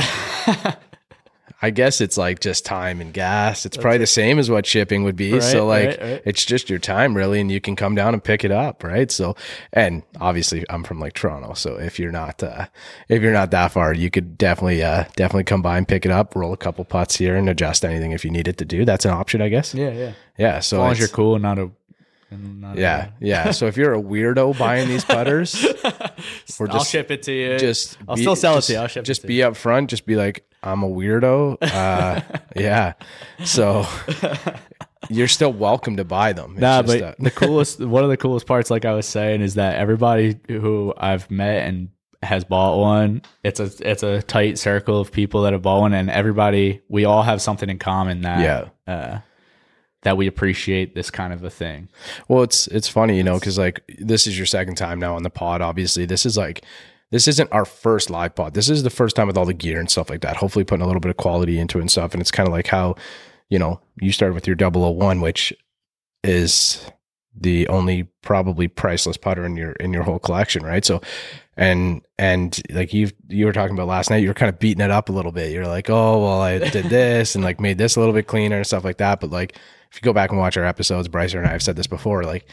I 1.61 1.71
guess 1.71 2.01
it's 2.01 2.17
like 2.17 2.39
just 2.39 2.65
time 2.65 3.01
and 3.01 3.13
gas. 3.13 3.67
It's 3.67 3.77
probably 3.77 3.99
the 3.99 4.07
same 4.07 4.39
as 4.39 4.49
what 4.49 4.65
shipping 4.65 5.03
would 5.03 5.17
be. 5.17 5.41
so 5.41 5.67
like 5.67 5.89
right, 5.89 6.01
right. 6.01 6.23
it's 6.25 6.45
just 6.45 6.71
your 6.71 6.79
time 6.79 7.17
really, 7.17 7.41
and 7.41 7.51
you 7.51 7.61
can 7.61 7.75
come 7.75 7.97
down 7.97 8.15
and 8.15 8.23
pick 8.23 8.45
it 8.45 8.53
up, 8.53 8.85
right? 8.85 9.11
So 9.11 9.35
and 9.73 10.05
obviously 10.21 10.65
I'm 10.71 10.85
from 10.85 11.01
like 11.01 11.15
Toronto, 11.15 11.55
so 11.55 11.77
if 11.77 11.99
you're 11.99 12.13
not 12.13 12.43
uh, 12.43 12.67
if 13.09 13.23
you're 13.23 13.33
not 13.33 13.51
that 13.51 13.73
far, 13.73 13.93
you 13.93 14.09
could 14.09 14.39
definitely 14.39 14.85
uh, 14.85 15.05
definitely 15.17 15.45
come 15.45 15.63
by 15.63 15.79
and 15.79 15.89
pick 15.89 16.07
it 16.07 16.13
up, 16.13 16.37
roll 16.37 16.53
a 16.53 16.57
couple 16.57 16.85
putts 16.85 17.17
here, 17.17 17.35
and 17.35 17.49
adjust 17.49 17.85
anything 17.85 18.13
if 18.13 18.25
you 18.25 18.31
need 18.31 18.47
it 18.47 18.59
to 18.59 18.65
do. 18.65 18.85
That's 18.85 19.05
an 19.05 19.11
option, 19.11 19.43
I 19.43 19.49
guess. 19.49 19.75
yeah, 19.75 19.91
yeah. 19.91 20.13
Yeah. 20.39 20.61
So 20.61 20.77
As 20.77 20.81
long 20.81 20.93
as 20.93 20.99
you're 21.01 21.09
cool 21.09 21.35
and 21.35 21.43
not 21.43 21.59
a 21.59 21.71
yeah, 22.75 23.11
yeah. 23.21 23.51
So 23.53 23.67
if 23.67 23.77
you're 23.77 23.95
a 23.95 24.03
weirdo 24.03 24.59
buying 24.59 24.89
these 24.89 25.05
putters, 25.05 25.65
A, 25.65 26.13
We're 26.61 26.69
I'll 26.71 26.85
ship 26.85 27.11
it 27.11 27.23
to 27.25 27.33
you. 27.33 27.59
just 27.59 27.97
I'll 28.09 28.17
be- 28.17 28.23
still 28.23 28.37
sell 28.37 28.55
just- 28.57 28.69
it 28.71 28.73
to 28.73 28.77
you. 28.79 28.83
I'll 28.83 28.89
ship 28.89 29.05
just 29.05 29.21
it 29.21 29.23
to 29.23 29.29
be 29.29 29.35
you. 29.37 29.47
up 29.47 29.57
front. 29.57 29.91
Just 29.91 30.05
be 30.07 30.17
like, 30.17 30.45
I'm 30.63 30.83
a 30.83 30.89
weirdo. 30.89 31.59
Uh, 31.63 32.21
yeah. 32.57 32.95
So 33.45 33.87
you're 35.09 35.29
still 35.29 35.53
welcome 35.53 35.97
to 35.97 36.05
buy 36.05 36.33
them. 36.33 36.53
It's 36.53 36.61
Nah, 36.61 36.83
just, 36.83 36.99
but 37.01 37.03
uh, 37.03 37.15
the 37.19 37.31
coolest, 37.31 37.81
one 37.85 38.05
of 38.05 38.11
the 38.11 38.17
coolest 38.17 38.47
parts, 38.47 38.71
like 38.71 38.85
I 38.85 38.93
was 38.95 39.07
saying, 39.07 39.41
is 39.41 39.55
that 39.55 39.77
everybody 39.77 40.39
who 40.49 40.93
I've 40.97 41.31
met 41.31 41.67
and 41.67 41.89
has 42.23 42.45
bought 42.45 42.79
one, 42.79 43.23
it's 43.45 43.61
a 43.61 43.71
it's 43.81 44.03
a 44.03 44.21
tight 44.23 44.59
circle 44.59 45.01
of 45.01 45.13
people 45.13 45.43
that 45.43 45.53
have 45.53 45.63
bought 45.63 45.81
one, 45.81 45.95
and 45.95 46.11
everybody, 46.11 46.83
we 46.89 47.05
all 47.05 47.23
have 47.23 47.41
something 47.41 47.71
in 47.71 47.79
common 47.79 48.23
that 48.23 48.41
Yeah. 48.41 48.93
uh, 48.93 49.19
that 50.03 50.17
we 50.17 50.27
appreciate 50.27 50.95
this 50.95 51.11
kind 51.11 51.33
of 51.33 51.43
a 51.43 51.51
thing. 51.51 51.89
Well, 52.29 52.43
it's 52.43 52.67
it's 52.69 52.89
funny, 52.89 53.17
you 53.17 53.25
know, 53.25 53.39
because 53.39 53.59
like 53.59 53.83
this 53.99 54.27
is 54.27 54.37
your 54.37 54.47
second 54.47 54.77
time 54.77 54.99
now 54.99 55.17
on 55.17 55.23
the 55.23 55.31
pod. 55.31 55.61
Obviously, 55.61 56.07
this 56.07 56.25
is 56.25 56.37
like 56.37 56.65
this 57.11 57.27
isn't 57.27 57.51
our 57.53 57.65
first 57.65 58.11
live 58.11 58.35
pod. 58.35 58.55
This 58.55 58.69
is 58.69 58.83
the 58.83 58.91
first 58.91 59.17
time 59.17 59.27
with 59.27 59.37
all 59.37 59.47
the 59.47 59.55
gear 59.55 59.81
and 59.81 59.91
stuff 59.91 60.11
like 60.11 60.21
that. 60.21 60.37
Hopefully, 60.37 60.65
putting 60.65 60.83
a 60.85 60.87
little 60.87 61.01
bit 61.01 61.11
of 61.11 61.17
quality 61.17 61.59
into 61.59 61.79
it 61.79 61.83
and 61.83 61.91
stuff. 61.91 62.13
And 62.13 62.21
it's 62.21 62.31
kind 62.31 62.49
of 62.49 62.53
like 62.53 62.67
how 62.67 62.97
you 63.49 63.59
know 63.59 63.81
you 64.01 64.13
started 64.13 64.35
with 64.35 64.47
your 64.47 64.57
001, 64.57 65.21
which 65.21 65.53
is 66.23 66.91
the 67.41 67.69
only 67.69 68.05
probably 68.23 68.69
priceless 68.69 69.17
putter 69.17 69.45
in 69.45 69.57
your 69.57 69.73
in 69.73 69.93
your 69.93 70.03
whole 70.03 70.19
collection, 70.19 70.65
right? 70.65 70.85
So, 70.85 71.01
and 71.57 72.03
and 72.19 72.61
like 72.71 72.93
you 72.93 73.11
you 73.29 73.47
were 73.47 73.53
talking 73.53 73.75
about 73.75 73.89
last 73.89 74.11
night, 74.11 74.23
you 74.23 74.29
were 74.29 74.35
kind 74.35 74.49
of 74.49 74.59
beating 74.59 74.85
it 74.85 74.91
up 74.91 75.09
a 75.09 75.13
little 75.13 75.33
bit. 75.33 75.53
You're 75.53 75.67
like, 75.67 75.89
oh 75.91 76.23
well, 76.23 76.41
I 76.41 76.59
did 76.59 76.87
this 76.87 77.35
and 77.35 77.43
like 77.43 77.61
made 77.61 77.79
this 77.79 77.97
a 77.97 78.01
little 78.01 78.15
bit 78.15 78.27
cleaner 78.27 78.57
and 78.57 78.67
stuff 78.67 78.85
like 78.85 78.99
that. 78.99 79.21
But 79.21 79.31
like 79.31 79.57
if 79.91 79.97
you 79.97 80.03
go 80.03 80.13
back 80.13 80.31
and 80.31 80.39
watch 80.39 80.57
our 80.57 80.65
episodes, 80.65 81.09
Bryce 81.09 81.35
and 81.35 81.47
I 81.47 81.51
have 81.51 81.63
said 81.63 81.77
this 81.77 81.87
before, 81.87 82.25
like 82.25 82.47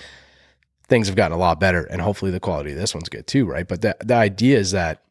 things 0.87 1.07
have 1.07 1.15
gotten 1.15 1.35
a 1.35 1.39
lot 1.39 1.59
better, 1.59 1.83
and 1.85 2.01
hopefully 2.01 2.31
the 2.31 2.39
quality 2.39 2.71
of 2.71 2.77
this 2.77 2.93
one's 2.93 3.09
good 3.09 3.27
too, 3.27 3.45
right? 3.45 3.67
But 3.67 3.81
the 3.81 3.95
the 4.03 4.15
idea 4.15 4.57
is 4.57 4.71
that 4.71 5.03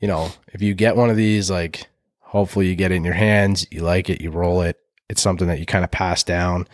you 0.00 0.08
know 0.08 0.30
if 0.52 0.62
you 0.62 0.74
get 0.74 0.96
one 0.96 1.10
of 1.10 1.16
these, 1.16 1.50
like 1.50 1.88
hopefully 2.20 2.68
you 2.68 2.74
get 2.74 2.92
it 2.92 2.96
in 2.96 3.04
your 3.04 3.14
hands, 3.14 3.66
you 3.70 3.82
like 3.82 4.10
it, 4.10 4.20
you 4.20 4.30
roll 4.30 4.62
it. 4.62 4.78
It's 5.08 5.22
something 5.22 5.48
that 5.48 5.60
you 5.60 5.66
kind 5.66 5.84
of 5.84 5.90
pass 5.90 6.24
down 6.24 6.66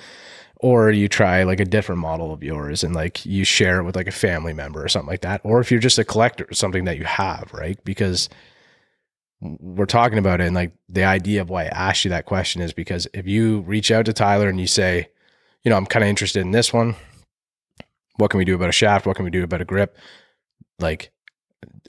or 0.62 0.90
you 0.90 1.08
try 1.08 1.42
like 1.42 1.60
a 1.60 1.64
different 1.64 2.00
model 2.00 2.32
of 2.32 2.42
yours 2.42 2.82
and 2.82 2.94
like 2.94 3.26
you 3.26 3.44
share 3.44 3.80
it 3.80 3.84
with 3.84 3.96
like 3.96 4.06
a 4.06 4.12
family 4.12 4.52
member 4.52 4.82
or 4.82 4.88
something 4.88 5.10
like 5.10 5.20
that 5.20 5.40
or 5.44 5.60
if 5.60 5.70
you're 5.70 5.80
just 5.80 5.98
a 5.98 6.04
collector 6.04 6.46
something 6.52 6.84
that 6.84 6.96
you 6.96 7.04
have 7.04 7.52
right 7.52 7.84
because 7.84 8.28
we're 9.44 9.86
talking 9.86 10.18
about 10.18 10.40
it 10.40 10.46
and 10.46 10.54
like 10.54 10.72
the 10.88 11.02
idea 11.02 11.40
of 11.40 11.50
why 11.50 11.64
i 11.64 11.68
asked 11.68 12.04
you 12.04 12.08
that 12.10 12.26
question 12.26 12.62
is 12.62 12.72
because 12.72 13.08
if 13.12 13.26
you 13.26 13.60
reach 13.62 13.90
out 13.90 14.06
to 14.06 14.12
tyler 14.12 14.48
and 14.48 14.60
you 14.60 14.66
say 14.68 15.08
you 15.64 15.70
know 15.70 15.76
i'm 15.76 15.84
kind 15.86 16.04
of 16.04 16.08
interested 16.08 16.40
in 16.40 16.52
this 16.52 16.72
one 16.72 16.94
what 18.18 18.30
can 18.30 18.38
we 18.38 18.44
do 18.44 18.54
about 18.54 18.68
a 18.68 18.72
shaft 18.72 19.04
what 19.04 19.16
can 19.16 19.24
we 19.24 19.30
do 19.32 19.42
about 19.42 19.60
a 19.60 19.64
grip 19.64 19.96
like 20.78 21.10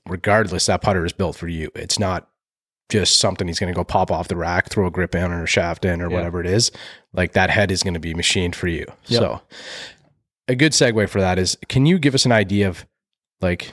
regardless 0.07 0.65
that 0.65 0.81
putter 0.81 1.05
is 1.05 1.13
built 1.13 1.35
for 1.35 1.47
you 1.47 1.69
it's 1.75 1.99
not 1.99 2.27
just 2.89 3.17
something 3.19 3.47
he's 3.47 3.59
going 3.59 3.71
to 3.71 3.75
go 3.75 3.83
pop 3.83 4.11
off 4.11 4.27
the 4.27 4.35
rack 4.35 4.69
throw 4.69 4.87
a 4.87 4.91
grip 4.91 5.15
in 5.15 5.31
or 5.31 5.43
a 5.43 5.47
shaft 5.47 5.85
in 5.85 6.01
or 6.01 6.09
Yeah. 6.09 6.15
whatever 6.17 6.39
it 6.41 6.47
is 6.47 6.71
like 7.13 7.33
that 7.33 7.49
head 7.49 7.71
is 7.71 7.83
going 7.83 7.93
to 7.93 7.99
be 7.99 8.13
machined 8.13 8.55
for 8.55 8.67
you. 8.67 8.85
Yep. 9.07 9.19
So 9.21 9.41
a 10.47 10.55
good 10.55 10.73
segue 10.73 11.07
for 11.09 11.21
that 11.21 11.39
is 11.39 11.57
can 11.69 11.85
you 11.85 11.97
give 11.99 12.13
us 12.15 12.25
an 12.25 12.31
idea 12.31 12.67
of 12.67 12.85
like 13.41 13.71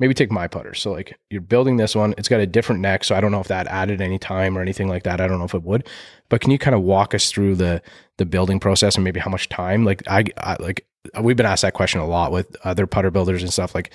maybe 0.00 0.14
take 0.14 0.32
my 0.32 0.48
putter. 0.48 0.74
So 0.74 0.90
like 0.90 1.16
you're 1.28 1.42
building 1.42 1.76
this 1.76 1.94
one, 1.94 2.14
it's 2.18 2.28
got 2.28 2.40
a 2.40 2.46
different 2.46 2.80
neck, 2.80 3.04
so 3.04 3.14
I 3.14 3.20
don't 3.20 3.30
know 3.30 3.40
if 3.40 3.48
that 3.48 3.68
added 3.68 4.00
any 4.00 4.18
time 4.18 4.58
or 4.58 4.62
anything 4.62 4.88
like 4.88 5.04
that. 5.04 5.20
I 5.20 5.28
don't 5.28 5.38
know 5.38 5.44
if 5.44 5.54
it 5.54 5.62
would. 5.62 5.86
But 6.30 6.40
can 6.40 6.50
you 6.50 6.58
kind 6.58 6.74
of 6.74 6.82
walk 6.82 7.14
us 7.14 7.30
through 7.30 7.56
the 7.56 7.82
the 8.16 8.24
building 8.26 8.58
process 8.58 8.96
and 8.96 9.04
maybe 9.04 9.20
how 9.20 9.30
much 9.30 9.48
time? 9.48 9.84
Like 9.84 10.02
I, 10.08 10.24
I 10.38 10.56
like 10.58 10.86
we've 11.22 11.36
been 11.36 11.46
asked 11.46 11.62
that 11.62 11.74
question 11.74 12.00
a 12.00 12.06
lot 12.06 12.32
with 12.32 12.56
other 12.64 12.86
putter 12.86 13.10
builders 13.10 13.42
and 13.42 13.52
stuff 13.52 13.74
like 13.74 13.92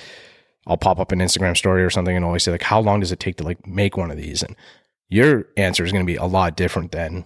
I'll 0.68 0.78
pop 0.78 1.00
up 1.00 1.12
an 1.12 1.20
Instagram 1.20 1.58
story 1.58 1.84
or 1.84 1.89
something 1.89 2.15
and 2.15 2.24
always 2.24 2.44
say 2.44 2.52
like 2.52 2.62
how 2.62 2.80
long 2.80 3.00
does 3.00 3.12
it 3.12 3.20
take 3.20 3.38
to 3.38 3.44
like 3.44 3.65
make 3.68 3.98
one 3.98 4.12
of 4.12 4.18
these? 4.18 4.44
And 4.44 4.56
your 5.10 5.48
answer 5.58 5.84
is 5.84 5.91
going 5.91 6.06
to 6.06 6.12
be 6.12 6.18
a 6.18 6.26
lot 6.26 6.56
different 6.56 6.91
than, 6.91 7.26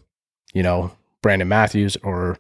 you 0.54 0.63
know, 0.63 0.92
Brandon 1.22 1.48
Matthews 1.48 1.98
or 2.04 2.38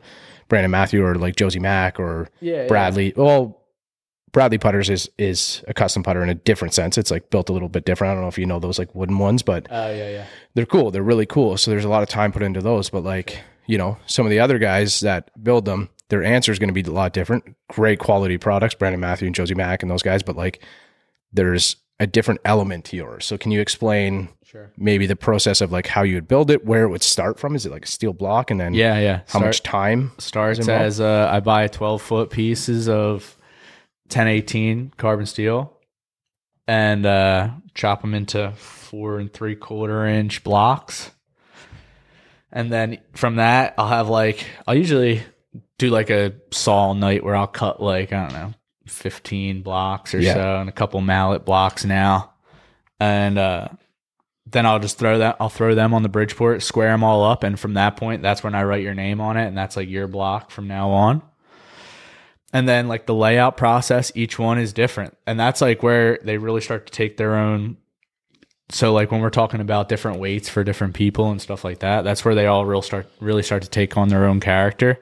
Brandon 0.47 0.71
Matthew 0.71 1.05
or 1.05 1.15
like 1.15 1.35
Josie 1.35 1.59
Mack 1.59 1.99
or 1.99 2.29
Yeah, 2.39 2.67
Bradley. 2.67 3.13
Well, 3.15 3.58
Bradley 4.31 4.57
putters 4.57 4.89
is 4.89 5.09
is 5.17 5.63
a 5.67 5.73
custom 5.73 6.03
putter 6.03 6.21
in 6.23 6.29
a 6.29 6.35
different 6.35 6.73
sense. 6.73 6.97
It's 6.97 7.11
like 7.11 7.29
built 7.29 7.49
a 7.49 7.53
little 7.53 7.69
bit 7.69 7.85
different. 7.85 8.11
I 8.11 8.13
don't 8.15 8.23
know 8.23 8.27
if 8.29 8.37
you 8.37 8.45
know 8.45 8.59
those 8.59 8.77
like 8.79 8.93
wooden 8.93 9.17
ones, 9.19 9.41
but 9.41 9.67
Oh 9.71 9.89
yeah, 9.91 10.09
yeah. 10.09 10.25
they're 10.53 10.65
cool. 10.65 10.91
They're 10.91 11.03
really 11.03 11.25
cool. 11.25 11.57
So 11.57 11.71
there's 11.71 11.85
a 11.85 11.89
lot 11.89 12.03
of 12.03 12.09
time 12.09 12.31
put 12.31 12.41
into 12.43 12.61
those. 12.61 12.89
But 12.89 13.03
like, 13.03 13.41
you 13.67 13.77
know, 13.77 13.97
some 14.05 14.25
of 14.25 14.29
the 14.29 14.39
other 14.39 14.59
guys 14.59 14.99
that 15.01 15.31
build 15.43 15.65
them, 15.65 15.89
their 16.09 16.23
answer 16.23 16.51
is 16.51 16.59
going 16.59 16.73
to 16.73 16.73
be 16.83 16.87
a 16.87 16.93
lot 16.93 17.13
different. 17.13 17.55
Great 17.69 17.99
quality 17.99 18.37
products, 18.37 18.75
Brandon 18.75 18.99
Matthew 18.99 19.25
and 19.27 19.35
Josie 19.35 19.55
Mack 19.55 19.81
and 19.81 19.89
those 19.91 20.03
guys, 20.03 20.21
but 20.23 20.35
like 20.35 20.61
there's 21.33 21.75
a 21.99 22.07
different 22.07 22.39
element 22.45 22.85
to 22.85 22.95
yours. 22.95 23.25
So 23.25 23.37
can 23.37 23.51
you 23.51 23.59
explain 23.61 24.29
Sure. 24.43 24.71
maybe 24.77 25.05
the 25.05 25.15
process 25.15 25.61
of 25.61 25.71
like 25.71 25.85
how 25.85 26.01
you 26.01 26.15
would 26.15 26.27
build 26.27 26.49
it, 26.49 26.65
where 26.65 26.83
it 26.83 26.89
would 26.89 27.03
start 27.03 27.37
from? 27.39 27.55
Is 27.55 27.65
it 27.67 27.71
like 27.71 27.85
a 27.85 27.87
steel 27.87 28.13
block 28.13 28.49
and 28.49 28.59
then 28.59 28.73
Yeah, 28.73 28.97
yeah. 28.99 29.19
how 29.27 29.39
much 29.39 29.61
time? 29.61 30.11
starts 30.17 30.67
as 30.67 30.99
uh, 30.99 31.29
I 31.31 31.39
buy 31.39 31.67
12 31.67 32.01
foot 32.01 32.29
pieces 32.31 32.89
of 32.89 33.37
1018 34.09 34.93
carbon 34.97 35.25
steel 35.25 35.77
and 36.67 37.05
uh, 37.05 37.49
chop 37.73 38.01
them 38.01 38.13
into 38.13 38.51
four 38.51 39.19
and 39.19 39.31
three 39.31 39.55
quarter 39.55 40.05
inch 40.05 40.43
blocks. 40.43 41.11
And 42.51 42.71
then 42.71 42.99
from 43.13 43.35
that, 43.35 43.75
I'll 43.77 43.87
have 43.87 44.09
like, 44.09 44.45
I'll 44.67 44.75
usually 44.75 45.21
do 45.77 45.89
like 45.89 46.09
a 46.09 46.33
saw 46.51 46.93
night 46.93 47.23
where 47.23 47.35
I'll 47.35 47.47
cut 47.47 47.81
like, 47.81 48.11
I 48.11 48.23
don't 48.23 48.33
know, 48.33 48.53
15 48.87 49.61
blocks 49.61 50.13
or 50.15 50.19
Yeah. 50.19 50.33
so 50.33 50.59
and 50.61 50.69
a 50.69 50.71
couple 50.73 50.99
mallet 51.01 51.45
blocks 51.45 51.85
now. 51.85 52.33
And 52.99 53.37
uh, 53.37 53.69
then 54.47 54.65
I'll 54.65 54.79
just 54.79 54.97
throw 54.97 55.19
that. 55.19 55.37
I'll 55.39 55.49
throw 55.49 55.75
them 55.75 55.93
on 55.93 56.01
the 56.03 56.09
Bridgeport, 56.09 56.63
square 56.63 56.89
them 56.89 57.03
all 57.03 57.23
up, 57.23 57.43
and 57.43 57.57
from 57.59 57.75
that 57.75 57.97
point, 57.97 58.23
that's 58.23 58.43
when 58.43 58.55
I 58.55 58.63
write 58.63 58.83
your 58.83 58.95
name 58.95 59.21
on 59.21 59.37
it, 59.37 59.45
and 59.45 59.57
that's 59.57 59.77
like 59.77 59.87
your 59.87 60.07
block 60.07 60.49
from 60.51 60.67
now 60.67 60.89
on. 60.89 61.21
And 62.51 62.67
then 62.67 62.87
like 62.87 63.05
the 63.05 63.13
layout 63.13 63.57
process, 63.57 64.11
each 64.15 64.39
one 64.39 64.57
is 64.57 64.73
different, 64.73 65.15
and 65.27 65.39
that's 65.39 65.61
like 65.61 65.83
where 65.83 66.17
they 66.23 66.37
really 66.37 66.61
start 66.61 66.87
to 66.87 66.91
take 66.91 67.17
their 67.17 67.35
own. 67.35 67.77
So 68.71 68.91
like 68.93 69.11
when 69.11 69.21
we're 69.21 69.29
talking 69.29 69.61
about 69.61 69.89
different 69.89 70.19
weights 70.19 70.49
for 70.49 70.63
different 70.63 70.95
people 70.95 71.29
and 71.31 71.41
stuff 71.41 71.63
like 71.63 71.79
that, 71.79 72.03
that's 72.03 72.25
where 72.25 72.35
they 72.35 72.47
all 72.47 72.65
real 72.65 72.81
start 72.81 73.07
really 73.19 73.43
start 73.43 73.63
to 73.63 73.69
take 73.69 73.97
on 73.97 74.09
their 74.09 74.25
own 74.25 74.39
character. 74.39 74.99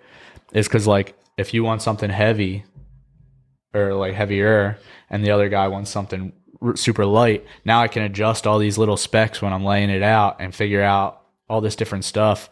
Is 0.53 0.67
because 0.67 0.87
like 0.87 1.15
if 1.37 1.53
you 1.53 1.63
want 1.63 1.81
something 1.81 2.09
heavy 2.09 2.65
or 3.73 3.93
like 3.93 4.13
heavier, 4.13 4.77
and 5.09 5.23
the 5.23 5.31
other 5.31 5.49
guy 5.49 5.67
wants 5.67 5.89
something 5.89 6.33
super 6.75 7.05
light. 7.05 7.45
Now 7.63 7.81
I 7.81 7.87
can 7.87 8.03
adjust 8.03 8.47
all 8.47 8.59
these 8.59 8.77
little 8.77 8.97
specs 8.97 9.41
when 9.41 9.53
I'm 9.53 9.63
laying 9.63 9.89
it 9.89 10.03
out 10.03 10.37
and 10.39 10.53
figure 10.53 10.81
out 10.81 11.21
all 11.49 11.61
this 11.61 11.75
different 11.75 12.05
stuff. 12.05 12.49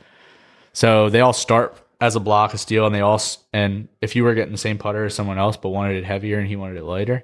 So 0.74 1.10
they 1.10 1.22
all 1.22 1.34
start 1.34 1.78
as 2.02 2.16
a 2.16 2.20
block 2.20 2.54
of 2.54 2.60
steel, 2.60 2.86
and 2.86 2.94
they 2.94 3.02
all 3.02 3.22
and 3.54 3.88
if 4.02 4.16
you 4.16 4.24
were 4.24 4.34
getting 4.34 4.52
the 4.52 4.58
same 4.58 4.78
putter 4.78 5.06
as 5.06 5.14
someone 5.14 5.38
else 5.38 5.58
but 5.58 5.70
wanted 5.70 5.98
it 5.98 6.04
heavier 6.04 6.40
and 6.40 6.48
he 6.48 6.56
wanted 6.56 6.78
it 6.78 6.84
lighter, 6.84 7.24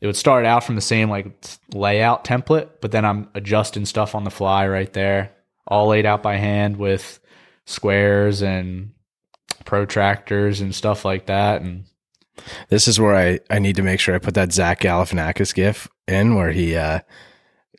it 0.00 0.06
would 0.06 0.16
start 0.16 0.44
out 0.44 0.64
from 0.64 0.74
the 0.74 0.80
same 0.80 1.10
like 1.10 1.32
layout 1.72 2.24
template, 2.24 2.68
but 2.80 2.92
then 2.92 3.04
I'm 3.04 3.28
adjusting 3.34 3.86
stuff 3.86 4.14
on 4.14 4.24
the 4.24 4.30
fly 4.30 4.66
right 4.66 4.92
there, 4.92 5.32
all 5.66 5.88
laid 5.88 6.06
out 6.06 6.22
by 6.22 6.36
hand 6.36 6.76
with 6.76 7.20
squares 7.66 8.42
and 8.42 8.92
protractors 9.64 10.60
and 10.60 10.74
stuff 10.74 11.04
like 11.04 11.26
that, 11.26 11.62
and 11.62 11.84
This 12.68 12.88
is 12.88 12.98
where 12.98 13.14
I, 13.14 13.40
I 13.50 13.58
need 13.58 13.76
to 13.76 13.82
make 13.82 14.00
sure 14.00 14.14
I 14.14 14.18
put 14.18 14.34
that 14.34 14.52
Zach 14.52 14.80
Galifianakis 14.80 15.54
gif 15.54 15.88
in 16.08 16.34
where 16.34 16.50
he, 16.50 16.76
uh, 16.76 17.00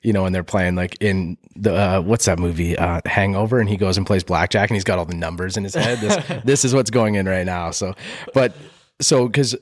you 0.04 0.14
know, 0.14 0.24
when 0.24 0.34
they're 0.34 0.44
playing 0.44 0.76
like 0.76 0.98
in 1.02 1.38
the 1.56 1.74
uh, 1.74 2.02
what's 2.02 2.26
that 2.26 2.38
movie 2.38 2.78
uh, 2.78 3.02
Hangover, 3.06 3.60
and 3.60 3.70
he 3.70 3.78
goes 3.78 3.98
and 3.98 4.06
plays 4.06 4.24
blackjack, 4.24 4.70
and 4.70 4.76
he's 4.76 4.84
got 4.84 5.00
all 5.00 5.06
the 5.06 5.16
numbers 5.16 5.58
in 5.58 5.64
his 5.64 5.74
head. 5.74 6.00
This 6.00 6.42
this 6.46 6.66
is 6.66 6.76
what's 6.76 6.92
going 6.92 7.16
in 7.16 7.28
right 7.28 7.46
now. 7.46 7.72
So, 7.72 7.94
but 8.34 8.54
so 9.02 9.28
because 9.28 9.56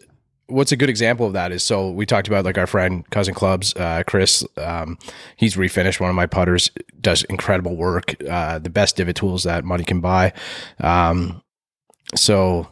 what's 0.47 0.71
a 0.71 0.75
good 0.75 0.89
example 0.89 1.25
of 1.25 1.33
that 1.33 1.51
is 1.51 1.63
so 1.63 1.89
we 1.89 2.05
talked 2.05 2.27
about 2.27 2.43
like 2.43 2.57
our 2.57 2.67
friend 2.67 3.09
cousin 3.09 3.33
clubs 3.33 3.73
uh, 3.77 4.03
chris 4.05 4.43
um, 4.57 4.97
he's 5.37 5.55
refinished 5.55 5.99
one 5.99 6.09
of 6.09 6.15
my 6.15 6.25
putters 6.25 6.69
does 6.99 7.23
incredible 7.23 7.75
work 7.77 8.15
uh, 8.29 8.59
the 8.59 8.69
best 8.69 8.97
divot 8.97 9.15
tools 9.15 9.43
that 9.43 9.63
money 9.63 9.85
can 9.85 10.01
buy 10.01 10.33
um, 10.81 11.41
so 12.15 12.67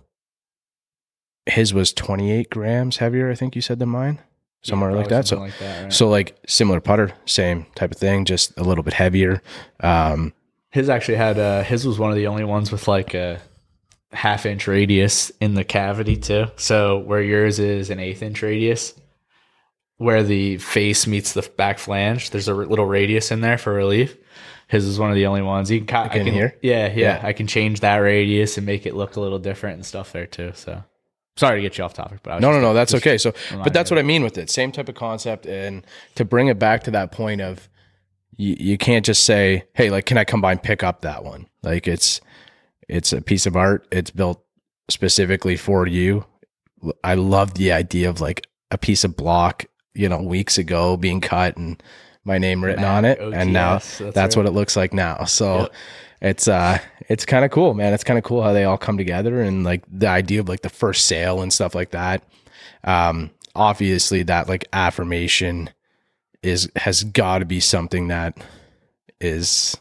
his 1.45 1.74
was 1.74 1.93
28 1.93 2.49
grams 2.49 2.97
heavier 2.97 3.32
i 3.32 3.36
think 3.36 3.55
you 3.55 3.61
said 3.61 3.80
than 3.80 3.89
mine 3.89 4.20
somewhere 4.62 4.91
like 4.93 5.07
that 5.07 5.26
so 5.28 5.39
like 5.39 5.57
that, 5.60 5.84
right? 5.84 5.93
so 5.93 6.10
like 6.10 6.38
similar 6.47 6.80
putter 6.82 7.12
same 7.26 7.66
type 7.76 7.91
of 7.91 7.97
thing 7.97 8.26
just 8.26 8.57
a 8.57 8.64
little 8.64 8.84
bit 8.84 8.93
heavier 8.93 9.41
um, 9.80 10.34
His 10.72 10.89
actually 10.89 11.18
had 11.18 11.39
uh 11.39 11.64
his 11.64 11.86
was 11.88 11.97
one 11.97 12.10
of 12.12 12.18
the 12.18 12.28
only 12.28 12.43
ones 12.43 12.72
with 12.72 12.88
like 12.88 13.14
a 13.14 13.39
half 14.12 14.45
inch 14.45 14.68
radius 14.68 15.32
in 15.39 15.53
the 15.53 15.64
cavity 15.64 16.18
too. 16.18 16.47
So 16.55 16.97
where 16.97 17.22
yours 17.22 17.60
is 17.60 17.89
an 17.91 17.99
eighth 17.99 18.22
inch 18.24 18.41
radius, 18.41 18.93
where 19.97 20.24
the 20.24 20.57
face 20.57 21.05
meets 21.05 21.34
the 21.34 21.43
back 21.57 21.78
flange, 21.78 22.32
there's 22.32 22.47
a 22.47 22.53
little 22.53 22.86
radius 22.88 23.32
in 23.32 23.41
there 23.41 23.57
for 23.57 23.72
relief. 23.74 24.18
His 24.68 24.86
is 24.86 24.97
one 24.99 25.10
of 25.10 25.16
the 25.16 25.26
only 25.28 25.41
ones. 25.41 25.70
You 25.72 25.80
can, 25.80 25.88
ki- 25.88 25.95
I 25.95 26.18
in 26.18 26.26
can 26.26 26.34
here? 26.34 26.55
Yeah, 26.62 26.88
yeah, 26.88 26.93
Yeah. 26.95 27.20
I 27.24 27.34
can 27.34 27.47
change 27.47 27.80
that 27.82 27.97
radius 27.97 28.57
and 28.57 28.66
make 28.66 28.86
it 28.86 28.95
look 28.95 29.16
a 29.16 29.20
little 29.22 29.39
different 29.39 29.76
and 29.76 29.86
stuff 29.86 30.12
there 30.12 30.26
too. 30.28 30.51
So 30.55 30.84
sorry 31.39 31.59
to 31.59 31.61
get 31.61 31.77
you 31.77 31.83
off 31.83 31.93
topic, 31.93 32.19
but 32.21 32.31
I 32.31 32.35
was 32.35 32.41
No, 32.41 32.51
no, 32.51 32.59
no, 32.59 32.73
that's 32.73 32.93
okay. 32.95 33.17
So, 33.17 33.33
but 33.63 33.73
that's 33.73 33.89
what 33.89 33.97
I 33.97 34.03
mean 34.03 34.23
with 34.23 34.37
it. 34.37 34.49
Same 34.49 34.71
type 34.71 34.89
of 34.89 34.95
concept, 34.95 35.45
and 35.45 35.85
to 36.15 36.25
bring 36.25 36.47
it 36.47 36.59
back 36.59 36.83
to 36.83 36.91
that 36.91 37.11
point 37.11 37.41
of 37.41 37.69
you, 38.37 38.55
you 38.59 38.77
can't 38.77 39.05
just 39.05 39.23
say, 39.23 39.63
"Hey, 39.73 39.89
like, 39.89 40.05
can 40.05 40.17
I 40.17 40.25
come 40.25 40.41
by 40.41 40.51
and 40.51 40.61
pick 40.61 40.83
up 40.83 41.01
that 41.01 41.23
one?" 41.23 41.47
Like, 41.63 41.87
it's 41.87 42.21
it's 42.87 43.13
a 43.13 43.21
piece 43.21 43.45
of 43.45 43.55
art. 43.55 43.87
It's 43.91 44.11
built 44.11 44.43
specifically 44.89 45.55
for 45.55 45.87
you. 45.87 46.25
I 47.03 47.15
love 47.15 47.55
the 47.55 47.71
idea 47.71 48.09
of 48.09 48.21
like 48.21 48.47
a 48.71 48.77
piece 48.77 49.03
of 49.03 49.15
block, 49.15 49.65
you 49.93 50.07
know, 50.09 50.21
weeks 50.21 50.57
ago 50.57 50.97
being 50.97 51.21
cut 51.21 51.57
and 51.57 51.81
my 52.23 52.37
name 52.37 52.63
written 52.63 52.83
on 52.83 53.05
it, 53.05 53.19
Mack 53.19 53.41
and 53.41 53.53
now 53.53 53.73
that's, 53.73 53.97
that's 54.13 54.35
what 54.35 54.45
it 54.45 54.51
looks 54.51 54.75
like 54.75 54.93
now. 54.93 55.23
So. 55.23 55.61
Yep. 55.61 55.73
It's 56.22 56.47
uh 56.47 56.80
it's 57.07 57.26
kind 57.26 57.45
of 57.45 57.51
cool, 57.51 57.74
man. 57.74 57.93
It's 57.93 58.03
kind 58.03 58.17
of 58.17 58.24
cool 58.24 58.43
how 58.43 58.53
they 58.53 58.65
all 58.65 58.78
come 58.78 58.97
together 58.97 59.41
and 59.41 59.63
like 59.63 59.84
the 59.91 60.07
idea 60.07 60.39
of 60.39 60.49
like 60.49 60.61
the 60.61 60.70
first 60.70 61.07
sale 61.07 61.41
and 61.41 61.51
stuff 61.53 61.74
like 61.74 61.91
that. 61.91 62.24
Um 62.84 63.32
obviously 63.55 64.24
that 64.24 64.47
like 64.47 64.65
affirmation 64.74 65.70
is 66.43 66.70
has 66.76 67.03
got 67.03 67.39
to 67.39 67.45
be 67.45 67.59
something 67.59 68.09
that 68.09 68.38
is 69.20 69.78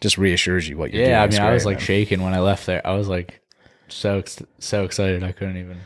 just 0.00 0.18
reassures 0.18 0.68
you 0.68 0.76
what 0.76 0.92
you're 0.92 1.04
doing. 1.04 1.10
Yeah, 1.10 1.22
I 1.22 1.28
mean, 1.28 1.40
I 1.40 1.52
was 1.52 1.64
like 1.64 1.78
man. 1.78 1.84
shaking 1.84 2.22
when 2.22 2.34
I 2.34 2.40
left 2.40 2.66
there. 2.66 2.86
I 2.86 2.94
was 2.94 3.08
like 3.08 3.40
so 3.88 4.22
so 4.58 4.84
excited. 4.84 5.22
I 5.22 5.32
couldn't 5.32 5.56
even 5.56 5.78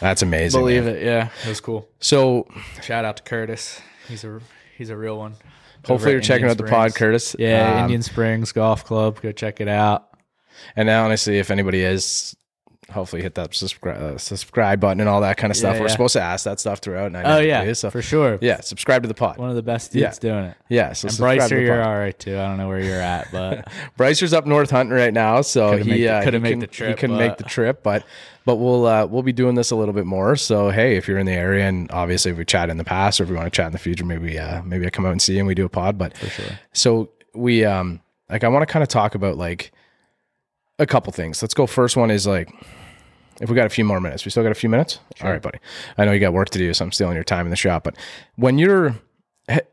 that's 0.00 0.22
amazing. 0.22 0.60
believe 0.60 0.84
man. 0.84 0.96
it. 0.96 1.02
Yeah, 1.02 1.28
it 1.44 1.48
was 1.48 1.60
cool. 1.60 1.88
So 2.00 2.46
Shout 2.82 3.04
out 3.04 3.16
to 3.18 3.22
Curtis. 3.22 3.80
He's 4.08 4.24
a 4.24 4.40
he's 4.76 4.90
a 4.90 4.96
real 4.96 5.18
one. 5.18 5.34
Hopefully 5.86 6.12
you're 6.12 6.20
checking 6.20 6.46
Indian 6.48 6.50
out 6.50 6.56
the 6.58 6.70
pod, 6.70 6.94
Curtis. 6.94 7.36
Yeah, 7.38 7.74
Um, 7.76 7.82
Indian 7.84 8.02
Springs 8.02 8.52
Golf 8.52 8.84
Club. 8.84 9.20
Go 9.20 9.32
check 9.32 9.60
it 9.60 9.68
out. 9.68 10.06
And 10.76 10.86
now, 10.86 11.04
honestly, 11.04 11.38
if 11.38 11.50
anybody 11.50 11.82
is, 11.82 12.36
hopefully 12.90 13.20
hit 13.22 13.34
that 13.34 13.54
subscribe 13.54 14.00
uh, 14.00 14.16
subscribe 14.18 14.80
button 14.80 15.00
and 15.00 15.08
all 15.08 15.20
that 15.20 15.36
kind 15.36 15.50
of 15.50 15.56
stuff. 15.56 15.74
Yeah, 15.74 15.80
We're 15.80 15.86
yeah. 15.88 15.92
supposed 15.92 16.12
to 16.14 16.22
ask 16.22 16.44
that 16.44 16.58
stuff 16.58 16.78
throughout. 16.78 17.06
And 17.08 17.16
I 17.16 17.36
Oh 17.36 17.40
yeah, 17.40 17.72
so 17.74 17.90
for 17.90 18.00
sure. 18.02 18.38
yeah, 18.40 18.60
subscribe 18.60 19.02
to 19.02 19.08
the 19.08 19.14
pod. 19.14 19.36
One 19.38 19.50
of 19.50 19.56
the 19.56 19.62
best 19.62 19.92
dudes 19.92 20.18
doing 20.18 20.44
it. 20.44 20.56
Yeah, 20.68 20.92
so 20.92 21.06
And 21.06 21.12
subscribe 21.14 21.38
Bryce, 21.38 21.48
to 21.50 21.54
the 21.56 21.60
you're 21.62 21.82
all 21.82 21.96
right 21.96 22.18
too. 22.18 22.36
I 22.38 22.46
don't 22.48 22.56
know 22.56 22.68
where 22.68 22.80
you're 22.80 23.00
at, 23.00 23.28
but 23.30 23.68
Brycer's 23.98 24.32
up 24.32 24.46
north 24.46 24.70
hunting 24.70 24.96
right 24.96 25.12
now, 25.12 25.40
so 25.42 25.70
Couldn't 25.72 25.86
make 25.88 25.96
he 25.98 26.08
uh, 26.08 26.22
couldn't 26.22 26.42
make 26.42 26.60
the 26.60 26.66
trip, 26.66 26.88
He 26.90 26.94
couldn't 27.00 27.18
make 27.18 27.30
but- 27.32 27.38
the 27.38 27.44
trip, 27.44 27.82
but 27.82 28.04
but 28.46 28.56
we'll 28.56 28.86
uh, 28.86 29.04
we'll 29.04 29.22
be 29.22 29.32
doing 29.34 29.54
this 29.56 29.70
a 29.70 29.76
little 29.76 29.92
bit 29.92 30.06
more. 30.06 30.34
So 30.36 30.70
hey, 30.70 30.96
if 30.96 31.06
you're 31.06 31.18
in 31.18 31.26
the 31.26 31.32
area, 31.32 31.68
and 31.68 31.90
obviously 31.90 32.32
we 32.32 32.46
chat 32.46 32.70
in 32.70 32.78
the 32.78 32.84
past, 32.84 33.20
or 33.20 33.24
if 33.24 33.28
we 33.30 33.36
want 33.36 33.44
to 33.46 33.50
chat 33.54 33.66
in 33.66 33.72
the 33.72 33.78
future, 33.78 34.06
maybe 34.06 34.38
uh, 34.38 34.62
maybe 34.62 34.86
I 34.86 34.90
come 34.90 35.04
out 35.04 35.12
and 35.12 35.20
see 35.20 35.34
you 35.34 35.40
and 35.40 35.46
we 35.46 35.54
do 35.54 35.66
a 35.66 35.68
pod. 35.68 35.98
But 35.98 36.16
for 36.16 36.28
sure. 36.30 36.58
so 36.72 37.10
we 37.34 37.66
um 37.66 38.00
like 38.30 38.44
I 38.44 38.48
want 38.48 38.66
to 38.66 38.72
kind 38.72 38.82
of 38.82 38.88
talk 38.88 39.14
about 39.14 39.36
like 39.36 39.70
a 40.78 40.86
couple 40.86 41.12
things. 41.12 41.42
Let's 41.42 41.54
go. 41.54 41.66
First 41.66 41.96
one 41.96 42.10
is 42.10 42.26
like 42.26 42.52
if 43.40 43.48
we 43.48 43.56
got 43.56 43.66
a 43.66 43.70
few 43.70 43.84
more 43.84 44.00
minutes. 44.00 44.24
We 44.24 44.30
still 44.30 44.42
got 44.42 44.52
a 44.52 44.56
few 44.56 44.68
minutes. 44.68 45.00
All 45.22 45.30
right, 45.30 45.42
buddy. 45.42 45.58
I 45.96 46.04
know 46.04 46.12
you 46.12 46.20
got 46.20 46.32
work 46.32 46.50
to 46.50 46.58
do, 46.58 46.72
so 46.74 46.84
I'm 46.84 46.92
stealing 46.92 47.14
your 47.14 47.24
time 47.24 47.46
in 47.46 47.50
the 47.50 47.56
shop. 47.56 47.84
But 47.84 47.96
when 48.36 48.58
you're 48.58 48.96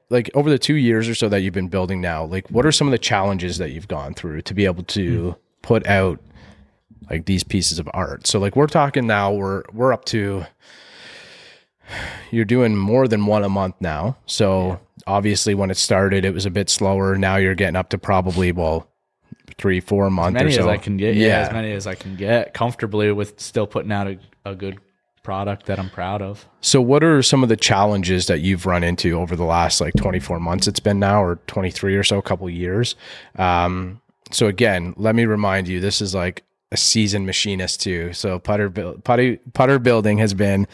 like 0.10 0.30
over 0.34 0.50
the 0.50 0.60
two 0.60 0.76
years 0.76 1.10
or 1.10 1.16
so 1.16 1.30
that 1.30 1.42
you've 1.42 1.54
been 1.54 1.68
building 1.68 2.02
now, 2.02 2.26
like 2.26 2.50
what 2.50 2.66
are 2.66 2.72
some 2.72 2.88
of 2.88 2.92
the 2.92 2.98
challenges 2.98 3.58
that 3.58 3.72
you've 3.72 3.88
gone 3.88 4.14
through 4.14 4.42
to 4.44 4.54
be 4.54 4.66
able 4.66 4.84
to 4.84 5.32
hmm. 5.32 5.40
put 5.62 5.86
out 5.88 6.20
like 7.10 7.26
these 7.26 7.44
pieces 7.44 7.80
of 7.80 7.90
art? 7.94 8.28
So 8.28 8.40
like 8.40 8.56
we're 8.56 8.68
talking 8.68 9.08
now, 9.08 9.32
we're 9.32 9.64
we're 9.74 9.94
up 9.94 10.06
to 10.06 10.46
you're 12.32 12.46
doing 12.46 12.76
more 12.76 13.08
than 13.08 13.26
one 13.26 13.44
a 13.44 13.50
month 13.50 13.76
now. 13.80 14.18
So 14.26 14.80
obviously 15.08 15.54
when 15.54 15.70
it 15.70 15.78
started, 15.78 16.26
it 16.26 16.34
was 16.34 16.46
a 16.46 16.52
bit 16.52 16.70
slower. 16.70 17.16
Now 17.16 17.36
you're 17.38 17.56
getting 17.56 17.76
up 17.76 17.90
to 17.90 17.98
probably 17.98 18.52
well 18.52 18.88
three, 19.58 19.80
four 19.80 20.08
a 20.08 20.12
month 20.12 20.36
As 20.36 20.44
many 20.44 20.56
or 20.56 20.58
so. 20.58 20.62
as 20.62 20.68
I 20.68 20.78
can 20.78 20.98
get. 20.98 21.16
Yeah. 21.16 21.28
Yeah. 21.28 21.40
as 21.48 21.54
many 21.54 21.72
as 21.72 21.88
I 21.88 21.96
can 21.96 22.16
get 22.16 22.54
comfortably 22.54 23.12
with 23.12 23.40
still 23.40 23.68
putting 23.68 23.92
out 23.92 24.08
a, 24.08 24.18
a 24.44 24.56
good 24.56 24.80
product 25.24 25.66
that 25.66 25.80
I'm 25.80 25.90
proud 25.90 26.22
of. 26.22 26.48
So, 26.62 26.80
what 26.82 27.04
are 27.04 27.22
some 27.24 27.42
of 27.44 27.50
the 27.50 27.58
challenges 27.58 28.28
that 28.28 28.42
you've 28.42 28.66
run 28.66 28.84
into 28.84 29.20
over 29.20 29.36
the 29.36 29.44
last 29.44 29.82
like 29.82 29.94
24 29.96 30.40
months? 30.40 30.68
It's 30.68 30.80
been 30.80 31.00
now, 31.00 31.24
or 31.24 31.38
23 31.48 31.96
or 31.96 32.04
so, 32.04 32.18
a 32.18 32.22
couple 32.22 32.50
years. 32.50 32.96
Um, 33.38 34.02
so, 34.32 34.48
again, 34.48 34.94
let 34.98 35.16
me 35.16 35.26
remind 35.26 35.68
you, 35.68 35.80
this 35.80 36.02
is 36.02 36.14
like 36.14 36.44
a 36.72 36.78
seasoned 36.78 37.26
machinist 37.26 37.82
too. 37.82 38.14
So, 38.14 38.40
putter 38.40 38.70
putter 38.70 39.80
building 39.80 40.20
has 40.20 40.34
been 40.34 40.68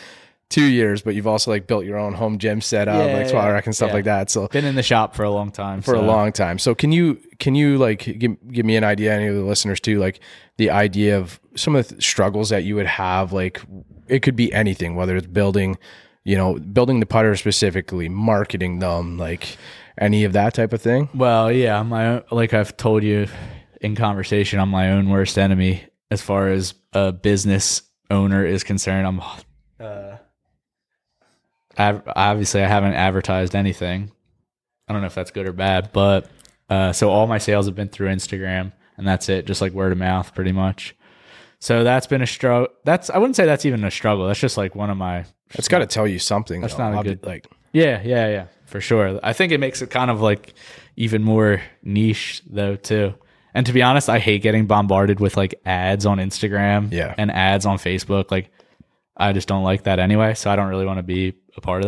two 0.51 0.65
years, 0.65 1.01
but 1.01 1.15
you've 1.15 1.25
also 1.25 1.49
like 1.49 1.65
built 1.65 1.85
your 1.85 1.97
own 1.97 2.13
home 2.13 2.37
gym 2.37 2.61
setup, 2.61 2.93
Yeah, 2.95 3.13
like 3.13 3.23
yeah, 3.23 3.27
squat 3.27 3.51
rack 3.51 3.65
and 3.65 3.75
stuff 3.75 3.87
yeah. 3.89 3.93
like 3.95 4.05
that. 4.05 4.29
So, 4.29 4.47
Been 4.49 4.65
in 4.65 4.75
the 4.75 4.83
shop 4.83 5.15
for 5.15 5.23
a 5.23 5.31
long 5.31 5.51
time. 5.51 5.81
for 5.81 5.95
a 5.95 6.01
long 6.01 6.31
time. 6.31 6.59
So 6.59 6.75
can 6.75 6.91
you 6.91 7.19
can 7.39 7.55
you 7.55 7.77
like 7.79 8.19
give, 8.19 8.35
give 8.51 8.65
me 8.65 8.75
an 8.75 8.83
idea, 8.83 9.13
any 9.13 9.27
of 9.27 9.35
the 9.35 9.41
listeners 9.43 9.79
too, 9.79 9.97
like 9.99 10.19
the 10.57 10.69
idea 10.69 11.17
of 11.17 11.39
some 11.55 11.75
of 11.75 11.87
the 11.87 11.99
struggles 12.01 12.49
that 12.49 12.63
you 12.63 12.75
would 12.75 12.85
have? 12.85 13.33
Like 13.33 13.61
it 14.07 14.19
could 14.21 14.35
be 14.35 14.53
anything, 14.53 14.95
whether 14.95 15.15
it's 15.15 15.27
building, 15.27 15.77
you 16.23 16.35
know, 16.37 16.59
building 16.59 16.99
the 16.99 17.05
putter 17.07 17.35
specifically, 17.35 18.09
marketing 18.09 18.79
them, 18.79 19.17
like 19.17 19.57
any 19.97 20.23
of 20.25 20.33
that 20.33 20.53
type 20.53 20.73
of 20.73 20.81
thing. 20.81 21.09
Well, 21.13 21.51
yeah, 21.51 21.81
my 21.83 22.23
like 22.29 22.53
I've 22.53 22.75
told 22.77 23.03
you 23.03 23.27
in 23.79 23.95
conversation, 23.95 24.59
I'm 24.59 24.69
my 24.69 24.91
own 24.91 25.09
worst 25.09 25.37
enemy 25.37 25.83
as 26.11 26.21
far 26.21 26.49
as 26.49 26.73
a 26.93 27.11
business 27.11 27.81
owner 28.09 28.45
is 28.45 28.63
concerned. 28.63 29.07
I'm 29.07 29.21
uh, 29.79 30.17
obviously 31.77 32.61
I 32.63 32.67
haven't 32.67 32.93
advertised 32.93 33.55
anything. 33.55 34.11
I 34.87 34.93
don't 34.93 35.01
know 35.01 35.07
if 35.07 35.15
that's 35.15 35.31
good 35.31 35.47
or 35.47 35.53
bad, 35.53 35.91
but 35.93 36.29
uh, 36.69 36.91
so 36.93 37.09
all 37.09 37.27
my 37.27 37.37
sales 37.37 37.65
have 37.65 37.75
been 37.75 37.89
through 37.89 38.09
Instagram, 38.09 38.73
and 38.97 39.07
that's 39.07 39.29
it, 39.29 39.45
just 39.45 39.61
like 39.61 39.71
word 39.73 39.91
of 39.91 39.97
mouth, 39.97 40.33
pretty 40.35 40.51
much. 40.51 40.95
So 41.59 41.83
that's 41.83 42.07
been 42.07 42.21
a 42.21 42.27
struggle. 42.27 42.69
That's 42.85 43.09
I 43.09 43.17
wouldn't 43.19 43.35
say 43.35 43.45
that's 43.45 43.65
even 43.65 43.83
a 43.83 43.91
struggle. 43.91 44.27
That's 44.27 44.39
just 44.39 44.57
like 44.57 44.75
one 44.75 44.89
of 44.89 44.97
my. 44.97 45.25
It's 45.53 45.67
got 45.67 45.79
to 45.79 45.85
tell 45.85 46.07
you 46.07 46.17
something. 46.19 46.61
That's 46.61 46.75
though. 46.75 46.91
not 46.91 47.05
a 47.05 47.09
good- 47.09 47.25
like 47.25 47.45
Yeah, 47.73 48.01
yeah, 48.03 48.27
yeah, 48.29 48.45
for 48.65 48.81
sure. 48.81 49.19
I 49.21 49.33
think 49.33 49.51
it 49.51 49.59
makes 49.59 49.81
it 49.81 49.89
kind 49.89 50.09
of 50.09 50.21
like 50.21 50.53
even 50.95 51.21
more 51.23 51.61
niche 51.83 52.41
though 52.49 52.75
too. 52.75 53.13
And 53.53 53.65
to 53.65 53.73
be 53.73 53.81
honest, 53.81 54.09
I 54.09 54.19
hate 54.19 54.41
getting 54.41 54.65
bombarded 54.65 55.19
with 55.19 55.35
like 55.37 55.55
ads 55.65 56.05
on 56.05 56.17
Instagram 56.19 56.91
Yeah. 56.91 57.13
and 57.17 57.29
ads 57.29 57.65
on 57.65 57.77
Facebook. 57.77 58.31
Like 58.31 58.49
I 59.17 59.33
just 59.33 59.47
don't 59.47 59.63
like 59.63 59.83
that 59.83 59.99
anyway, 59.99 60.33
so 60.33 60.49
I 60.49 60.55
don't 60.55 60.69
really 60.69 60.85
want 60.85 60.99
to 60.99 61.03
be 61.03 61.33
a 61.57 61.61
part 61.61 61.83
of 61.85 61.87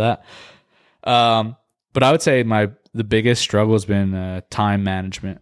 that. 1.03 1.09
Um, 1.09 1.55
but 1.93 2.03
I 2.03 2.11
would 2.11 2.21
say 2.21 2.43
my 2.43 2.69
the 2.93 3.03
biggest 3.03 3.41
struggle 3.41 3.74
has 3.74 3.86
been 3.86 4.13
uh, 4.13 4.41
time 4.49 4.84
management 4.84 5.41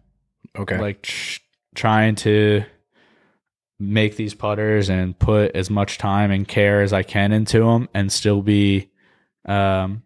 Okay. 0.58 0.78
like 0.78 1.02
tr- 1.02 1.40
trying 1.74 2.14
to 2.16 2.64
make 3.78 4.16
these 4.16 4.32
putters 4.34 4.88
and 4.88 5.18
put 5.18 5.54
as 5.56 5.68
much 5.70 5.98
time 5.98 6.30
and 6.30 6.46
care 6.46 6.82
as 6.82 6.92
I 6.92 7.02
can 7.02 7.32
into 7.32 7.60
them 7.60 7.88
and 7.94 8.12
still 8.12 8.42
be 8.42 8.90
um 9.46 10.02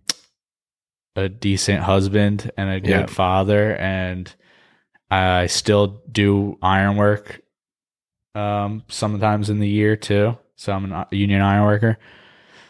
a 1.14 1.28
decent 1.28 1.82
husband 1.82 2.50
and 2.56 2.70
a 2.70 2.80
good 2.80 2.88
Yeah. 2.90 3.06
father 3.06 3.76
and 3.76 4.32
I 5.10 5.46
still 5.46 6.02
do 6.10 6.58
iron 6.62 6.96
work 6.96 7.42
um 8.34 8.82
sometimes 8.88 9.50
in 9.50 9.58
the 9.60 9.68
year 9.68 9.94
too. 9.96 10.36
So 10.56 10.72
I'm 10.72 10.90
a 10.90 11.06
union 11.10 11.40
iron 11.42 11.64
worker. 11.64 11.98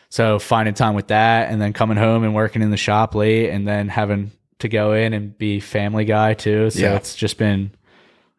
So 0.09 0.39
finding 0.39 0.74
time 0.74 0.95
with 0.95 1.09
that 1.09 1.51
and 1.51 1.61
then 1.61 1.72
coming 1.72 1.97
home 1.97 2.24
and 2.24 2.34
working 2.34 2.62
in 2.62 2.70
the 2.70 2.76
shop 2.76 3.14
late 3.14 3.51
and 3.51 3.66
then 3.66 3.89
having 3.89 4.32
to 4.61 4.68
go 4.68 4.93
in 4.93 5.12
and 5.12 5.37
be 5.37 5.61
family 5.61 6.05
guy 6.05 6.34
too. 6.34 6.70
So 6.70 6.80
Yeah. 6.80 6.95
it's 6.97 7.14
just 7.14 7.39
been 7.39 7.70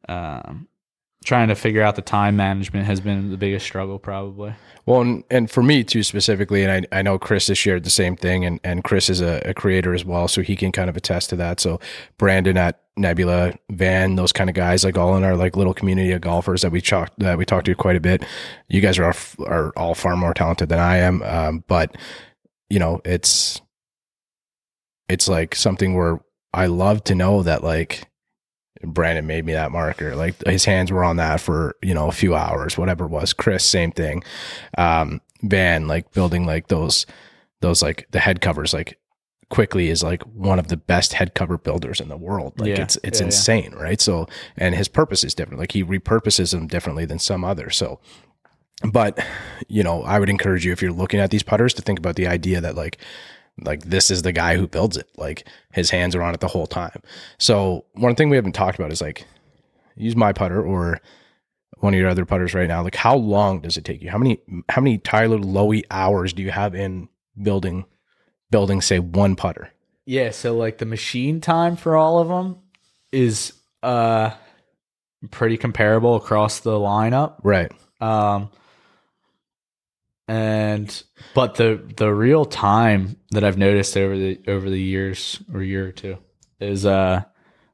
um, 0.10 0.68
trying 1.28 1.50
to 1.50 1.56
figure 1.56 1.82
out 1.82 1.98
the 1.98 2.02
time 2.02 2.38
management 2.38 2.86
has 2.86 3.02
been 3.02 3.30
the 3.30 3.38
biggest 3.38 3.66
struggle 3.66 4.00
probably. 4.00 4.56
Well, 4.86 5.02
and, 5.02 5.24
and 5.30 5.52
for 5.52 5.62
me 5.62 5.84
too 5.84 6.02
specifically, 6.02 6.64
and 6.64 6.88
I, 6.92 7.00
I 7.00 7.02
know 7.02 7.20
Chris 7.20 7.50
has 7.50 7.58
shared 7.58 7.84
the 7.84 7.90
same 7.90 8.16
thing, 8.16 8.46
and, 8.46 8.62
and 8.64 8.82
Chris 8.86 9.10
is 9.10 9.20
a, 9.20 9.42
a 9.44 9.54
creator 9.54 9.94
as 9.94 10.06
well, 10.06 10.30
so 10.30 10.42
he 10.42 10.56
can 10.56 10.72
kind 10.72 10.90
of 10.90 10.96
attest 10.96 11.30
to 11.32 11.36
that. 11.36 11.60
So 11.60 11.82
Brandon 12.18 12.56
at 12.56 12.80
Nebula, 12.96 13.56
Van, 13.70 14.16
those 14.16 14.32
kind 14.32 14.50
of 14.50 14.56
guys, 14.56 14.86
like 14.86 14.98
all 14.98 15.18
in 15.18 15.26
our 15.26 15.36
like 15.36 15.58
little 15.58 15.74
community 15.74 16.14
of 16.14 16.22
golfers 16.22 16.62
that 16.62 16.72
we 16.72 16.80
talk 16.80 17.12
that 17.18 17.38
we 17.38 17.44
talk 17.44 17.66
to 17.66 17.76
quite 17.76 17.98
a 17.98 18.00
bit. 18.00 18.24
You 18.70 18.80
guys 18.80 18.98
are 18.98 19.14
are 19.46 19.74
all 19.76 19.96
far 19.96 20.16
more 20.16 20.34
talented 20.34 20.70
than 20.70 20.80
I 20.80 20.98
am, 20.98 21.22
um, 21.24 21.64
but 21.68 21.98
you 22.70 22.80
know 22.80 23.02
it's 23.04 23.60
it's 25.10 25.28
like 25.28 25.56
something 25.56 25.94
where 25.94 26.22
I 26.54 26.68
love 26.68 27.04
to 27.04 27.16
know 27.16 27.44
that 27.44 27.66
like 27.66 28.08
Brandon 28.84 29.26
made 29.28 29.46
me 29.46 29.54
that 29.54 29.72
marker. 29.72 30.16
Like 30.16 30.36
his 30.46 30.66
hands 30.66 30.92
were 30.92 31.04
on 31.04 31.18
that 31.18 31.40
for, 31.42 31.76
you 31.82 31.94
know, 31.94 32.08
a 32.08 32.12
few 32.14 32.36
hours, 32.36 32.78
whatever 32.78 33.06
it 33.06 33.12
was. 33.12 33.34
Chris, 33.34 33.64
same 33.64 33.92
thing. 33.92 34.24
Um, 34.78 35.22
Van, 35.44 35.88
like 35.88 36.12
building 36.14 36.46
like 36.46 36.68
those, 36.68 37.06
those 37.62 37.82
like 37.82 38.08
the 38.12 38.20
head 38.20 38.42
covers, 38.42 38.74
like 38.74 38.98
quickly 39.50 39.90
is 39.90 40.04
like 40.04 40.22
one 40.24 40.60
of 40.60 40.68
the 40.68 40.78
best 40.78 41.14
head 41.14 41.34
cover 41.34 41.58
builders 41.58 42.02
in 42.02 42.10
the 42.10 42.18
world. 42.18 42.60
Like 42.60 42.70
Yeah. 42.70 42.82
it's, 42.82 42.98
it's 43.04 43.20
Yeah, 43.20 43.24
yeah. 43.24 43.28
insane. 43.28 43.74
Right. 43.76 44.02
So, 44.02 44.28
and 44.58 44.76
his 44.76 44.88
purpose 44.88 45.24
is 45.24 45.34
different. 45.34 45.60
Like 45.60 45.72
he 45.72 45.84
repurposes 45.84 46.52
them 46.52 46.68
differently 46.68 47.06
than 47.06 47.20
some 47.20 47.44
other. 47.46 47.70
So, 47.70 48.00
but 48.92 49.18
you 49.68 49.84
know, 49.84 50.04
I 50.04 50.20
would 50.20 50.30
encourage 50.30 50.66
you 50.66 50.72
if 50.72 50.82
you're 50.82 50.92
looking 50.92 51.20
at 51.20 51.32
these 51.32 51.44
putters 51.44 51.74
to 51.76 51.82
think 51.82 51.98
about 52.00 52.16
the 52.16 52.28
idea 52.28 52.60
that 52.62 52.76
like, 52.76 52.98
like 53.64 53.84
this 53.86 54.12
is 54.12 54.22
the 54.22 54.32
guy 54.32 54.56
who 54.56 54.68
builds 54.68 54.98
it. 54.98 55.10
Like 55.18 55.48
his 55.74 55.90
hands 55.90 56.16
are 56.16 56.22
on 56.22 56.34
it 56.34 56.40
the 56.40 56.48
whole 56.48 56.68
time. 56.68 57.02
So 57.38 57.86
one 57.94 58.16
thing 58.16 58.30
we 58.30 58.36
haven't 58.36 58.54
talked 58.54 58.78
about 58.78 58.92
is 58.92 59.02
like 59.02 59.26
use 59.96 60.16
my 60.16 60.34
putter 60.34 60.64
or 60.64 61.02
one 61.80 61.94
of 61.94 62.00
your 62.00 62.10
other 62.10 62.26
putters 62.26 62.54
right 62.54 62.68
now. 62.68 62.84
Like 62.84 62.96
how 62.96 63.16
long 63.16 63.62
does 63.62 63.78
it 63.78 63.86
take 63.86 64.02
you? 64.02 64.10
How 64.10 64.18
many 64.18 64.40
how 64.70 64.82
many 64.82 64.98
Tyler 64.98 65.38
Lowy 65.38 65.84
hours 65.92 66.34
do 66.34 66.44
you 66.44 66.52
have 66.52 66.76
in 66.76 67.10
building 67.42 67.86
building 68.52 68.82
say 68.82 69.00
one 69.00 69.36
putter? 69.36 69.72
Yeah, 70.06 70.32
so 70.32 70.56
like 70.56 70.78
the 70.78 70.86
machine 70.86 71.42
time 71.42 71.76
for 71.76 71.96
all 71.96 72.20
of 72.20 72.28
them 72.28 72.58
is 73.12 73.54
uh 73.84 74.32
pretty 75.32 75.58
comparable 75.58 76.16
across 76.16 76.60
the 76.60 76.72
lineup. 76.72 77.40
Right. 77.44 77.72
Um 78.00 78.50
and 80.28 81.04
but 81.34 81.56
the 81.56 81.82
the 81.98 82.14
real 82.14 82.46
time 82.46 83.16
that 83.32 83.44
I've 83.44 83.58
noticed 83.58 83.96
over 83.98 84.18
the 84.18 84.40
over 84.48 84.70
the 84.70 84.82
years 84.82 85.42
or 85.54 85.62
year 85.64 85.88
or 85.88 85.92
two 85.92 86.18
is 86.60 86.86
uh 86.86 87.24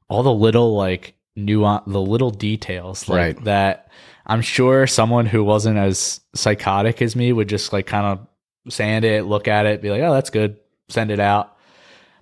all 0.10 0.24
the 0.24 0.34
little 0.34 0.76
like 0.76 1.16
nuance 1.36 1.84
the 1.88 2.02
little 2.02 2.30
details 2.30 3.10
like 3.10 3.18
Right. 3.38 3.44
that 3.46 3.90
I'm 4.26 4.42
sure 4.42 4.86
someone 4.88 5.26
who 5.26 5.44
wasn't 5.44 5.78
as 5.78 6.22
psychotic 6.36 7.02
as 7.02 7.16
me 7.16 7.34
would 7.34 7.50
just 7.50 7.74
like 7.74 7.88
kind 7.88 8.06
of 8.06 8.72
sand 8.72 9.04
it, 9.04 9.26
look 9.26 9.48
at 9.50 9.66
it, 9.66 9.82
be 9.82 9.90
like, 9.90 10.02
"Oh, 10.02 10.14
that's 10.14 10.30
good." 10.30 10.58
Send 10.90 11.12
it 11.12 11.20
out. 11.20 11.58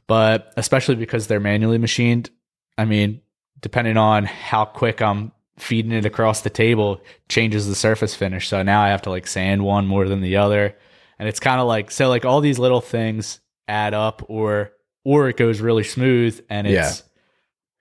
But 0.07 0.51
especially 0.57 0.95
because 0.95 1.27
they're 1.27 1.39
manually 1.39 1.77
machined, 1.77 2.29
I 2.77 2.85
mean, 2.85 3.21
depending 3.59 3.97
on 3.97 4.25
how 4.25 4.65
quick 4.65 5.01
I'm 5.01 5.31
feeding 5.61 5.91
it 5.91 6.05
across 6.05 6.41
the 6.41 6.49
table 6.49 6.99
changes 7.29 7.67
the 7.67 7.75
surface 7.75 8.15
finish. 8.15 8.47
So 8.47 8.63
now 8.63 8.81
I 8.81 8.89
have 8.89 9.03
to 9.03 9.09
like 9.11 9.27
sand 9.27 9.63
one 9.63 9.85
more 9.85 10.07
than 10.07 10.21
the 10.21 10.37
other. 10.37 10.75
And 11.19 11.29
it's 11.29 11.39
kind 11.39 11.61
of 11.61 11.67
like 11.67 11.91
so 11.91 12.09
like 12.09 12.25
all 12.25 12.41
these 12.41 12.57
little 12.57 12.81
things 12.81 13.39
add 13.67 13.93
up 13.93 14.23
or 14.27 14.71
or 15.05 15.29
it 15.29 15.37
goes 15.37 15.61
really 15.61 15.83
smooth 15.83 16.43
and 16.49 16.65
it's 16.67 16.73
Yeah. 16.99 17.05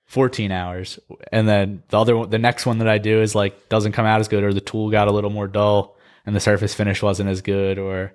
14 0.07 0.51
hours. 0.51 0.99
And 1.33 1.49
then 1.49 1.83
the 1.89 1.99
other 1.99 2.16
one 2.16 2.28
the 2.31 2.39
next 2.39 2.66
one 2.66 2.78
that 2.78 2.89
I 2.89 2.99
do 2.99 3.22
is 3.22 3.35
like 3.35 3.68
doesn't 3.68 3.93
come 3.93 4.07
out 4.07 4.20
as 4.20 4.28
good 4.28 4.43
or 4.45 4.53
the 4.53 4.61
tool 4.61 4.91
got 4.91 5.09
a 5.09 5.12
little 5.12 5.31
more 5.31 5.47
dull 5.49 5.97
and 6.26 6.37
the 6.37 6.41
surface 6.41 6.74
finish 6.74 7.03
wasn't 7.03 7.31
as 7.31 7.41
good 7.41 7.78
or 7.78 8.12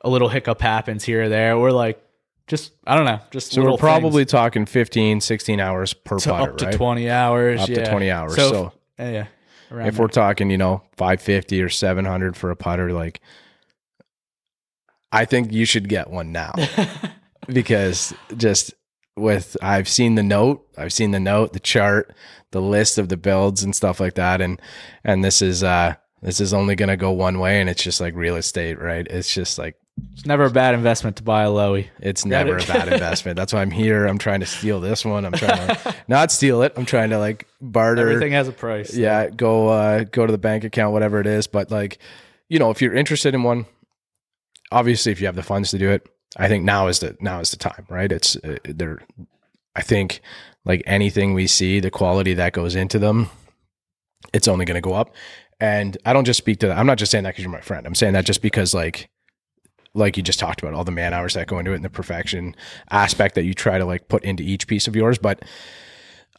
a 0.00 0.08
little 0.08 0.28
hiccup 0.28 0.60
happens 0.60 1.04
here 1.04 1.24
or 1.24 1.28
there 1.28 1.54
or 1.54 1.70
like 1.70 2.02
just 2.48 2.72
I 2.86 2.96
don't 2.96 3.04
know, 3.04 3.20
just 3.30 3.52
So 3.52 3.62
we're 3.62 3.76
probably 3.76 4.22
things 4.24 4.30
talking 4.32 4.64
15, 4.66 5.20
16 5.20 5.60
hours 5.60 5.92
per 5.92 6.18
putter, 6.18 6.50
up 6.52 6.56
to 6.58 6.64
right? 6.64 6.74
20 6.74 7.10
hours. 7.10 7.60
Up 7.60 7.66
to 7.68 7.90
20 7.90 8.10
hours. 8.10 8.34
So, 8.36 8.62
yeah, 8.64 8.70
yeah. 8.98 9.26
if 9.88 9.98
we're 9.98 10.08
talking, 10.08 10.50
you 10.50 10.58
know, 10.58 10.82
550 10.96 11.62
or 11.62 11.68
700 11.68 12.36
for 12.36 12.50
a 12.50 12.56
putter, 12.56 12.92
like 12.92 13.20
I 15.12 15.24
think 15.24 15.52
you 15.52 15.64
should 15.64 15.88
get 15.88 16.10
one 16.10 16.32
now 16.32 16.52
because 17.48 18.14
just 18.36 18.74
with 19.16 19.56
I've 19.62 19.88
seen 19.88 20.14
the 20.14 20.22
note, 20.22 20.66
I've 20.76 20.92
seen 20.92 21.10
the 21.10 21.20
note, 21.20 21.52
the 21.52 21.60
chart, 21.60 22.14
the 22.52 22.62
list 22.62 22.98
of 22.98 23.08
the 23.08 23.16
builds 23.16 23.62
and 23.62 23.74
stuff 23.74 24.00
like 24.00 24.14
that, 24.14 24.40
and 24.40 24.60
and 25.04 25.24
this 25.24 25.42
is 25.42 25.62
uh 25.62 25.94
this 26.22 26.40
is 26.40 26.54
only 26.54 26.76
gonna 26.76 26.96
go 26.96 27.10
one 27.12 27.38
way, 27.38 27.60
and 27.60 27.68
it's 27.68 27.82
just 27.82 28.00
like 28.00 28.14
real 28.14 28.36
estate, 28.36 28.80
right? 28.80 29.06
It's 29.08 29.32
just 29.32 29.58
like 29.58 29.76
It's 30.12 30.26
never 30.26 30.44
a 30.44 30.50
bad 30.50 30.74
investment 30.74 31.16
to 31.16 31.22
buy 31.22 31.44
a 31.44 31.48
Lowy. 31.48 31.88
it's 32.00 32.24
never 32.24 32.56
a 32.56 32.64
bad 32.64 32.88
investment. 32.92 33.36
That's 33.36 33.52
why 33.52 33.62
I'm 33.62 33.70
here. 33.70 34.06
I'm 34.06 34.18
trying 34.18 34.40
to 34.40 34.46
steal 34.46 34.80
this 34.80 35.04
one. 35.04 35.24
I'm 35.24 35.32
trying 35.32 35.68
to 35.68 35.94
not 36.08 36.32
steal 36.32 36.62
it. 36.62 36.72
I'm 36.76 36.84
trying 36.86 37.10
to 37.10 37.18
like 37.18 37.46
barter. 37.60 38.02
Everything 38.02 38.32
has 38.32 38.48
a 38.48 38.52
price. 38.52 38.94
yeah 38.94 39.30
go 39.30 39.68
uh 39.68 40.04
go 40.04 40.26
to 40.26 40.32
the 40.32 40.38
bank 40.38 40.64
account 40.64 40.92
whatever 40.92 41.20
it 41.20 41.26
is 41.26 41.46
but 41.46 41.70
like 41.70 41.98
you 42.48 42.58
know 42.58 42.70
if 42.70 42.80
you're 42.82 42.94
interested 42.94 43.34
in 43.34 43.42
one 43.42 43.66
obviously 44.72 45.12
if 45.12 45.20
you 45.20 45.26
have 45.26 45.36
the 45.36 45.42
funds 45.42 45.70
to 45.70 45.78
do 45.78 45.90
it 45.90 46.06
i 46.36 46.46
think 46.48 46.64
now 46.64 46.88
is 46.88 46.98
the 47.00 47.16
now 47.20 47.40
is 47.40 47.50
the 47.50 47.56
time 47.56 47.86
right 47.88 48.12
it's 48.12 48.36
uh, 48.36 48.56
there 48.64 48.98
i 49.76 49.80
think 49.82 50.20
like 50.64 50.82
anything 50.86 51.32
we 51.34 51.46
see 51.46 51.80
the 51.80 51.90
quality 51.90 52.34
that 52.34 52.52
goes 52.52 52.74
into 52.74 52.98
them 52.98 53.28
it's 54.34 54.46
only 54.48 54.64
going 54.64 54.74
to 54.74 54.80
go 54.80 54.92
up 54.94 55.14
and 55.60 55.96
i 56.04 56.12
don't 56.12 56.24
just 56.26 56.38
speak 56.38 56.58
to 56.58 56.66
that 56.68 56.76
i'm 56.78 56.86
not 56.86 56.98
just 56.98 57.10
saying 57.10 57.24
that 57.24 57.30
because 57.30 57.44
you're 57.44 57.52
my 57.52 57.60
friend 57.60 57.86
i'm 57.86 57.94
saying 57.94 58.12
that 58.12 58.24
just 58.26 58.42
because 58.42 58.74
like 58.74 59.08
like 59.94 60.16
you 60.16 60.22
just 60.22 60.38
talked 60.38 60.62
about 60.62 60.74
all 60.74 60.84
the 60.84 60.92
man 60.92 61.12
hours 61.14 61.34
that 61.34 61.46
go 61.46 61.58
into 61.58 61.72
it 61.72 61.76
and 61.76 61.84
the 61.84 61.90
perfection 61.90 62.54
aspect 62.90 63.34
that 63.34 63.44
you 63.44 63.54
try 63.54 63.78
to 63.78 63.84
like 63.84 64.08
put 64.08 64.22
into 64.24 64.42
each 64.42 64.66
piece 64.66 64.86
of 64.88 64.94
yours 64.96 65.18
but 65.18 65.42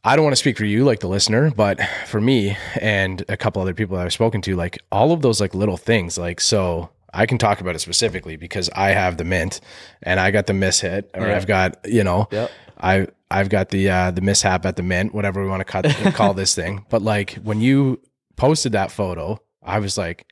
I 0.02 0.16
don't 0.16 0.24
want 0.24 0.32
to 0.32 0.38
speak 0.40 0.58
for 0.58 0.64
you, 0.64 0.86
like 0.86 1.02
the 1.02 1.10
listener, 1.10 1.52
but 1.52 1.78
for 2.08 2.22
me 2.22 2.56
and 2.80 3.22
a 3.28 3.36
couple 3.36 3.62
other 3.62 3.74
people 3.74 3.98
that 3.98 4.06
I've 4.06 4.14
spoken 4.14 4.42
to, 4.44 4.56
like 4.56 4.80
all 4.94 5.12
of 5.12 5.22
those 5.22 5.42
like 5.42 5.54
little 5.54 5.76
things, 5.76 6.18
like 6.18 6.40
so 6.40 6.90
I 7.14 7.26
can 7.26 7.38
talk 7.38 7.60
about 7.60 7.76
it 7.76 7.80
specifically 7.80 8.38
because 8.38 8.70
I 8.74 8.92
have 8.92 9.18
the 9.18 9.26
mint 9.26 9.60
and 10.02 10.18
I 10.18 10.32
got 10.32 10.48
the 10.48 10.54
miss 10.54 10.80
hit, 10.80 11.12
or 11.14 11.28
Yeah. 11.28 11.36
I've 11.36 11.48
got 11.48 11.80
you 11.86 12.06
know, 12.06 12.30
Yep. 12.32 12.52
I 12.80 13.08
I've 13.30 13.50
got 13.50 13.70
the 13.72 13.90
uh, 13.90 14.12
the 14.12 14.22
mishap 14.22 14.66
at 14.66 14.78
the 14.78 14.84
mint, 14.84 15.14
whatever 15.14 15.44
we 15.44 15.50
want 15.50 15.60
to 15.60 15.66
cut, 15.66 15.86
call 16.16 16.34
this 16.44 16.56
thing. 16.56 16.86
But 16.90 17.02
like 17.02 17.34
when 17.44 17.60
you 17.60 18.00
posted 18.38 18.72
that 18.72 18.92
photo, 18.92 19.38
I 19.62 19.80
was 19.80 19.98
like, 19.98 20.26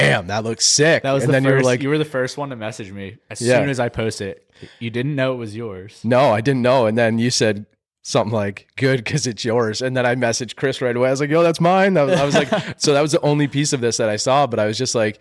"Damn, 0.00 0.26
that 0.28 0.44
looks 0.44 0.64
sick!" 0.66 1.02
That 1.02 1.12
was 1.12 1.24
and 1.24 1.28
the 1.30 1.32
then 1.32 1.44
first, 1.44 1.50
you 1.52 1.56
were 1.56 1.62
like, 1.62 1.82
you 1.82 1.88
were 1.88 1.98
the 1.98 2.04
first 2.04 2.36
one 2.38 2.50
to 2.50 2.56
message 2.56 2.90
me 2.92 3.18
as 3.30 3.40
Yeah. 3.40 3.58
soon 3.58 3.68
as 3.68 3.78
I 3.80 3.88
posted 3.88 4.28
it. 4.28 4.50
You 4.78 4.90
didn't 4.90 5.14
know 5.16 5.32
it 5.32 5.36
was 5.36 5.54
yours. 5.56 6.00
No, 6.04 6.30
I 6.30 6.40
didn't 6.40 6.62
know. 6.62 6.86
And 6.86 6.96
then 6.96 7.18
you 7.18 7.30
said 7.30 7.66
something 8.02 8.32
like, 8.32 8.68
good, 8.76 8.98
because 9.02 9.26
it's 9.26 9.44
yours. 9.44 9.80
And 9.82 9.96
then 9.96 10.04
I 10.06 10.14
messaged 10.14 10.56
Chris 10.56 10.80
right 10.80 10.94
away. 10.94 11.08
I 11.08 11.10
was 11.10 11.20
like, 11.20 11.30
yo, 11.30 11.42
that's 11.42 11.60
mine. 11.60 11.94
That 11.94 12.02
was, 12.02 12.20
I 12.20 12.24
was 12.24 12.34
like, 12.34 12.48
so 12.78 12.92
that 12.92 13.00
was 13.00 13.12
the 13.12 13.20
only 13.22 13.48
piece 13.48 13.72
of 13.72 13.80
this 13.80 13.96
that 13.96 14.08
I 14.08 14.16
saw. 14.16 14.46
But 14.46 14.58
I 14.60 14.66
was 14.66 14.76
just 14.78 14.94
like, 14.94 15.18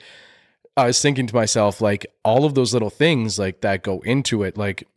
I 0.76 0.86
was 0.88 1.02
thinking 1.02 1.26
to 1.28 1.36
myself, 1.36 1.82
like, 1.82 2.06
all 2.26 2.46
of 2.46 2.56
those 2.56 2.74
little 2.74 2.90
things 2.90 3.38
like 3.40 3.62
that 3.62 3.84
go 3.84 4.00
into 4.02 4.44
it. 4.44 4.58
Like, 4.58 4.88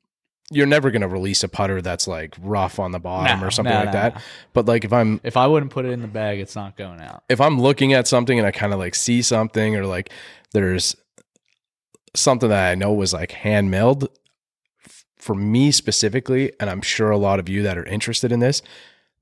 you're 0.50 0.66
never 0.66 0.90
going 0.90 1.02
to 1.02 1.08
release 1.08 1.42
a 1.42 1.48
putter 1.48 1.82
that's 1.82 2.06
like 2.06 2.34
rough 2.40 2.78
on 2.78 2.92
the 2.92 3.00
bottom 3.00 3.40
No, 3.40 3.46
or 3.46 3.50
something 3.50 3.72
no, 3.72 3.80
like 3.80 3.86
no, 3.86 3.92
that. 3.92 4.22
But 4.52 4.66
like, 4.66 4.84
if 4.84 4.92
I'm, 4.92 5.20
If 5.24 5.36
I 5.36 5.46
wouldn't 5.46 5.72
put 5.72 5.84
it 5.84 5.90
in 5.90 6.02
the 6.02 6.08
bag, 6.08 6.38
it's 6.38 6.54
not 6.54 6.76
going 6.76 7.00
out. 7.00 7.24
if 7.28 7.40
I'm 7.40 7.60
looking 7.60 7.92
at 7.92 8.06
something 8.06 8.38
and 8.38 8.46
I 8.46 8.52
kind 8.52 8.72
of 8.72 8.78
like 8.78 8.94
see 8.94 9.22
something 9.22 9.74
or 9.76 9.86
like 9.86 10.10
there's 10.52 10.94
something 12.14 12.48
that 12.48 12.70
I 12.70 12.74
know 12.76 12.92
was 12.92 13.12
like 13.12 13.32
hand 13.32 13.70
milled, 13.70 14.08
for 15.18 15.34
me 15.34 15.72
specifically, 15.72 16.52
and 16.60 16.70
I'm 16.70 16.82
sure 16.82 17.10
a 17.10 17.18
lot 17.18 17.40
of 17.40 17.48
you 17.48 17.64
that 17.64 17.76
are 17.76 17.84
interested 17.84 18.30
in 18.30 18.38
this, 18.38 18.62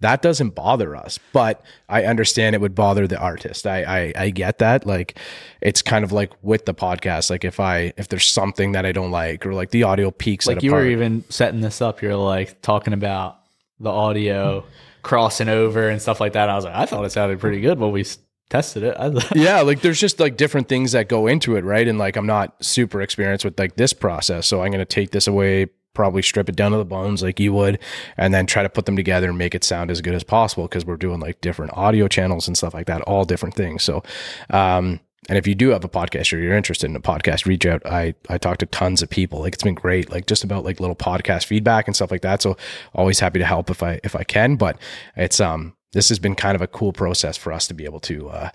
that 0.00 0.22
doesn't 0.22 0.50
bother 0.50 0.94
us. 0.96 1.18
But 1.32 1.62
I 1.88 2.04
understand 2.04 2.54
it 2.54 2.60
would 2.60 2.74
bother 2.74 3.06
the 3.06 3.18
artist. 3.18 3.66
I, 3.66 3.82
I 3.82 4.12
I 4.16 4.30
get 4.30 4.58
that. 4.58 4.86
Like 4.86 5.18
it's 5.60 5.82
kind 5.82 6.04
of 6.04 6.12
like 6.12 6.32
with 6.42 6.66
the 6.66 6.74
podcast. 6.74 7.30
Like 7.30 7.44
if 7.44 7.60
I 7.60 7.92
if 7.96 8.08
there's 8.08 8.26
something 8.26 8.72
that 8.72 8.84
I 8.84 8.92
don't 8.92 9.10
like 9.10 9.46
or 9.46 9.54
like 9.54 9.70
the 9.70 9.84
audio 9.84 10.10
peaks 10.10 10.46
like 10.46 10.58
at 10.58 10.62
a 10.62 10.66
you 10.66 10.72
were 10.72 10.86
even 10.86 11.24
setting 11.30 11.60
this 11.60 11.80
up. 11.80 12.02
You're 12.02 12.16
like 12.16 12.60
talking 12.62 12.92
about 12.92 13.38
the 13.80 13.90
audio 13.90 14.64
crossing 15.02 15.48
over 15.48 15.88
and 15.88 16.00
stuff 16.00 16.20
like 16.20 16.32
that. 16.32 16.48
I 16.48 16.56
was 16.56 16.64
like, 16.64 16.74
I 16.74 16.86
thought 16.86 17.04
it 17.04 17.10
sounded 17.10 17.40
pretty 17.40 17.60
good 17.60 17.78
when 17.78 17.92
we 17.92 18.04
tested 18.50 18.82
it. 18.82 18.96
Yeah, 19.34 19.60
like 19.60 19.80
there's 19.80 20.00
just 20.00 20.20
like 20.20 20.36
different 20.36 20.68
things 20.68 20.92
that 20.92 21.08
go 21.08 21.26
into 21.26 21.56
it, 21.56 21.64
right? 21.64 21.86
And 21.86 21.98
like 21.98 22.16
I'm 22.16 22.26
not 22.26 22.62
super 22.64 23.00
experienced 23.00 23.44
with 23.44 23.58
like 23.58 23.76
this 23.76 23.92
process, 23.92 24.46
so 24.46 24.62
I'm 24.62 24.70
gonna 24.70 24.84
take 24.84 25.10
this 25.10 25.26
away, 25.26 25.68
probably 25.94 26.22
strip 26.22 26.48
it 26.48 26.56
down 26.56 26.72
to 26.72 26.78
the 26.78 26.84
bones 26.84 27.22
like 27.22 27.40
you 27.40 27.52
would, 27.52 27.78
and 28.16 28.34
then 28.34 28.46
try 28.46 28.62
to 28.62 28.68
put 28.68 28.86
them 28.86 28.96
together 28.96 29.28
and 29.28 29.38
make 29.38 29.54
it 29.54 29.64
sound 29.64 29.90
as 29.90 30.00
good 30.00 30.14
as 30.14 30.24
possible 30.24 30.64
because 30.64 30.84
we're 30.84 30.96
doing 30.96 31.20
like 31.20 31.40
different 31.40 31.72
audio 31.74 32.08
channels 32.08 32.46
and 32.46 32.56
stuff 32.56 32.74
like 32.74 32.86
that, 32.86 33.02
all 33.02 33.24
different 33.24 33.54
things. 33.54 33.82
So, 33.82 34.02
um, 34.50 35.00
and 35.28 35.38
if 35.38 35.46
you 35.46 35.54
do 35.54 35.70
have 35.70 35.84
a 35.84 35.88
podcast 35.88 36.32
or 36.32 36.38
you're 36.38 36.56
interested 36.56 36.90
in 36.90 36.96
a 36.96 37.00
podcast, 37.00 37.46
reach 37.46 37.64
out. 37.64 37.84
I 37.86 38.14
I 38.28 38.38
talk 38.38 38.58
to 38.58 38.66
tons 38.66 39.02
of 39.02 39.08
people. 39.08 39.40
Like 39.40 39.54
it's 39.54 39.62
been 39.62 39.74
great. 39.74 40.10
Like 40.10 40.26
just 40.26 40.44
about 40.44 40.64
like 40.64 40.80
little 40.80 40.96
podcast 40.96 41.44
feedback 41.46 41.86
and 41.86 41.96
stuff 41.96 42.10
like 42.10 42.22
that. 42.22 42.42
So 42.42 42.56
always 42.94 43.20
happy 43.20 43.38
to 43.38 43.46
help 43.46 43.70
if 43.70 43.82
I 43.82 44.00
if 44.04 44.14
I 44.14 44.24
can. 44.24 44.56
But 44.56 44.76
it's 45.16 45.40
um 45.40 45.74
this 45.92 46.08
has 46.10 46.18
been 46.18 46.34
kind 46.34 46.54
of 46.56 46.62
a 46.62 46.66
cool 46.66 46.92
process 46.92 47.36
for 47.36 47.52
us 47.52 47.66
to 47.68 47.74
be 47.74 47.84
able 47.84 48.00
to 48.00 48.28
uh 48.28 48.50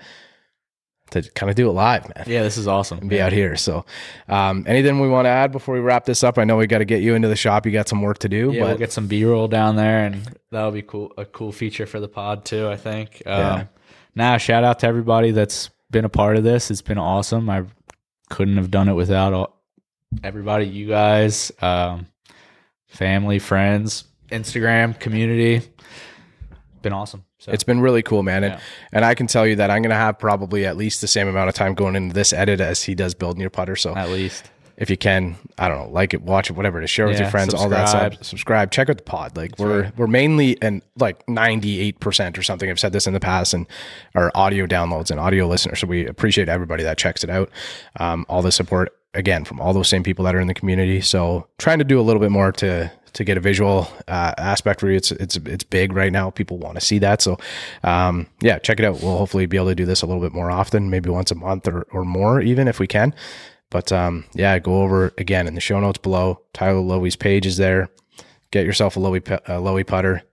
to 1.12 1.22
kind 1.32 1.50
of 1.50 1.56
do 1.56 1.70
it 1.70 1.74
live, 1.74 2.04
man. 2.16 2.26
yeah, 2.28 2.44
this 2.44 2.58
is 2.58 2.68
awesome. 2.68 3.08
Be 3.08 3.22
out 3.22 3.32
here. 3.32 3.56
So 3.56 3.86
um 4.28 4.64
anything 4.68 5.00
we 5.00 5.08
want 5.10 5.26
to 5.26 5.30
add 5.30 5.52
before 5.52 5.74
we 5.76 5.82
wrap 5.82 6.06
this 6.06 6.24
up? 6.24 6.38
I 6.38 6.44
know 6.44 6.58
we 6.58 6.68
got 6.68 6.80
to 6.80 6.86
get 6.86 7.02
you 7.02 7.16
into 7.16 7.28
the 7.28 7.36
shop. 7.36 7.66
You 7.66 7.72
got 7.72 7.88
some 7.90 8.02
work 8.02 8.20
to 8.20 8.30
do, 8.30 8.52
Yeah, 8.52 8.62
but 8.62 8.68
we'll 8.70 8.78
get 8.78 8.92
some 8.92 9.08
B 9.08 9.24
roll 9.26 9.48
down 9.48 9.76
there, 9.76 10.06
and 10.06 10.38
that'll 10.52 10.72
be 10.72 10.82
cool. 10.82 11.12
A 11.18 11.26
cool 11.26 11.52
feature 11.52 11.86
for 11.86 12.00
the 12.00 12.08
pod 12.08 12.46
too. 12.46 12.68
I 12.68 12.76
think. 12.76 13.22
Um, 13.26 13.40
Yeah. 13.40 13.64
Now, 14.16 14.38
shout 14.38 14.64
out 14.64 14.80
to 14.80 14.88
everybody 14.88 15.32
that's 15.32 15.70
been 15.92 16.04
a 16.06 16.10
part 16.10 16.36
of 16.38 16.44
this. 16.44 16.70
It's 16.72 16.82
been 16.82 16.98
awesome. 16.98 17.50
I 17.50 17.64
couldn't 18.30 18.58
have 18.58 18.70
done 18.72 18.90
it 18.90 18.94
without 18.94 19.34
all, 19.34 19.62
everybody. 20.24 20.66
You 20.66 20.88
guys, 20.88 21.52
um, 21.62 22.08
family, 22.88 23.40
friends, 23.40 24.04
Instagram 24.30 25.00
community. 25.00 25.62
Been 26.82 26.94
awesome. 26.94 27.24
So 27.40 27.52
It's 27.52 27.64
been 27.64 27.80
really 27.80 28.04
cool, 28.04 28.22
man. 28.22 28.44
And, 28.44 28.54
Yeah. 28.56 28.60
and 28.92 29.06
I 29.06 29.16
can 29.16 29.26
tell 29.28 29.48
you 29.48 29.56
that 29.56 29.72
I'm 29.72 29.82
going 29.82 29.90
to 29.92 29.96
have 29.96 30.20
probably 30.20 30.66
at 30.66 30.76
least 30.78 31.02
the 31.02 31.08
same 31.08 31.28
amount 31.28 31.48
of 31.50 31.56
time 31.56 31.74
going 31.74 31.96
into 31.96 32.14
this 32.14 32.34
edit 32.34 32.60
as 32.60 32.84
he 32.84 32.94
does 32.96 33.14
building 33.16 33.40
your 33.42 33.50
putter. 33.50 33.76
So 33.78 33.96
at 33.96 34.10
least. 34.10 34.52
if 34.76 34.90
you 34.90 34.98
can, 34.98 35.36
I 35.58 35.68
don't 35.70 35.78
know, 35.88 35.90
like 35.90 36.14
it, 36.14 36.22
watch 36.22 36.50
it, 36.50 36.54
whatever, 36.58 36.82
to 36.82 36.88
share 36.88 37.08
with 37.08 37.18
your 37.20 37.30
friends, 37.30 37.54
all 37.54 37.70
that 37.70 37.88
stuff. 37.90 38.24
Subscribe, 38.26 38.72
check 38.72 38.90
out 38.90 38.98
the 38.98 39.04
pod. 39.04 39.38
Like 39.38 39.58
we're 39.58 39.92
we're 39.98 40.08
mainly 40.08 40.62
and 40.62 40.82
like 40.98 41.26
98% 41.28 42.38
or 42.38 42.44
something. 42.44 42.70
I've 42.70 42.80
said 42.80 42.92
this 42.94 43.08
in 43.08 43.14
the 43.14 43.20
past 43.20 43.54
and 43.54 43.66
our 44.16 44.32
audio 44.36 44.66
downloads 44.68 45.10
and 45.12 45.20
audio 45.20 45.48
listeners. 45.48 45.80
So 45.80 45.88
we 45.88 46.06
appreciate 46.06 46.50
everybody 46.50 46.84
that 46.84 46.98
checks 46.98 47.24
it 47.24 47.30
out. 47.30 47.50
Um, 48.00 48.26
all 48.30 48.42
the 48.42 48.52
support 48.52 48.94
again 49.14 49.44
from 49.44 49.60
all 49.60 49.74
those 49.74 49.88
same 49.90 50.04
people 50.04 50.24
that 50.26 50.36
are 50.36 50.40
in 50.40 50.48
the 50.48 50.54
community. 50.54 51.02
So 51.02 51.48
trying 51.58 51.80
to 51.80 51.84
do 51.86 52.00
a 52.00 52.04
little 52.04 52.20
bit 52.20 52.32
more 52.32 52.52
to 52.54 52.92
to 53.14 53.24
get 53.24 53.38
a 53.38 53.40
visual 53.40 53.88
uh, 54.08 54.34
aspect 54.38 54.80
for 54.80 54.90
you. 54.90 54.98
It's 54.98 55.12
it's 55.12 55.36
it's 55.38 55.64
big 55.64 55.94
right 55.94 56.12
now. 56.12 56.30
People 56.30 56.58
want 56.58 56.76
to 56.76 56.82
see 56.82 57.00
that. 57.00 57.22
So 57.22 57.38
um, 57.84 58.28
yeah, 58.42 58.60
check 58.60 58.80
it 58.80 58.86
out. 58.86 59.02
We'll 59.02 59.18
hopefully 59.18 59.46
be 59.46 59.58
able 59.58 59.68
to 59.68 59.76
do 59.76 59.86
this 59.86 60.02
a 60.02 60.06
little 60.06 60.22
bit 60.22 60.34
more 60.34 60.52
often, 60.52 60.90
maybe 60.90 61.10
once 61.10 61.32
a 61.32 61.36
month 61.36 61.68
or, 61.68 61.84
or 61.92 62.06
more, 62.06 62.42
even 62.42 62.68
if 62.68 62.80
we 62.80 62.88
can. 62.88 63.14
But 63.70 63.92
um, 63.92 64.26
yeah, 64.34 64.58
go 64.60 64.82
over 64.82 65.14
again 65.18 65.48
in 65.48 65.56
the 65.56 65.62
show 65.62 65.80
notes 65.80 66.00
below. 66.00 66.42
Tyler 66.54 66.82
Lowy's 66.82 67.16
page 67.16 67.46
is 67.46 67.58
there. 67.58 67.90
Get 68.52 68.66
yourself 68.66 68.98
a 68.98 69.00
Lowy, 69.00 69.24
pu- 69.24 69.36
a 69.52 69.60
Lowy 69.60 69.86
putter. 69.86 70.24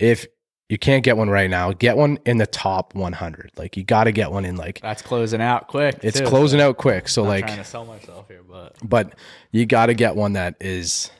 If 0.00 0.26
you 0.68 0.78
can't 0.78 1.04
get 1.04 1.16
one 1.16 1.28
right 1.28 1.50
now, 1.50 1.72
get 1.72 1.96
one 1.96 2.18
in 2.24 2.38
the 2.38 2.46
top 2.46 2.94
100. 2.94 3.52
Like 3.56 3.76
you 3.76 3.84
got 3.84 4.04
to 4.04 4.12
get 4.12 4.30
one 4.32 4.44
in 4.44 4.56
like 4.56 4.80
That's 4.80 5.02
closing 5.02 5.40
out 5.40 5.68
quick. 5.68 5.98
it's 6.02 6.18
too. 6.20 6.26
closing 6.26 6.60
out 6.60 6.78
quick. 6.78 7.08
So 7.08 7.22
like, 7.22 7.46
trying 7.46 7.58
to 7.58 7.64
sell 7.64 7.84
myself 7.84 8.28
here, 8.28 8.42
but 8.48 8.76
but 8.82 9.14
you 9.52 9.66
got 9.66 9.86
to 9.86 9.94
get 9.94 10.16
one 10.16 10.32
that 10.34 10.56
is 10.60 11.10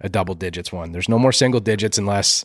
a 0.00 0.08
double 0.08 0.34
digits 0.34 0.72
one. 0.72 0.92
There's 0.92 1.08
no 1.08 1.18
more 1.18 1.32
single 1.32 1.60
digits 1.60 1.98
unless 1.98 2.44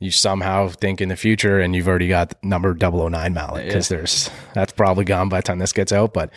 you 0.00 0.10
somehow 0.12 0.68
think 0.68 1.00
in 1.00 1.08
the 1.08 1.16
future 1.16 1.58
and 1.58 1.74
you've 1.74 1.88
already 1.88 2.06
got 2.06 2.32
number 2.44 2.72
009 2.72 3.34
mallet 3.34 3.66
because 3.66 3.88
there's 3.88 4.30
that's 4.54 4.72
probably 4.72 5.04
gone 5.04 5.28
by 5.28 5.38
the 5.38 5.42
time 5.42 5.58
this 5.58 5.72
gets 5.72 5.92
out. 5.92 6.14
But 6.14 6.30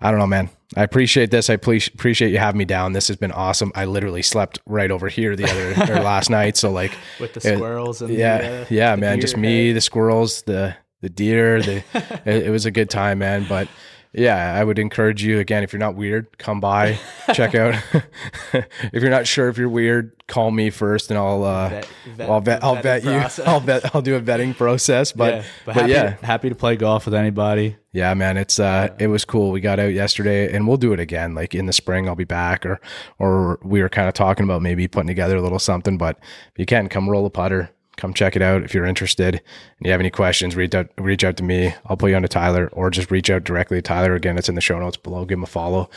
I 0.00 0.10
don't 0.10 0.18
know, 0.18 0.26
man. 0.26 0.48
I 0.76 0.82
appreciate 0.82 1.30
this. 1.30 1.50
I 1.50 1.56
please 1.56 1.88
appreciate 1.88 2.30
you 2.30 2.38
having 2.38 2.58
me 2.58 2.64
down. 2.64 2.94
This 2.94 3.08
has 3.08 3.18
been 3.18 3.32
awesome. 3.32 3.70
I 3.74 3.84
literally 3.84 4.22
slept 4.22 4.60
right 4.64 4.90
over 4.90 5.08
here 5.08 5.36
the 5.36 5.44
other 5.44 5.92
or 5.92 6.00
last 6.02 6.30
night. 6.30 6.56
So 6.56 6.70
like, 6.70 6.92
with 7.20 7.34
the 7.34 7.52
it- 7.52 7.56
squirrels 7.58 8.00
and 8.00 8.14
yeah, 8.14 8.38
the, 8.38 8.62
uh, 8.62 8.66
yeah, 8.70 8.96
man. 8.96 9.20
Just 9.20 9.36
me, 9.36 9.66
head. 9.68 9.76
the 9.76 9.82
squirrels, 9.82 10.42
the 10.42 10.74
the 11.02 11.10
deer. 11.10 11.60
The 11.60 11.84
it, 12.24 12.46
it 12.46 12.50
was 12.50 12.64
a 12.64 12.70
good 12.70 12.88
time, 12.88 13.18
man. 13.18 13.44
But 13.46 13.68
yeah, 14.12 14.54
I 14.54 14.62
would 14.62 14.78
encourage 14.78 15.22
you 15.24 15.38
again 15.38 15.62
if 15.62 15.72
you're 15.72 15.80
not 15.80 15.94
weird, 15.94 16.36
come 16.38 16.60
by, 16.60 16.98
check 17.32 17.54
out. 17.54 17.74
if 18.52 19.02
you're 19.02 19.10
not 19.10 19.26
sure 19.26 19.48
if 19.48 19.56
you're 19.56 19.68
weird, 19.68 20.12
call 20.28 20.50
me 20.50 20.68
first, 20.70 21.10
and 21.10 21.18
I'll 21.18 21.42
uh, 21.44 21.68
Vet- 21.68 21.88
vet- 22.16 22.30
I'll 22.30 22.40
vet 22.40 22.64
I'll 22.64 22.82
vet 22.82 23.04
you. 23.04 23.44
I'll 23.44 23.60
vet 23.60 23.94
I'll 23.94 24.02
do 24.02 24.16
a 24.16 24.20
vetting 24.20 24.56
process. 24.56 25.12
But 25.12 25.34
yeah, 25.34 25.44
but, 25.64 25.74
but, 25.74 25.74
happy, 25.76 25.92
yeah, 25.92 26.16
happy 26.22 26.48
to 26.50 26.54
play 26.54 26.76
golf 26.76 27.06
with 27.06 27.14
anybody. 27.14 27.76
yeah, 27.92 28.12
man, 28.14 28.36
it's 28.36 28.58
uh, 28.60 28.94
it 28.98 29.06
was 29.06 29.24
cool. 29.24 29.50
We 29.50 29.60
got 29.60 29.78
out 29.78 29.92
yesterday, 29.92 30.54
and 30.54 30.68
we'll 30.68 30.76
do 30.76 30.92
it 30.92 31.00
again. 31.00 31.34
Like 31.34 31.54
in 31.54 31.66
the 31.66 31.72
spring, 31.72 32.08
I'll 32.08 32.14
be 32.14 32.24
back, 32.24 32.66
or 32.66 32.80
or 33.18 33.58
we 33.62 33.80
were 33.80 33.88
kind 33.88 34.08
of 34.08 34.14
talking 34.14 34.44
about 34.44 34.60
maybe 34.62 34.88
putting 34.88 35.08
together 35.08 35.36
a 35.36 35.42
little 35.42 35.58
something. 35.58 35.96
But 35.96 36.18
if 36.20 36.58
you 36.58 36.66
can 36.66 36.88
come 36.88 37.08
roll 37.08 37.24
a 37.24 37.30
putter, 37.30 37.70
come 38.02 38.12
check 38.12 38.34
it 38.34 38.42
out 38.42 38.64
if 38.64 38.74
you're 38.74 38.84
interested. 38.84 39.36
And 39.36 39.42
you 39.86 39.92
have 39.92 40.00
any 40.00 40.10
questions, 40.10 40.56
reach 40.56 40.74
out 40.74 40.88
reach 40.98 41.22
out 41.22 41.36
to 41.36 41.44
me. 41.44 41.72
I'll 41.86 41.96
put 41.96 42.10
you 42.10 42.16
on 42.16 42.22
to 42.22 42.28
Tyler, 42.28 42.68
or 42.72 42.90
just 42.90 43.12
reach 43.12 43.30
out 43.30 43.44
directly 43.44 43.78
to 43.78 43.82
Tyler. 43.82 44.14
Again, 44.16 44.36
it's 44.36 44.48
in 44.48 44.56
the 44.56 44.60
show 44.60 44.78
notes 44.80 44.96
below. 44.96 45.24
Give 45.24 45.38
him 45.38 45.44
a 45.44 45.46
follow, 45.46 45.88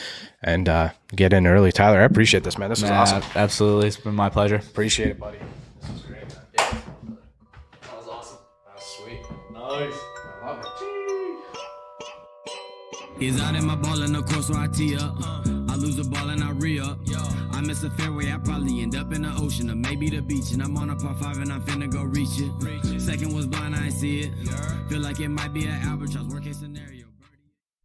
and 0.43 0.69
uh, 0.69 0.89
get 1.15 1.33
in 1.33 1.47
early. 1.47 1.71
Tyler, 1.71 1.99
I 1.99 2.03
appreciate 2.03 2.43
this, 2.43 2.59
man. 2.59 2.69
This 2.69 2.81
was 2.83 2.91
Nah, 2.91 3.01
awesome. 3.01 3.23
Absolutely, 3.35 3.87
it's 3.87 3.97
been 3.97 4.13
my 4.13 4.29
pleasure. 4.29 4.57
Appreciate 4.57 5.09
it, 5.09 5.19
buddy. 5.19 5.39
This 5.81 5.89
was 5.91 6.01
great, 6.03 6.27
man. 6.29 6.37
Yeah, 6.59 6.77
That 7.81 7.97
was 7.97 8.07
awesome. 8.07 8.37
that 8.67 8.75
was 8.75 8.83
sweet. 8.83 9.21
Nice. 9.51 9.99
I 10.43 10.47
love 10.47 10.59
it. 10.59 10.71
He's 13.19 13.41
out 13.41 13.55
in 13.55 13.65
my 13.65 13.75
ball 13.75 14.03
in 14.03 14.13
the 14.13 14.21
course 14.21 14.49
where 14.49 14.59
I 14.59 14.67
tee 14.67 14.95
up. 14.95 15.64
I 15.75 15.77
lose 15.77 15.97
the 15.97 16.05
ball 16.05 16.29
and 16.29 16.41
I 16.41 16.51
re 16.51 16.79
up. 16.79 16.97
I 17.51 17.59
miss 17.59 17.83
a 17.83 17.89
fairway, 17.89 18.31
I 18.31 18.37
probably 18.37 18.81
end 18.81 18.95
up 18.95 19.11
in 19.11 19.23
the 19.23 19.33
ocean 19.35 19.69
or 19.69 19.75
maybe 19.75 20.09
the 20.09 20.21
beach. 20.21 20.53
And 20.53 20.63
I'm 20.63 20.77
on 20.77 20.89
a 20.89 20.95
par 20.95 21.13
five 21.15 21.37
and 21.39 21.51
I'm 21.51 21.61
finna 21.63 21.91
go 21.91 22.01
reach 22.01 22.39
it. 22.39 23.01
Second 23.01 23.35
was 23.35 23.45
blind, 23.45 23.75
I 23.75 23.87
ain't 23.87 23.93
see 23.93 24.21
it. 24.21 24.31
Feel 24.87 25.01
like 25.01 25.19
it 25.19 25.27
might 25.27 25.53
be 25.53 25.65
an 25.65 25.81
albatross, 25.81 26.27
worst 26.27 26.45
case 26.45 26.59
scenario. 26.59 27.04